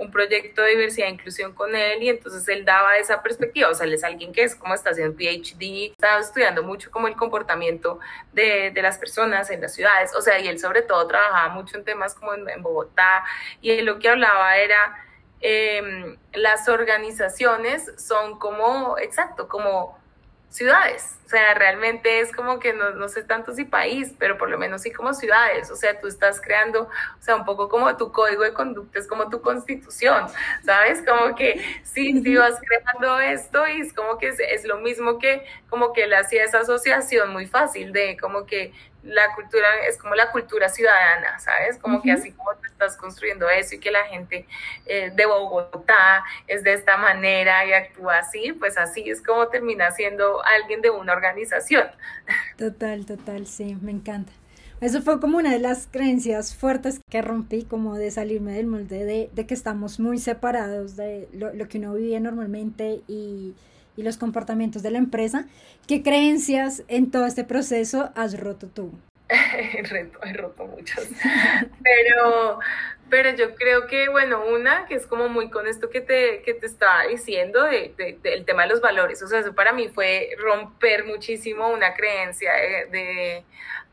un 0.02 0.10
proyecto 0.10 0.64
de 0.64 0.72
diversidad 0.72 1.08
e 1.08 1.12
inclusión 1.12 1.54
con 1.54 1.76
él 1.76 2.02
y 2.02 2.10
entonces 2.10 2.48
él 2.48 2.66
daba 2.66 2.98
esa 2.98 3.22
perspectiva, 3.22 3.70
o 3.70 3.76
sea, 3.76 3.86
él 3.86 3.94
es 3.94 4.04
alguien 4.04 4.34
que 4.34 4.44
es 4.44 4.56
como 4.56 4.74
está 4.74 4.90
haciendo 4.90 5.16
PhD, 5.16 5.92
estaba 5.92 6.20
estudiando 6.20 6.64
mucho 6.64 6.90
como 6.90 7.08
el 7.08 7.16
comportamiento 7.16 8.00
de, 8.34 8.72
de, 8.72 8.82
las 8.82 8.98
personas 8.98 9.52
en 9.52 9.62
las 9.62 9.76
ciudades, 9.76 10.16
o 10.16 10.22
sea, 10.22 10.40
y 10.40 10.48
él 10.48 10.60
sobre 10.60 10.82
todo 10.82 11.06
trabajaba 11.08 11.50
mucho 11.50 11.78
en 11.78 11.84
temas 11.86 12.16
como 12.16 12.34
en, 12.34 12.64
Bogotá 12.64 13.24
y 13.62 13.72
él 13.72 13.86
lo 13.86 14.00
que 14.00 14.10
hablaba 14.10 14.58
era 14.58 15.06
eh, 15.40 16.18
las 16.34 16.68
organizaciones 16.68 17.92
son 17.98 18.40
como, 18.40 18.98
exacto, 18.98 19.48
como 19.48 20.01
ciudades. 20.52 21.18
O 21.26 21.30
sea, 21.30 21.54
realmente 21.54 22.20
es 22.20 22.34
como 22.34 22.60
que 22.60 22.74
no, 22.74 22.92
no, 22.92 23.08
sé 23.08 23.24
tanto 23.24 23.54
si 23.54 23.64
país, 23.64 24.14
pero 24.20 24.38
por 24.38 24.50
lo 24.50 24.58
menos 24.58 24.82
sí 24.82 24.92
como 24.92 25.14
ciudades. 25.14 25.72
O 25.72 25.78
sea, 25.78 25.98
tú 25.98 26.08
estás 26.08 26.42
creando, 26.42 26.84
o 26.84 27.22
sea, 27.22 27.38
un 27.38 27.46
poco 27.46 27.70
como 27.70 27.96
tu 27.96 28.12
código 28.12 28.44
de 28.44 28.54
conducta, 28.54 29.00
es 29.00 29.08
como 29.08 29.30
tu 29.30 29.42
constitución, 29.42 30.26
¿sabes? 30.66 31.02
Como 31.08 31.34
que 31.36 31.82
sí, 31.84 32.22
sí 32.22 32.36
vas 32.36 32.60
creando 32.60 33.18
esto 33.20 33.66
y 33.66 33.80
es 33.80 33.94
como 33.94 34.18
que 34.18 34.28
es, 34.28 34.40
es 34.42 34.66
lo 34.66 34.80
mismo 34.80 35.20
que 35.20 35.46
como 35.70 35.94
que 35.94 36.04
él 36.04 36.14
hacía 36.14 36.44
esa 36.44 36.60
asociación 36.60 37.32
muy 37.32 37.48
fácil 37.48 37.94
de 37.94 38.18
como 38.18 38.46
que 38.46 38.74
la 39.04 39.34
cultura 39.34 39.68
es 39.88 39.98
como 39.98 40.16
la 40.16 40.32
cultura 40.32 40.70
ciudadana, 40.70 41.40
¿sabes? 41.40 41.78
Como 41.78 42.02
que 42.02 42.12
así 42.12 42.32
como 42.32 42.54
tú 42.56 42.66
estás 42.68 42.96
construyendo 42.98 43.50
eso 43.50 43.76
y 43.76 43.80
que 43.80 43.92
la 43.92 44.04
gente 44.06 44.46
eh, 44.86 45.12
de 45.14 45.26
Bogotá 45.26 46.24
es 46.48 46.64
de 46.64 46.74
esta 46.74 46.98
manera 46.98 47.66
y 47.66 47.74
actúa 47.74 48.20
así, 48.20 48.54
pues 48.54 48.78
así 48.78 49.10
es 49.10 49.22
como 49.22 49.48
termina 49.48 49.92
siendo 49.92 50.44
alguien 50.44 50.82
de 50.82 50.90
una 50.90 51.14
organización. 51.14 51.88
Total, 52.58 53.06
total, 53.06 53.48
sí, 53.48 53.78
me 53.82 53.92
encanta. 53.92 54.32
Eso 54.82 55.02
fue 55.04 55.20
como 55.20 55.38
una 55.38 55.52
de 55.52 55.60
las 55.60 55.88
creencias 55.92 56.56
fuertes 56.56 57.02
que 57.10 57.22
rompí, 57.22 57.64
como 57.64 57.96
de 57.96 58.10
salirme 58.10 58.54
del 58.54 58.66
molde 58.66 59.06
de, 59.06 59.30
de 59.32 59.46
que 59.46 59.54
estamos 59.54 60.00
muy 60.00 60.18
separados 60.18 60.96
de 60.96 61.28
lo, 61.34 61.54
lo 61.54 61.68
que 61.68 61.78
uno 61.78 61.94
vivía 61.94 62.20
normalmente 62.20 63.02
y, 63.08 63.54
y 63.96 64.04
los 64.04 64.18
comportamientos 64.18 64.84
de 64.84 64.92
la 64.92 64.98
empresa. 64.98 65.46
¿Qué 65.88 66.04
creencias 66.04 66.84
en 66.88 67.12
todo 67.12 67.26
este 67.26 67.44
proceso 67.44 68.12
has 68.16 68.40
roto 68.40 68.68
tú? 68.68 68.92
he 69.32 70.34
roto 70.34 70.66
muchas. 70.66 71.08
Pero, 71.84 72.60
pero 73.10 73.36
yo 73.36 73.56
creo 73.56 73.88
que, 73.88 74.10
bueno, 74.10 74.46
una 74.46 74.86
que 74.86 74.96
es 74.96 75.08
como 75.08 75.30
muy 75.30 75.50
con 75.50 75.68
esto 75.68 75.90
que 75.90 76.02
te, 76.02 76.42
que 76.44 76.54
te 76.54 76.66
estaba 76.66 77.04
diciendo, 77.04 77.64
de, 77.64 77.94
de, 77.98 78.20
del 78.22 78.46
tema 78.46 78.64
de 78.64 78.70
los 78.70 78.82
valores. 78.82 79.22
O 79.24 79.28
sea, 79.28 79.40
eso 79.40 79.54
para 79.54 79.72
mí 79.74 79.88
fue 79.90 80.30
romper 80.38 81.06
muchísimo 81.06 81.70
una 81.70 81.94
creencia 81.94 82.52
de, 82.54 82.86
de 82.92 83.46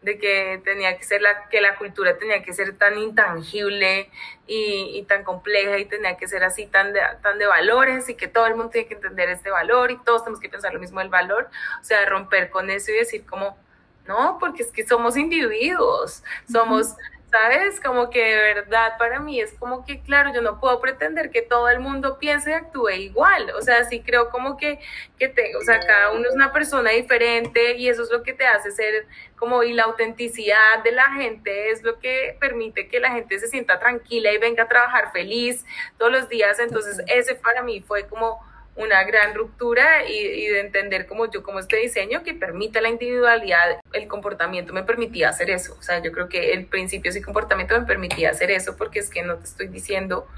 que 0.05 0.61
tenía 0.65 0.97
que 0.97 1.05
ser 1.05 1.21
la, 1.21 1.49
que 1.49 1.61
la 1.61 1.77
cultura 1.77 2.17
tenía 2.19 2.43
que 2.43 2.53
ser 2.53 2.77
tan 2.77 2.99
intangible 2.99 4.11
y, 4.47 4.99
y, 4.99 5.03
tan 5.05 5.25
compleja 5.25 5.79
y 5.79 5.85
tenía 5.85 6.17
que 6.17 6.29
ser 6.29 6.45
así 6.45 6.67
tan 6.67 6.93
de, 6.93 7.01
tan 7.23 7.39
de 7.39 7.47
valores 7.47 8.09
y 8.09 8.15
que 8.15 8.29
todo 8.29 8.47
el 8.47 8.55
mundo 8.55 8.71
tiene 8.71 8.89
que 8.89 8.95
entender 8.95 9.29
este 9.29 9.51
valor 9.51 9.91
y 9.91 9.99
todos 9.99 10.23
tenemos 10.23 10.41
que 10.41 10.49
pensar 10.49 10.73
lo 10.73 10.81
mismo 10.81 11.01
del 11.01 11.09
valor. 11.09 11.51
O 11.81 11.85
sea, 11.85 12.05
romper 12.07 12.51
con 12.51 12.71
eso 12.71 12.91
y 12.93 12.95
decir 12.95 13.27
como, 13.27 13.59
no, 14.07 14.39
porque 14.39 14.63
es 14.63 14.73
que 14.73 14.87
somos 14.87 15.17
individuos, 15.17 16.23
somos... 16.51 16.95
¿sabes? 17.31 17.81
Como 17.81 18.11
que 18.11 18.25
de 18.25 18.55
verdad 18.55 18.97
para 18.99 19.21
mí 19.21 19.41
es 19.41 19.53
como 19.55 19.85
que, 19.85 20.01
claro, 20.01 20.33
yo 20.33 20.41
no 20.41 20.61
puedo 20.61 20.81
pretender 20.81 21.31
que 21.31 21.43
todo 21.43 21.69
el 21.69 21.81
mundo 21.81 22.19
piense 22.19 22.51
y 22.51 22.53
actúe 22.55 22.91
igual, 22.91 23.51
o 23.51 23.61
sea, 23.61 23.85
sí 23.85 24.01
creo 24.01 24.31
como 24.31 24.57
que, 24.57 24.79
que 25.19 25.29
te, 25.29 25.55
o 25.57 25.61
sea, 25.61 25.81
cada 25.81 26.13
uno 26.13 26.29
es 26.29 26.35
una 26.35 26.53
persona 26.53 26.91
diferente 26.91 27.77
y 27.77 27.89
eso 27.89 28.03
es 28.03 28.11
lo 28.11 28.23
que 28.23 28.33
te 28.33 28.47
hace 28.47 28.71
ser 28.71 29.07
como, 29.37 29.63
y 29.63 29.73
la 29.73 29.85
autenticidad 29.85 30.83
de 30.83 30.93
la 30.93 31.13
gente 31.13 31.71
es 31.71 31.83
lo 31.83 31.99
que 31.99 32.37
permite 32.41 32.89
que 32.89 32.99
la 32.99 33.13
gente 33.13 33.39
se 33.39 33.49
sienta 33.49 33.79
tranquila 33.79 34.33
y 34.33 34.39
venga 34.39 34.65
a 34.65 34.69
trabajar 34.69 35.13
feliz 35.13 35.65
todos 35.99 36.11
los 36.11 36.29
días, 36.29 36.59
entonces 36.59 37.03
ese 37.09 37.35
para 37.35 37.63
mí 37.63 37.83
fue 37.83 38.07
como 38.07 38.48
una 38.79 39.03
gran 39.03 39.35
ruptura 39.35 40.09
y, 40.09 40.47
de 40.47 40.61
entender 40.61 41.07
como 41.07 41.31
yo, 41.31 41.43
como 41.43 41.59
este 41.59 41.77
diseño 41.77 42.23
que 42.23 42.33
permite 42.33 42.81
la 42.81 42.89
individualidad, 42.89 43.81
el 43.93 44.07
comportamiento 44.07 44.73
me 44.73 44.85
permitía 44.85 45.29
hacer 45.29 45.51
eso. 45.51 45.77
O 45.79 45.83
sea, 45.83 46.01
yo 46.01 46.13
creo 46.13 46.29
que 46.29 46.53
el 46.53 46.67
principio 46.67 47.11
y 47.15 47.21
comportamiento 47.21 47.79
me 47.79 47.85
permitía 47.85 48.31
hacer 48.31 48.53
eso 48.53 48.77
porque 48.77 49.01
es 49.01 49.11
que 49.11 49.23
no 49.23 49.37
te 49.37 49.45
estoy 49.45 49.67
diciendo 49.67 50.29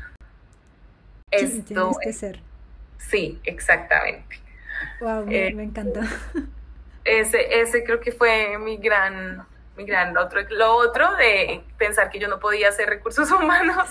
esto. 1.31 1.93
que 2.03 2.13
ser. 2.15 2.41
Sí, 2.97 3.39
exactamente. 3.45 4.41
Wow, 5.01 5.27
eh, 5.29 5.53
me, 5.55 5.65
encanta. 5.65 6.01
Ese, 7.05 7.61
ese 7.61 7.85
creo 7.85 8.01
que 8.01 8.13
fue 8.13 8.57
mi 8.59 8.79
gran, 8.79 9.47
mi 9.77 9.85
gran 9.85 10.17
otro. 10.17 10.41
Lo 10.49 10.77
otro 10.77 11.15
de 11.17 11.63
pensar 11.77 12.11
que 12.11 12.19
yo 12.19 12.29
no 12.29 12.41
podía 12.41 12.71
hacer 12.71 12.89
recursos 12.89 13.31
humanos. 13.33 13.89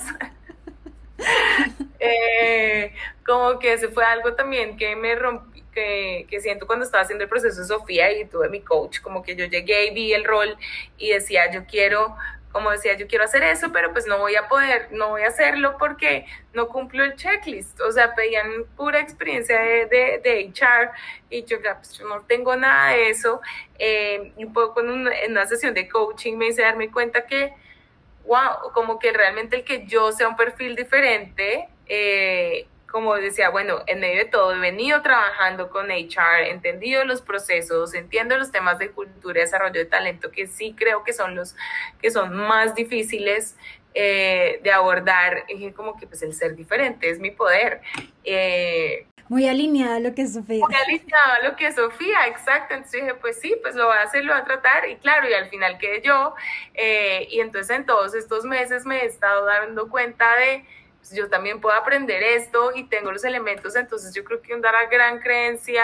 Eh, 1.99 2.93
como 3.25 3.59
que 3.59 3.73
ese 3.73 3.89
fue 3.89 4.05
algo 4.05 4.33
también 4.33 4.77
que 4.77 4.95
me 4.95 5.15
rompí, 5.15 5.63
que, 5.73 6.25
que, 6.29 6.41
siento 6.41 6.65
cuando 6.65 6.85
estaba 6.85 7.03
haciendo 7.03 7.23
el 7.23 7.29
proceso 7.29 7.61
de 7.61 7.67
Sofía 7.67 8.11
y 8.11 8.25
tuve 8.25 8.49
mi 8.49 8.61
coach, 8.61 9.01
como 9.01 9.21
que 9.21 9.35
yo 9.35 9.45
llegué 9.45 9.87
y 9.87 9.93
vi 9.93 10.13
el 10.13 10.23
rol 10.23 10.57
y 10.97 11.11
decía, 11.11 11.51
yo 11.51 11.65
quiero 11.65 12.15
como 12.51 12.71
decía, 12.71 12.95
yo 12.97 13.07
quiero 13.07 13.25
hacer 13.25 13.43
eso, 13.43 13.71
pero 13.71 13.93
pues 13.93 14.07
no 14.07 14.17
voy 14.17 14.35
a 14.35 14.47
poder, 14.47 14.87
no 14.91 15.09
voy 15.09 15.21
a 15.21 15.27
hacerlo 15.27 15.77
porque 15.77 16.25
no 16.53 16.67
cumplo 16.67 17.03
el 17.03 17.15
checklist. 17.15 17.79
O 17.81 17.91
sea, 17.91 18.15
pedían 18.15 18.65
pura 18.75 18.99
experiencia 18.99 19.59
de, 19.59 19.85
de, 19.85 20.19
de 20.23 20.51
HR 20.51 20.91
y 21.29 21.43
yo, 21.45 21.57
pues, 21.61 21.93
yo 21.93 22.07
no 22.07 22.21
tengo 22.21 22.55
nada 22.55 22.93
de 22.93 23.09
eso. 23.09 23.39
Eh, 23.77 24.33
y 24.35 24.45
un 24.45 24.53
poco 24.53 24.81
en 24.81 24.89
una, 24.89 25.19
en 25.19 25.31
una 25.31 25.45
sesión 25.45 25.73
de 25.75 25.87
coaching 25.87 26.37
me 26.37 26.47
hice 26.47 26.63
darme 26.63 26.91
cuenta 26.91 27.27
que, 27.27 27.53
wow, 28.25 28.71
como 28.73 28.97
que 28.97 29.11
realmente 29.11 29.57
el 29.57 29.63
que 29.63 29.85
yo 29.85 30.11
sea 30.11 30.27
un 30.27 30.35
perfil 30.35 30.75
diferente, 30.75 31.69
eh, 31.89 32.67
como 32.91 33.15
decía, 33.15 33.49
bueno, 33.49 33.83
en 33.87 33.99
medio 33.99 34.23
de 34.23 34.25
todo 34.25 34.53
he 34.53 34.59
venido 34.59 35.01
trabajando 35.01 35.69
con 35.69 35.91
HR, 35.91 36.45
he 36.45 36.49
entendido 36.49 37.03
los 37.05 37.21
procesos, 37.21 37.93
entiendo 37.93 38.37
los 38.37 38.51
temas 38.51 38.79
de 38.79 38.89
cultura 38.91 39.39
y 39.39 39.43
desarrollo 39.43 39.79
de 39.79 39.85
talento, 39.85 40.31
que 40.31 40.47
sí 40.47 40.73
creo 40.77 41.03
que 41.03 41.13
son 41.13 41.35
los 41.35 41.55
que 42.01 42.09
son 42.09 42.35
más 42.35 42.73
difíciles 42.75 43.55
eh, 43.93 44.59
de 44.63 44.71
abordar, 44.71 45.45
y 45.49 45.71
como 45.71 45.97
que 45.97 46.07
pues 46.07 46.21
el 46.23 46.33
ser 46.33 46.55
diferente 46.55 47.09
es 47.09 47.19
mi 47.19 47.31
poder. 47.31 47.81
Eh, 48.23 49.05
muy 49.29 49.47
alineada 49.47 49.97
a 49.97 49.99
lo 49.99 50.15
que 50.15 50.23
es 50.23 50.33
Sofía. 50.33 50.65
Muy 50.65 50.73
alineada 50.73 51.35
a 51.35 51.47
lo 51.47 51.55
que 51.55 51.67
es 51.67 51.75
Sofía, 51.75 52.25
exacto. 52.25 52.73
Entonces 52.73 53.01
dije, 53.03 53.13
pues 53.13 53.39
sí, 53.39 53.55
pues 53.61 53.75
lo 53.75 53.85
voy 53.85 53.95
a 53.97 54.01
hacer, 54.01 54.25
lo 54.25 54.33
voy 54.33 54.41
a 54.41 54.43
tratar. 54.45 54.89
Y 54.89 54.95
claro, 54.95 55.29
y 55.29 55.33
al 55.33 55.47
final 55.49 55.77
quedé 55.77 56.01
yo. 56.01 56.33
Eh, 56.73 57.27
y 57.29 57.39
entonces 57.39 57.77
en 57.77 57.85
todos 57.85 58.15
estos 58.15 58.43
meses 58.43 58.87
me 58.87 59.03
he 59.03 59.05
estado 59.05 59.45
dando 59.45 59.87
cuenta 59.87 60.35
de 60.35 60.65
yo 61.13 61.29
también 61.29 61.61
puedo 61.61 61.75
aprender 61.75 62.21
esto 62.21 62.71
y 62.75 62.85
tengo 62.85 63.11
los 63.11 63.23
elementos, 63.23 63.75
entonces 63.75 64.13
yo 64.13 64.23
creo 64.23 64.41
que 64.41 64.53
una 64.53 64.71
gran 64.85 65.19
creencia 65.19 65.83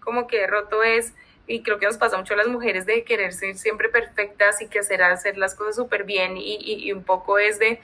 como 0.00 0.26
que 0.26 0.42
he 0.42 0.46
roto 0.46 0.82
es, 0.82 1.12
y 1.46 1.62
creo 1.62 1.78
que 1.78 1.86
nos 1.86 1.98
pasa 1.98 2.16
mucho 2.16 2.34
a 2.34 2.38
las 2.38 2.46
mujeres 2.46 2.86
de 2.86 3.04
querer 3.04 3.32
ser 3.32 3.56
siempre 3.56 3.88
perfectas 3.88 4.60
y 4.62 4.68
que 4.68 4.78
hacer, 4.78 5.02
hacer 5.02 5.36
las 5.36 5.54
cosas 5.54 5.76
súper 5.76 6.04
bien 6.04 6.36
y, 6.36 6.56
y, 6.56 6.88
y 6.88 6.92
un 6.92 7.04
poco 7.04 7.38
es 7.38 7.58
de, 7.58 7.80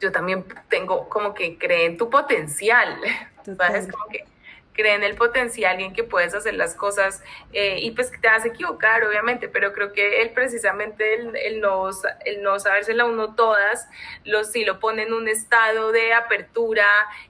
yo 0.00 0.10
también 0.10 0.44
tengo 0.68 1.08
como 1.08 1.34
que 1.34 1.56
cree 1.56 1.86
en 1.86 1.96
tu 1.96 2.10
potencial, 2.10 2.98
¿sabes? 3.56 3.88
Como 3.90 4.06
que 4.08 4.24
cree 4.72 4.94
en 4.94 5.02
el 5.02 5.14
potencial 5.14 5.80
y 5.80 5.84
en 5.84 5.92
que 5.92 6.04
puedes 6.04 6.34
hacer 6.34 6.54
las 6.54 6.74
cosas 6.74 7.22
eh, 7.52 7.78
y 7.80 7.90
pues 7.92 8.10
te 8.10 8.28
vas 8.28 8.44
a 8.44 8.48
equivocar, 8.48 9.04
obviamente, 9.04 9.48
pero 9.48 9.72
creo 9.72 9.92
que 9.92 10.22
él 10.22 10.30
precisamente 10.30 11.14
el, 11.14 11.60
no, 11.60 11.90
el 12.24 12.42
no 12.42 12.58
sabérsela 12.58 13.04
uno 13.04 13.34
todas, 13.34 13.88
lo, 14.24 14.44
sí 14.44 14.64
lo 14.64 14.80
pone 14.80 15.02
en 15.02 15.12
un 15.12 15.28
estado 15.28 15.92
de 15.92 16.12
apertura 16.14 16.86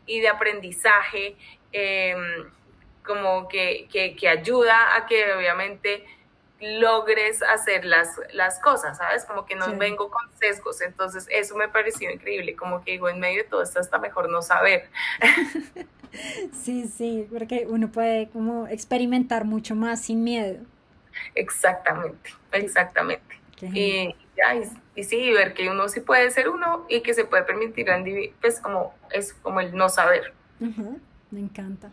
y 0.06 0.20
de 0.20 0.28
aprendizaje, 0.28 1.36
eh, 1.72 2.14
como 3.04 3.48
que, 3.48 3.88
que, 3.90 4.14
que 4.14 4.28
ayuda 4.28 4.94
a 4.94 5.06
que 5.06 5.32
obviamente 5.34 6.06
logres 6.62 7.42
hacer 7.42 7.84
las, 7.84 8.08
las 8.32 8.60
cosas, 8.60 8.98
¿sabes? 8.98 9.24
Como 9.24 9.44
que 9.44 9.56
no 9.56 9.66
sí. 9.66 9.72
vengo 9.76 10.10
con 10.10 10.30
sesgos, 10.38 10.80
entonces 10.80 11.26
eso 11.30 11.56
me 11.56 11.68
pareció 11.68 12.10
increíble, 12.10 12.54
como 12.56 12.84
que 12.84 12.92
digo, 12.92 13.08
en 13.08 13.20
medio 13.20 13.42
de 13.42 13.48
todo 13.48 13.62
esto 13.62 13.80
está 13.80 13.98
mejor 13.98 14.30
no 14.30 14.42
saber. 14.42 14.88
Sí, 16.52 16.88
sí, 16.88 17.26
porque 17.32 17.66
uno 17.66 17.90
puede 17.90 18.28
como 18.28 18.68
experimentar 18.68 19.46
mucho 19.46 19.74
más 19.74 20.02
sin 20.02 20.22
miedo. 20.22 20.58
Exactamente, 21.34 22.34
exactamente. 22.52 23.40
Y, 23.62 24.14
ya, 24.36 24.54
y, 24.56 24.68
y, 24.94 25.04
sí, 25.04 25.30
ver 25.32 25.54
que 25.54 25.70
uno 25.70 25.88
sí 25.88 26.00
puede 26.00 26.30
ser 26.30 26.48
uno 26.48 26.84
y 26.88 27.00
que 27.00 27.14
se 27.14 27.24
puede 27.24 27.44
permitir, 27.44 27.86
pues 28.40 28.60
como 28.60 28.94
es 29.10 29.32
como 29.34 29.60
el 29.60 29.74
no 29.74 29.88
saber. 29.88 30.34
Uh 30.60 30.66
-huh, 30.66 31.00
me 31.30 31.40
encanta. 31.40 31.90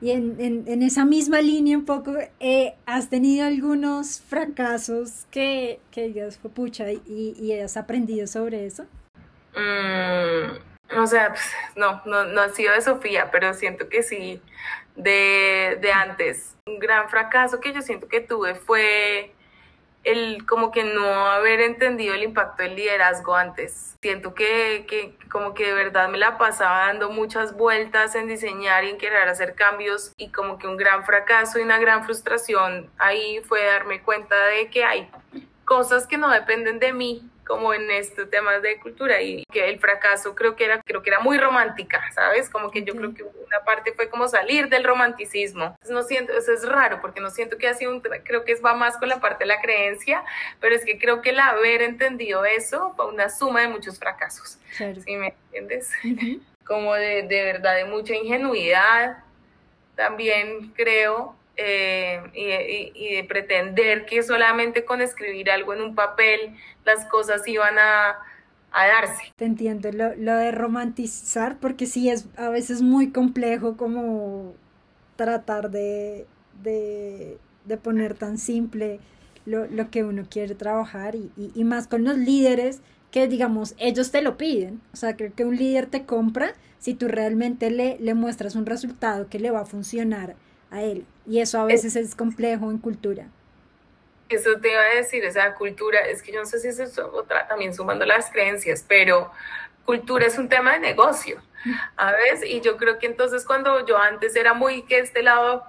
Y 0.00 0.12
en, 0.12 0.36
en, 0.38 0.64
en, 0.68 0.82
esa 0.82 1.04
misma 1.04 1.40
línea 1.40 1.76
un 1.76 1.84
poco, 1.84 2.14
eh, 2.38 2.74
¿has 2.86 3.10
tenido 3.10 3.46
algunos 3.46 4.20
fracasos 4.20 5.26
que, 5.30 5.80
que 5.90 6.08
digas, 6.08 6.38
pucha, 6.38 6.92
y, 6.92 7.34
y 7.36 7.52
has 7.58 7.76
aprendido 7.76 8.28
sobre 8.28 8.64
eso? 8.64 8.84
Mm, 9.54 11.00
o 11.00 11.06
sea, 11.06 11.30
pues, 11.30 11.52
no, 11.76 12.00
no, 12.06 12.24
no 12.26 12.40
ha 12.40 12.48
sido 12.50 12.74
de 12.74 12.80
Sofía, 12.80 13.30
pero 13.32 13.52
siento 13.54 13.88
que 13.88 14.02
sí, 14.04 14.40
de, 14.94 15.78
de 15.80 15.92
antes. 15.92 16.56
Un 16.66 16.78
gran 16.78 17.08
fracaso 17.08 17.60
que 17.60 17.72
yo 17.72 17.82
siento 17.82 18.08
que 18.08 18.20
tuve 18.20 18.54
fue 18.54 19.32
el 20.08 20.46
como 20.46 20.70
que 20.70 20.84
no 20.84 21.26
haber 21.26 21.60
entendido 21.60 22.14
el 22.14 22.22
impacto 22.22 22.62
del 22.62 22.76
liderazgo 22.76 23.34
antes. 23.34 23.96
Siento 24.00 24.34
que, 24.34 24.86
que, 24.88 25.16
como 25.30 25.54
que 25.54 25.66
de 25.66 25.74
verdad 25.74 26.08
me 26.08 26.18
la 26.18 26.38
pasaba 26.38 26.86
dando 26.86 27.10
muchas 27.10 27.56
vueltas 27.56 28.14
en 28.14 28.26
diseñar 28.28 28.84
y 28.84 28.90
en 28.90 28.98
querer 28.98 29.28
hacer 29.28 29.54
cambios 29.54 30.12
y 30.16 30.30
como 30.30 30.58
que 30.58 30.66
un 30.66 30.76
gran 30.76 31.04
fracaso 31.04 31.58
y 31.58 31.62
una 31.62 31.78
gran 31.78 32.04
frustración 32.04 32.90
ahí 32.98 33.40
fue 33.46 33.64
darme 33.64 34.02
cuenta 34.02 34.36
de 34.46 34.70
que 34.70 34.84
hay 34.84 35.10
cosas 35.64 36.06
que 36.06 36.16
no 36.16 36.30
dependen 36.30 36.78
de 36.78 36.92
mí 36.92 37.28
como 37.48 37.72
en 37.72 37.90
estos 37.90 38.28
temas 38.28 38.60
de 38.60 38.78
cultura 38.78 39.22
y 39.22 39.42
que 39.50 39.70
el 39.70 39.80
fracaso 39.80 40.34
creo 40.34 40.54
que 40.54 40.66
era 40.66 40.82
creo 40.82 41.02
que 41.02 41.08
era 41.08 41.18
muy 41.18 41.38
romántica, 41.38 42.00
¿sabes? 42.14 42.50
Como 42.50 42.70
que 42.70 42.84
yo 42.84 42.94
creo 42.94 43.14
que 43.14 43.22
una 43.22 43.64
parte 43.64 43.92
fue 43.94 44.10
como 44.10 44.28
salir 44.28 44.68
del 44.68 44.84
romanticismo. 44.84 45.74
No 45.88 46.02
siento, 46.02 46.34
eso 46.34 46.52
es 46.52 46.68
raro 46.68 47.00
porque 47.00 47.20
no 47.20 47.30
siento 47.30 47.56
que 47.56 47.66
ha 47.66 47.74
sido 47.74 47.90
un 47.90 48.00
creo 48.00 48.44
que 48.44 48.54
va 48.56 48.74
más 48.74 48.98
con 48.98 49.08
la 49.08 49.18
parte 49.20 49.44
de 49.44 49.48
la 49.48 49.62
creencia, 49.62 50.22
pero 50.60 50.74
es 50.74 50.84
que 50.84 50.98
creo 50.98 51.22
que 51.22 51.30
el 51.30 51.40
haber 51.40 51.80
entendido 51.80 52.44
eso 52.44 52.92
fue 52.94 53.08
una 53.08 53.30
suma 53.30 53.62
de 53.62 53.68
muchos 53.68 53.98
fracasos. 53.98 54.58
Claro. 54.76 55.00
¿Sí 55.00 55.16
me 55.16 55.28
entiendes? 55.28 55.90
Uh 56.04 56.08
-huh. 56.08 56.40
Como 56.66 56.94
de, 56.94 57.22
de 57.22 57.42
verdad 57.44 57.76
de 57.76 57.86
mucha 57.86 58.14
ingenuidad. 58.14 59.24
También 59.96 60.70
creo 60.76 61.37
eh, 61.60 62.92
y, 62.94 63.16
de 63.16 63.24
pretender 63.24 64.06
que 64.06 64.22
solamente 64.22 64.84
con 64.84 65.00
escribir 65.00 65.50
algo 65.50 65.74
en 65.74 65.82
un 65.82 65.94
papel 65.96 66.54
las 66.84 67.04
cosas 67.06 67.46
iban 67.48 67.76
a, 67.78 68.16
a 68.70 68.86
darse. 68.86 69.32
Te 69.34 69.44
entiendo, 69.44 69.90
lo, 69.90 70.14
lo, 70.14 70.36
de 70.36 70.52
romantizar, 70.52 71.58
porque 71.58 71.86
sí 71.86 72.10
es 72.10 72.26
a 72.36 72.48
veces 72.48 72.80
muy 72.80 73.10
complejo 73.10 73.76
como 73.76 74.54
tratar 75.16 75.70
de, 75.70 76.26
de, 76.62 77.38
de 77.64 77.76
poner 77.76 78.14
tan 78.14 78.38
simple 78.38 79.00
lo, 79.44 79.66
lo, 79.66 79.90
que 79.90 80.04
uno 80.04 80.26
quiere 80.30 80.54
trabajar 80.54 81.16
y, 81.16 81.32
y 81.36 81.64
más 81.64 81.88
con 81.88 82.04
los 82.04 82.16
líderes 82.16 82.82
que 83.10 83.26
digamos 83.26 83.74
ellos 83.78 84.12
te 84.12 84.22
lo 84.22 84.36
piden, 84.36 84.80
o 84.92 84.96
sea, 84.96 85.16
creo 85.16 85.34
que 85.34 85.44
un 85.44 85.56
líder 85.56 85.86
te 85.86 86.04
compra 86.04 86.54
si 86.78 86.94
tú 86.94 87.08
realmente 87.08 87.70
le, 87.70 87.98
le 87.98 88.14
muestras 88.14 88.54
un 88.54 88.64
resultado 88.64 89.28
que 89.28 89.40
le 89.40 89.50
va 89.50 89.62
a 89.62 89.64
funcionar 89.64 90.36
a 90.70 90.82
él. 90.82 91.04
Y 91.26 91.40
eso 91.40 91.60
a 91.60 91.64
veces 91.64 91.96
es, 91.96 92.14
complejo 92.14 92.70
en 92.70 92.78
cultura. 92.78 93.26
Eso 94.28 94.58
te 94.60 94.72
iba 94.72 94.80
a 94.80 94.94
decir, 94.96 95.24
o 95.24 95.30
sea, 95.30 95.54
cultura, 95.54 96.00
es 96.00 96.22
que 96.22 96.32
yo 96.32 96.40
no 96.40 96.46
sé 96.46 96.60
si 96.60 96.68
eso 96.68 96.82
es 96.82 96.98
otra, 96.98 97.48
también 97.48 97.74
sumando 97.74 98.04
las 98.04 98.30
creencias, 98.30 98.84
pero 98.86 99.30
cultura 99.86 100.26
es 100.26 100.36
un 100.38 100.50
tema 100.50 100.74
de 100.74 100.80
negocio, 100.80 101.40
¿sabes? 101.96 102.44
Y 102.44 102.60
yo 102.60 102.76
creo 102.76 102.98
que 102.98 103.06
entonces 103.06 103.46
cuando 103.46 103.86
yo 103.86 103.96
antes 103.96 104.36
era 104.36 104.52
muy 104.52 104.82
que 104.82 104.98
este 104.98 105.22
lado 105.22 105.64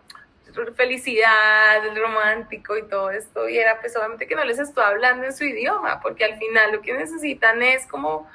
felicidad, 0.76 1.86
el 1.86 1.96
romántico 1.96 2.78
y 2.78 2.84
todo 2.84 3.12
esto, 3.12 3.48
y 3.48 3.58
era 3.58 3.80
pues 3.80 3.96
obviamente 3.96 4.28
que 4.28 4.36
no 4.36 4.44
les 4.44 4.60
estoy 4.60 4.84
hablando 4.84 5.26
en 5.26 5.34
su 5.34 5.46
idioma, 5.46 6.02
porque 6.02 6.26
al 6.26 6.38
final 6.38 6.74
lo 6.74 6.82
que 6.82 6.94
necesitan 6.94 7.62
es 7.62 7.86
como 7.86 8.30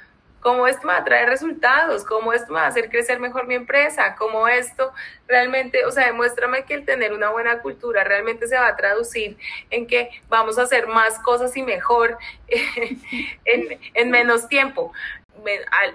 cómo 0.45 0.67
esto 0.67 0.87
me 0.87 0.93
va 0.93 0.99
a 0.99 1.05
traer 1.05 1.27
resultados, 1.27 2.05
cómo 2.05 2.35
esto 2.35 2.53
me 2.53 2.61
va 2.61 2.67
a 2.67 2.69
hacer 2.69 2.91
crecer 2.91 3.19
mejor 3.19 3.47
mi 3.47 3.55
empresa, 3.55 4.15
cómo 4.15 4.47
esto 4.47 4.93
realmente, 5.27 5.87
o 5.87 5.91
sea, 5.91 6.05
demuéstrame 6.05 6.67
que 6.67 6.75
el 6.75 6.85
tener 6.85 7.15
una 7.15 7.31
buena 7.31 7.61
cultura 7.61 8.05
realmente 8.05 8.47
se 8.47 8.55
va 8.55 8.67
a 8.67 8.77
traducir 8.77 9.39
en 9.71 9.87
que 9.87 10.11
vamos 10.29 10.59
a 10.59 10.65
hacer 10.65 10.87
más 10.87 11.19
cosas 11.21 11.57
y 11.57 11.63
mejor 11.63 12.19
en, 13.47 13.81
en 13.95 14.11
menos 14.11 14.47
tiempo 14.47 14.93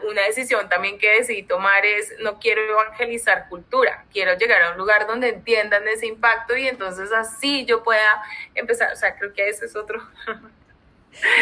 una 0.07 0.21
decisión 0.23 0.67
también 0.67 0.97
que 0.97 1.09
decidí 1.11 1.43
tomar 1.43 1.85
es 1.85 2.13
no 2.19 2.39
quiero 2.39 2.61
evangelizar 2.61 3.47
cultura, 3.49 4.03
quiero 4.11 4.35
llegar 4.37 4.61
a 4.63 4.71
un 4.71 4.77
lugar 4.77 5.07
donde 5.07 5.29
entiendan 5.29 5.87
ese 5.87 6.07
impacto 6.07 6.57
y 6.57 6.67
entonces 6.67 7.11
así 7.11 7.65
yo 7.65 7.83
pueda 7.83 8.21
empezar, 8.55 8.91
o 8.91 8.95
sea, 8.95 9.15
creo 9.15 9.31
que 9.33 9.47
ese 9.47 9.65
es 9.65 9.75
otro. 9.75 10.01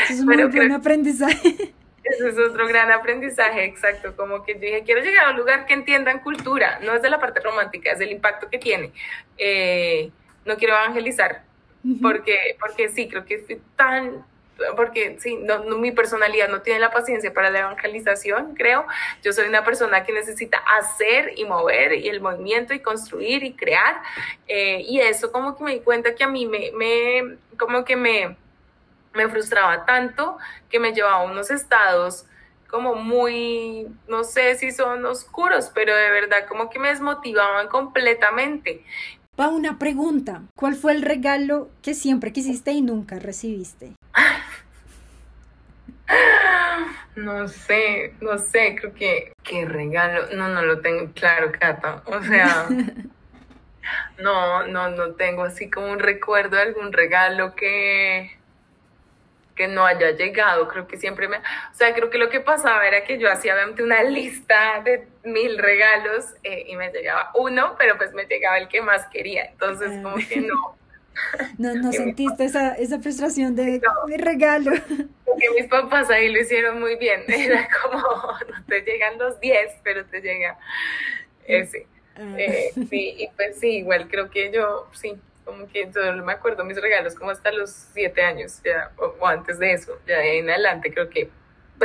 Eso 0.04 0.14
es 0.14 0.20
un 0.20 0.26
buen 0.26 0.72
aprendizaje. 0.72 1.74
Eso 2.10 2.28
es 2.28 2.38
otro 2.38 2.68
gran 2.68 2.92
aprendizaje, 2.92 3.66
exacto, 3.66 4.16
como 4.16 4.44
que 4.44 4.54
yo 4.54 4.60
dije, 4.60 4.84
quiero 4.84 5.02
llegar 5.02 5.26
a 5.26 5.32
un 5.32 5.38
lugar 5.38 5.66
que 5.66 5.74
entiendan 5.74 6.20
cultura, 6.20 6.80
no 6.82 6.94
es 6.94 7.02
de 7.02 7.10
la 7.10 7.20
parte 7.20 7.40
romántica, 7.40 7.92
es 7.92 8.00
del 8.00 8.12
impacto 8.12 8.50
que 8.50 8.60
tiene. 8.60 8.92
Eh, 9.38 10.12
no 10.46 10.56
quiero 10.58 10.76
evangelizar, 10.76 11.44
uh 11.84 11.88
-huh. 11.88 12.02
porque, 12.02 12.56
porque 12.60 12.90
sí, 12.90 13.10
creo 13.10 13.26
que 13.26 13.36
estoy 13.36 13.62
tan, 13.76 14.26
porque 14.76 15.18
sí, 15.20 15.36
no, 15.36 15.64
no, 15.66 15.78
mi 15.78 15.92
personalidad 15.92 16.50
no 16.50 16.62
tiene 16.62 16.80
la 16.80 16.92
paciencia 16.92 17.34
para 17.34 17.50
la 17.50 17.60
evangelización, 17.60 18.56
creo. 18.56 18.86
Yo 19.24 19.34
soy 19.34 19.48
una 19.48 19.64
persona 19.64 20.04
que 20.04 20.14
necesita 20.14 20.58
hacer 20.58 21.34
y 21.36 21.46
mover 21.46 21.94
y 21.94 22.08
el 22.10 22.22
movimiento 22.22 22.74
y 22.74 22.80
construir 22.80 23.44
y 23.44 23.54
crear. 23.54 24.02
Eh, 24.48 24.82
y 24.88 25.00
eso 25.00 25.32
como 25.32 25.58
que 25.58 25.64
me 25.64 25.72
di 25.74 25.80
cuenta 25.82 26.16
que 26.16 26.24
a 26.24 26.28
mí 26.28 26.46
me, 26.46 26.72
me 26.74 27.38
como 27.58 27.84
que 27.84 27.96
me 27.96 28.38
me 29.18 29.28
frustraba 29.28 29.86
tanto 29.86 30.38
que 30.70 30.80
me 30.80 30.94
llevaba 30.94 31.16
a 31.16 31.24
unos 31.24 31.52
estados 31.52 32.26
como 32.70 32.96
muy, 32.96 33.88
no 34.08 34.24
sé 34.24 34.56
si 34.56 34.72
son 34.72 35.06
oscuros, 35.06 35.72
pero 35.74 35.96
de 35.96 36.10
verdad 36.12 36.46
como 36.48 36.70
que 36.70 36.80
me 36.80 36.90
desmotivaban 36.90 37.68
completamente. 37.68 38.84
Va 39.40 39.50
una 39.50 39.78
pregunta, 39.78 40.44
¿cuál 40.56 40.76
fue 40.76 40.94
el 40.94 41.02
regalo 41.02 41.70
que 41.82 41.94
siempre 41.94 42.32
quisiste 42.32 42.72
y 42.72 42.82
nunca 42.82 43.20
recibiste? 43.20 43.94
No 47.16 47.48
sé, 47.48 48.14
no 48.22 48.38
sé, 48.38 48.76
creo 48.80 48.94
que 48.94 49.34
qué 49.42 49.66
regalo, 49.66 50.28
no, 50.36 50.50
no 50.50 50.62
lo 50.62 50.82
tengo 50.82 51.12
claro, 51.14 51.52
Cata. 51.52 52.04
O 52.06 52.22
sea, 52.22 52.68
no, 54.20 54.68
no, 54.68 54.90
no 54.90 55.14
tengo 55.14 55.44
así 55.44 55.68
como 55.68 55.92
un 55.92 55.98
recuerdo 55.98 56.58
de 56.58 56.62
algún 56.62 56.94
regalo 56.94 57.56
que, 57.56 58.37
que 59.58 59.68
no 59.68 59.86
haya 59.86 60.12
llegado. 60.12 60.70
Creo 60.70 60.88
que 60.88 60.96
siempre 60.96 61.28
me, 61.28 61.38
o 61.38 61.42
sea, 61.74 61.94
creo 61.94 62.10
que 62.10 62.18
lo 62.18 62.30
que 62.30 62.40
pasaba 62.40 62.88
era 62.88 63.04
que 63.04 63.18
yo 63.18 63.30
hacía 63.30 63.56
una 63.80 64.04
lista 64.04 64.82
de 64.86 65.08
mil 65.24 65.58
regalos 65.58 66.36
eh, 66.44 66.66
y 66.68 66.78
me 66.78 66.90
llegaba 66.92 67.32
uno, 67.36 67.76
pero 67.78 67.98
pues 67.98 68.14
me 68.14 68.26
llegaba 68.26 68.58
el 68.60 68.70
que 68.70 68.82
más 68.82 69.06
quería. 69.08 69.46
Entonces, 69.46 70.02
como 70.02 70.16
que 70.16 70.38
no. 70.42 70.78
No, 71.58 71.74
no 71.74 71.92
sentiste 71.92 72.46
esa, 72.46 72.76
esa 72.76 73.00
frustración 73.00 73.56
de 73.56 73.82
mi 74.08 74.18
regalo. 74.18 74.72
Porque 75.26 75.50
mis 75.56 75.68
papás 75.68 76.12
ahí 76.12 76.30
lo 76.30 76.40
hicieron 76.40 76.80
muy 76.80 76.96
bien. 76.96 77.24
Era 77.28 77.68
como, 77.82 78.00
no 78.00 78.66
te 78.68 78.82
llegan 78.82 79.18
los 79.18 79.40
10, 79.40 79.80
pero 79.84 80.06
te 80.06 80.22
llega 80.22 80.60
ese. 81.46 81.88
Ah. 82.16 82.36
Eh, 82.38 82.72
sí, 82.90 83.16
y 83.18 83.30
pues 83.36 83.60
sí, 83.60 83.78
igual 83.78 84.08
creo 84.10 84.30
que 84.30 84.52
yo, 84.52 84.88
sí, 84.94 85.16
como 85.48 85.66
que 85.68 85.92
solo 85.94 86.26
me 86.26 86.34
acuerdo 86.34 86.66
mis 86.66 86.80
regalos 86.80 87.16
como 87.16 87.32
hasta 87.32 87.52
los 87.54 87.72
7 87.94 88.22
años, 88.22 88.62
ya, 88.64 88.92
o, 88.98 89.26
antes 89.26 89.58
de 89.58 89.72
eso, 89.72 89.98
ya 90.06 90.18
de 90.18 90.40
en 90.40 90.50
adelante 90.50 90.94
creo 90.94 91.10
que... 91.10 91.32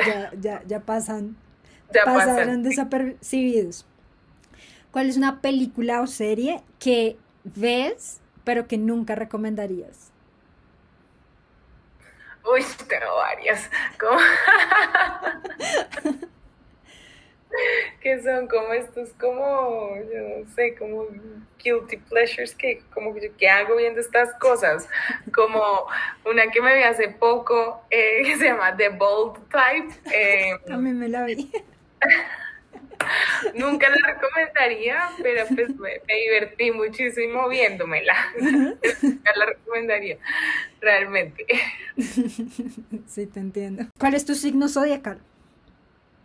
Ya, 0.04 0.32
ya, 0.38 0.62
ya 0.66 0.80
pasan, 0.80 1.36
ya 1.94 2.04
pasaron 2.04 2.64
desapercibidos. 2.64 3.86
¿Cuál 4.90 5.08
es 5.08 5.16
una 5.16 5.40
película 5.40 6.02
o 6.02 6.08
serie 6.08 6.62
que 6.80 7.16
ves 7.44 8.20
pero 8.44 8.66
que 8.66 8.78
nunca 8.78 9.14
recomendarías? 9.14 10.10
Uy, 12.44 12.64
tengo 12.88 13.14
varias. 13.16 13.70
¿Cómo? 14.00 14.18
que 18.02 18.22
son 18.22 18.48
como 18.48 18.72
estos, 18.72 19.10
como, 19.20 19.96
yo 20.12 20.40
no 20.40 20.54
sé, 20.54 20.74
como 20.74 21.06
guilty 21.62 21.96
pleasures, 21.96 22.54
que 22.54 22.82
como 22.92 23.14
que 23.14 23.48
hago 23.48 23.76
viendo 23.76 24.00
estas 24.00 24.34
cosas, 24.34 24.88
como 25.32 25.86
una 26.24 26.50
que 26.50 26.60
me 26.60 26.76
vi 26.76 26.82
hace 26.82 27.08
poco, 27.08 27.82
eh, 27.90 28.22
que 28.24 28.36
se 28.36 28.46
llama 28.46 28.76
The 28.76 28.90
Bold 28.90 29.38
Type. 29.48 29.94
Eh, 30.12 30.54
mí 30.76 30.92
me 30.92 31.08
la 31.08 31.24
vi. 31.24 31.50
Nunca 33.54 33.88
la 33.88 34.14
recomendaría, 34.14 35.10
pero 35.22 35.44
pues 35.54 35.74
me, 35.76 36.00
divertí 36.06 36.70
muchísimo 36.70 37.48
viéndomela. 37.48 38.14
Nunca 38.40 39.32
la 39.36 39.46
recomendaría, 39.46 40.18
realmente. 40.80 41.46
Sí, 43.06 43.26
te 43.26 43.40
entiendo. 43.40 43.84
¿Cuál 43.98 44.14
es 44.14 44.24
tu 44.24 44.34
signo 44.34 44.68
zodiacal? 44.68 45.20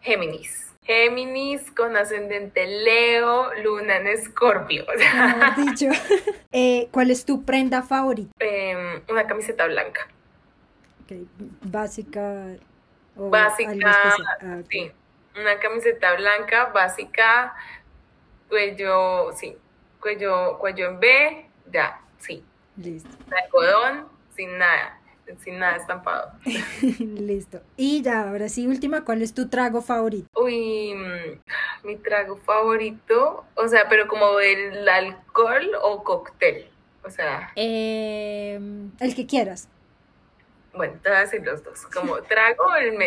Géminis. 0.02 0.74
Géminis 0.84 1.70
con 1.72 1.98
ascendente 1.98 2.66
Leo, 2.66 3.54
luna 3.62 3.98
en 3.98 4.08
Escorpio. 4.08 4.86
dicho. 5.58 5.88
Eh, 6.54 6.88
¿Cuál 6.92 7.12
es 7.12 7.26
tu 7.26 7.44
prenda 7.44 7.84
favorita? 7.84 8.32
Em, 8.40 9.02
una 9.10 9.28
camiseta 9.28 9.68
blanca. 9.68 10.08
Básica. 11.62 12.56
Básica, 13.16 13.82
ah, 14.42 14.62
sí 14.70 14.92
una 15.40 15.60
camiseta 15.60 16.16
blanca 16.16 16.66
básica, 16.66 17.56
cuello, 18.50 19.32
sí, 19.34 19.56
cuello, 20.02 20.58
cuello 20.58 20.90
en 20.90 21.00
B, 21.00 21.50
ya, 21.72 22.02
sí. 22.18 22.44
Listo. 22.78 23.10
Algodón, 23.44 24.08
sin 24.36 24.58
nada, 24.58 25.00
sin 25.44 25.60
nada 25.60 25.78
estampado. 25.78 26.32
Listo. 27.00 27.62
Y 27.76 28.02
ya, 28.02 28.30
ahora 28.30 28.50
sí, 28.50 28.68
última, 28.68 29.04
¿cuál 29.04 29.22
es 29.22 29.34
tu 29.34 29.50
trago 29.50 29.82
favorito? 29.82 30.28
Uy, 30.40 30.94
mm, 30.94 31.88
mi 31.88 31.96
trago 31.98 32.38
favorito, 32.38 33.46
o 33.56 33.68
sea, 33.68 33.88
pero 33.90 34.08
como 34.08 34.40
el 34.40 34.88
alcohol 34.88 35.72
o 35.82 36.04
cóctel, 36.04 36.70
o 37.04 37.10
sea. 37.10 37.52
Em, 37.56 38.92
el 39.00 39.16
que 39.16 39.26
quieras 39.26 39.70
bueno, 40.78 40.94
te 41.02 41.10
voy 41.10 41.18
a 41.18 41.22
decir 41.22 41.42
los 41.44 41.64
dos, 41.64 41.86
como 41.88 42.22
trago 42.22 42.76
el, 42.76 42.98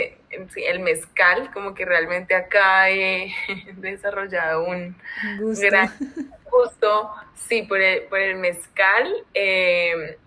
el 0.56 0.80
mezcal, 0.80 1.50
como 1.52 1.72
que 1.74 1.84
realmente 1.84 2.34
acá 2.34 2.90
he 2.90 3.32
desarrollado 3.76 4.64
un 4.64 4.96
gran 5.60 5.88
gusto, 6.50 7.10
sí, 7.34 7.62
por 7.62 7.80
el, 7.80 8.02
por 8.04 8.18
el 8.18 8.36
mezcal, 8.36 9.24
eh, 9.32 10.18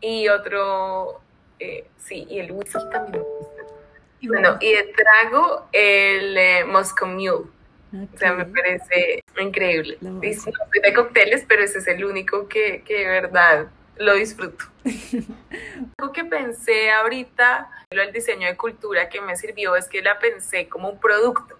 y 0.00 0.28
otro, 0.28 1.20
eh, 1.62 1.84
sí, 1.96 2.26
y 2.28 2.40
el 2.40 2.52
whisky 2.52 2.78
también 2.90 3.12
me 3.12 3.18
gusta. 3.18 3.62
Bueno, 4.22 4.56
y 4.60 4.72
el 4.72 4.92
trago, 4.92 5.68
el 5.72 6.36
eh, 6.36 6.64
Moscow 6.64 7.08
Mule. 7.08 7.46
O 7.92 8.18
sea, 8.18 8.32
me 8.32 8.46
parece 8.46 9.22
increíble. 9.38 9.98
No 10.00 10.20
soy 10.20 10.52
de 10.82 10.92
cócteles, 10.94 11.44
pero 11.46 11.62
ese 11.62 11.78
es 11.78 11.86
el 11.88 12.04
único 12.04 12.48
que, 12.48 12.82
que 12.86 13.00
de 13.00 13.06
verdad 13.06 13.66
lo 13.96 14.14
disfruto. 14.14 14.64
Algo 15.98 16.12
que 16.12 16.24
pensé 16.24 16.90
ahorita, 16.90 17.70
el 17.90 18.12
diseño 18.12 18.48
de 18.48 18.56
cultura 18.56 19.08
que 19.08 19.20
me 19.20 19.36
sirvió 19.36 19.76
es 19.76 19.88
que 19.88 20.02
la 20.02 20.18
pensé 20.18 20.68
como 20.68 20.88
un 20.88 20.98
producto, 20.98 21.58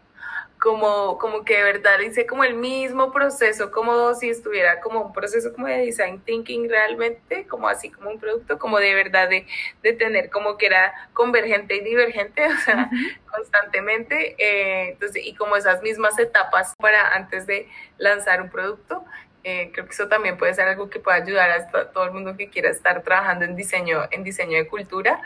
como, 0.62 1.18
como 1.18 1.44
que 1.44 1.56
de 1.56 1.64
verdad 1.64 1.98
hice 1.98 2.24
como 2.24 2.44
el 2.44 2.54
mismo 2.54 3.10
proceso, 3.10 3.72
como 3.72 4.14
si 4.14 4.30
estuviera 4.30 4.78
como 4.78 5.00
un 5.00 5.12
proceso 5.12 5.52
como 5.52 5.66
de 5.66 5.78
design 5.78 6.20
thinking 6.20 6.68
realmente, 6.68 7.48
como 7.48 7.68
así 7.68 7.90
como 7.90 8.10
un 8.10 8.20
producto, 8.20 8.60
como 8.60 8.78
de 8.78 8.94
verdad 8.94 9.28
de, 9.28 9.44
de 9.82 9.92
tener 9.92 10.30
como 10.30 10.56
que 10.56 10.66
era 10.66 10.94
convergente 11.14 11.74
y 11.74 11.80
divergente, 11.80 12.46
o 12.46 12.56
sea, 12.58 12.88
constantemente, 13.28 14.36
eh, 14.38 14.90
entonces, 14.90 15.26
y 15.26 15.34
como 15.34 15.56
esas 15.56 15.82
mismas 15.82 16.16
etapas 16.20 16.74
para 16.78 17.12
antes 17.16 17.44
de 17.48 17.68
lanzar 17.98 18.40
un 18.40 18.48
producto. 18.48 19.04
Eh, 19.44 19.72
creo 19.72 19.86
que 19.86 19.92
eso 19.92 20.06
también 20.06 20.38
puede 20.38 20.54
ser 20.54 20.68
algo 20.68 20.88
que 20.88 21.00
pueda 21.00 21.16
ayudar 21.16 21.50
a 21.50 21.90
todo 21.90 22.04
el 22.04 22.12
mundo 22.12 22.36
que 22.36 22.48
quiera 22.48 22.70
estar 22.70 23.02
trabajando 23.02 23.44
en 23.44 23.56
diseño, 23.56 24.02
en 24.12 24.22
diseño 24.22 24.56
de 24.56 24.68
cultura. 24.68 25.20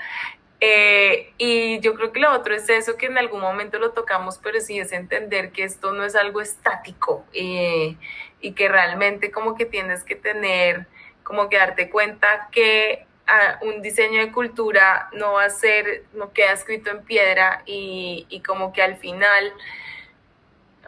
Eh, 0.61 1.35
y 1.37 1.81
yo 1.81 1.95
creo 1.95 2.13
que 2.13 2.21
lo 2.21 2.33
otro 2.33 2.55
es 2.55 2.69
eso 2.71 2.97
que 2.97 3.07
en 3.07 3.19
algún 3.19 3.41
momento 3.41 3.79
lo 3.79 3.93
tocamos, 3.93 4.39
pero 4.43 4.61
sí 4.61 4.79
es 4.79 4.93
entender 4.93 5.53
que 5.53 5.65
esto 5.65 5.93
no 5.93 6.05
es 6.05 6.17
algo 6.17 6.41
estático 6.41 7.27
eh, 7.35 7.97
y 8.41 8.53
que 8.53 8.69
realmente 8.69 9.31
como 9.31 9.55
que 9.55 9.67
tienes 9.67 10.03
que 10.03 10.17
tener, 10.17 10.87
como 11.23 11.51
que 11.51 11.59
darte 11.59 11.91
cuenta 11.91 12.49
que 12.53 13.07
ah, 13.27 13.59
un 13.63 13.83
diseño 13.83 14.21
de 14.21 14.33
cultura 14.33 15.11
no 15.13 15.35
va 15.35 15.45
a 15.45 15.51
ser, 15.51 16.05
no 16.15 16.33
queda 16.33 16.53
escrito 16.53 16.91
en 16.91 17.05
piedra 17.05 17.63
y, 17.67 18.27
y 18.31 18.41
como 18.41 18.73
que 18.73 18.83
al 18.83 18.97
final, 18.97 19.53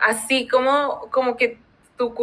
así 0.01 0.49
como, 0.49 1.11
como 1.11 1.37
que 1.37 1.59
tu, 1.99 2.15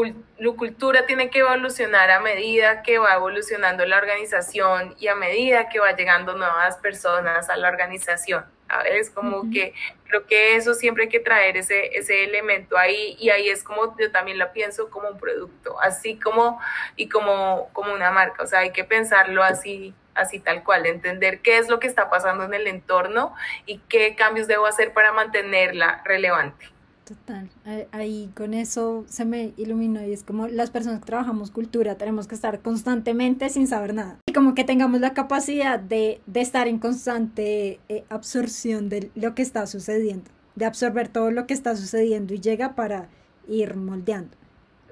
cultura 0.55 1.05
tiene 1.05 1.29
que 1.29 1.39
evolucionar 1.39 2.09
a 2.09 2.21
medida 2.21 2.81
que 2.81 2.97
va 2.97 3.13
evolucionando 3.13 3.85
la 3.85 3.97
organización 3.97 4.95
y 4.97 5.09
a 5.09 5.15
medida 5.15 5.69
que 5.69 5.79
va 5.79 5.91
llegando 5.91 6.33
nuevas 6.33 6.77
personas 6.77 7.49
a 7.49 7.57
la 7.57 7.67
organización. 7.67 8.45
Es 8.89 9.11
como 9.11 9.51
que 9.51 9.75
creo 10.05 10.25
que 10.25 10.55
eso 10.55 10.73
siempre 10.73 11.03
hay 11.03 11.09
que 11.09 11.19
traer 11.19 11.55
ese, 11.55 11.95
ese 11.95 12.23
elemento 12.23 12.77
ahí 12.77 13.15
y 13.19 13.29
ahí 13.29 13.47
es 13.47 13.63
como 13.63 13.95
yo 13.99 14.11
también 14.11 14.39
lo 14.39 14.51
pienso 14.53 14.89
como 14.89 15.09
un 15.09 15.19
producto, 15.19 15.79
así 15.81 16.17
como 16.17 16.59
y 16.95 17.07
como, 17.07 17.69
como 17.73 17.93
una 17.93 18.09
marca, 18.09 18.41
o 18.41 18.47
sea, 18.47 18.59
hay 18.59 18.71
que 18.71 18.83
pensarlo 18.83 19.43
así 19.43 19.93
así 20.15 20.39
tal 20.39 20.63
cual, 20.63 20.85
entender 20.85 21.41
qué 21.41 21.57
es 21.57 21.67
lo 21.67 21.79
que 21.79 21.87
está 21.87 22.09
pasando 22.09 22.45
en 22.45 22.53
el 22.53 22.67
entorno 22.67 23.35
y 23.65 23.79
qué 23.89 24.15
cambios 24.15 24.47
debo 24.47 24.65
hacer 24.65 24.93
para 24.93 25.11
mantenerla 25.11 26.01
relevante. 26.05 26.69
Total, 27.05 27.47
ahí 27.91 28.31
con 28.35 28.55
eso 28.55 29.05
se 29.07 29.25
me 29.25 29.53
iluminó 29.57 30.03
y 30.03 30.11
es 30.11 30.23
como 30.23 30.47
las 30.47 30.71
personas 30.71 31.01
que 31.01 31.05
trabajamos 31.05 31.51
cultura 31.51 31.99
tenemos 31.99 32.27
que 32.27 32.33
estar 32.33 32.61
constantemente 32.61 33.49
sin 33.49 33.67
saber 33.67 33.93
nada. 33.93 34.17
Y 34.25 34.33
como 34.33 34.55
que 34.55 34.63
tengamos 34.63 34.99
la 35.01 35.13
capacidad 35.13 35.79
de, 35.79 36.19
de 36.25 36.41
estar 36.41 36.67
en 36.67 36.79
constante 36.79 37.79
eh, 37.89 38.05
absorción 38.09 38.89
de 38.89 39.11
lo 39.13 39.35
que 39.35 39.43
está 39.43 39.67
sucediendo, 39.67 40.31
de 40.55 40.65
absorber 40.65 41.07
todo 41.07 41.29
lo 41.29 41.45
que 41.45 41.53
está 41.53 41.75
sucediendo 41.75 42.33
y 42.33 42.39
llega 42.39 42.73
para 42.73 43.07
ir 43.47 43.75
moldeando. 43.75 44.35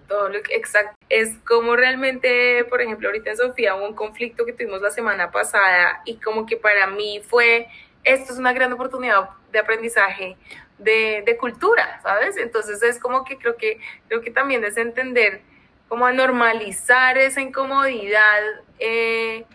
Todo 0.08 0.30
lo 0.30 0.40
que, 0.44 0.56
exacto, 0.56 0.96
es 1.10 1.36
como 1.48 1.76
realmente, 1.76 2.64
por 2.66 2.80
ejemplo, 2.80 3.08
ahorita 3.08 3.32
en 3.32 3.38
Sofía 3.38 3.74
hubo 3.74 3.88
un 3.88 3.96
conflicto 3.96 4.46
que 4.46 4.54
tuvimos 4.54 4.84
la 4.84 4.92
semana 4.92 5.32
pasada 5.32 6.04
y 6.06 6.18
como 6.18 6.46
que 6.46 6.58
para 6.58 6.86
mí 6.86 7.24
fue, 7.26 7.70
esto 8.04 8.34
es 8.34 8.38
una 8.38 8.54
gran 8.54 8.72
oportunidad 8.72 9.30
de 9.52 9.58
aprendizaje 9.58 10.38
de, 10.78 11.38
cultura, 11.40 12.00
¿sabes? 12.02 12.38
Entonces 12.38 12.82
es 12.84 13.00
como 13.00 13.24
que 13.24 13.38
creo 13.38 13.56
que 13.58 13.80
creo 14.08 14.22
que 14.22 14.32
también 14.32 14.64
es 14.64 14.78
entender 14.78 15.42
cómo 15.88 16.06
a 16.06 16.12
normalizar 16.12 17.18
esa 17.18 17.42
incomodidad 17.42 18.42
eh, 18.80 19.46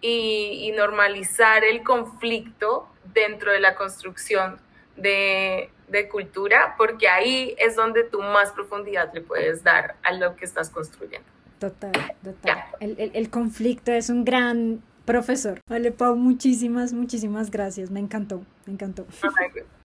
y, 0.00 0.60
y, 0.62 0.72
normalizar 0.72 1.64
el 1.64 1.82
conflicto 1.82 2.88
dentro 3.12 3.52
de 3.52 3.60
la 3.60 3.74
construcción 3.74 4.58
de, 4.96 5.70
de 5.88 6.08
cultura, 6.08 6.74
porque 6.78 7.08
ahí 7.08 7.54
es 7.58 7.76
donde 7.76 8.04
tú 8.04 8.22
más 8.22 8.52
profundidad 8.52 9.12
le 9.12 9.20
puedes 9.20 9.62
dar 9.62 9.96
a 10.02 10.12
lo 10.12 10.36
que 10.36 10.44
estás 10.44 10.70
construyendo. 10.70 11.28
Total, 11.58 11.92
total. 12.24 12.64
El, 12.80 12.96
el, 12.98 13.10
el, 13.12 13.28
conflicto 13.28 13.92
es 13.92 14.08
un 14.08 14.24
gran 14.24 14.82
profesor. 15.10 15.60
Vale, 15.68 15.90
Pau, 15.90 16.14
muchísimas, 16.14 16.92
muchísimas 16.92 17.50
gracias. 17.50 17.90
Me 17.90 17.98
encantó, 17.98 18.42
me 18.64 18.74
encantó. 18.74 19.06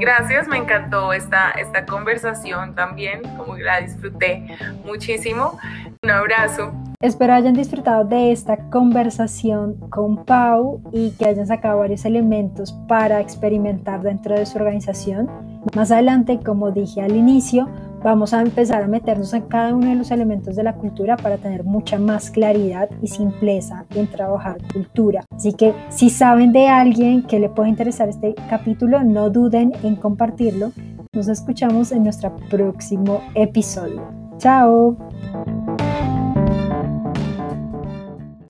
Gracias, 0.01 0.49
me 0.49 0.57
encantó 0.57 1.13
esta, 1.13 1.53
esta 1.53 1.87
conversación 1.87 2.75
también, 2.75 3.23
como 3.37 3.57
la 3.57 3.81
disfruté 3.81 4.45
muchísimo. 4.85 5.59
Un 6.03 6.11
abrazo. 6.11 6.73
Espero 7.01 7.35
hayan 7.35 7.55
disfrutado 7.55 8.05
de 8.05 8.33
esta 8.33 8.57
conversación 8.71 9.77
con 9.91 10.25
Pau 10.25 10.83
y 10.93 11.13
que 11.13 11.27
hayan 11.27 11.47
sacado 11.47 11.79
varios 11.79 12.05
elementos 12.05 12.73
para 12.89 13.21
experimentar 13.21 14.03
dentro 14.03 14.35
de 14.35 14.45
su 14.45 14.59
organización. 14.59 15.31
Más 15.77 15.93
adelante, 15.93 16.41
como 16.45 16.73
dije 16.73 17.01
al 17.01 17.15
inicio, 17.15 17.69
Vamos 18.03 18.35
a 18.35 18.43
empezar 18.43 18.83
a 18.83 18.89
meternos 18.89 19.33
en 19.33 19.43
cada 19.43 19.75
uno 19.75 19.89
de 19.89 19.95
los 19.95 20.11
elementos 20.11 20.57
de 20.57 20.65
la 20.65 20.75
cultura 20.75 21.17
para 21.17 21.39
tener 21.39 21.63
mucha 21.63 21.99
más 21.99 22.31
claridad 22.31 22.91
y 23.01 23.07
simpleza 23.07 23.85
en 23.95 24.09
trabajar 24.09 24.59
cultura. 24.73 25.25
Así 25.31 25.53
que 25.53 25.73
si 25.89 26.11
saben 26.11 26.53
de 26.53 26.69
alguien 26.69 27.23
que 27.23 27.39
le 27.39 27.49
puede 27.49 27.69
interesar 27.69 28.09
este 28.09 28.35
capítulo, 28.51 29.05
no 29.05 29.31
duden 29.31 29.73
en 29.85 29.95
compartirlo. 29.97 30.73
Nos 31.13 31.29
escuchamos 31.29 31.93
en 31.93 32.03
nuestro 32.03 32.35
próximo 32.51 33.21
episodio. 33.35 34.03
Chao. 34.39 34.97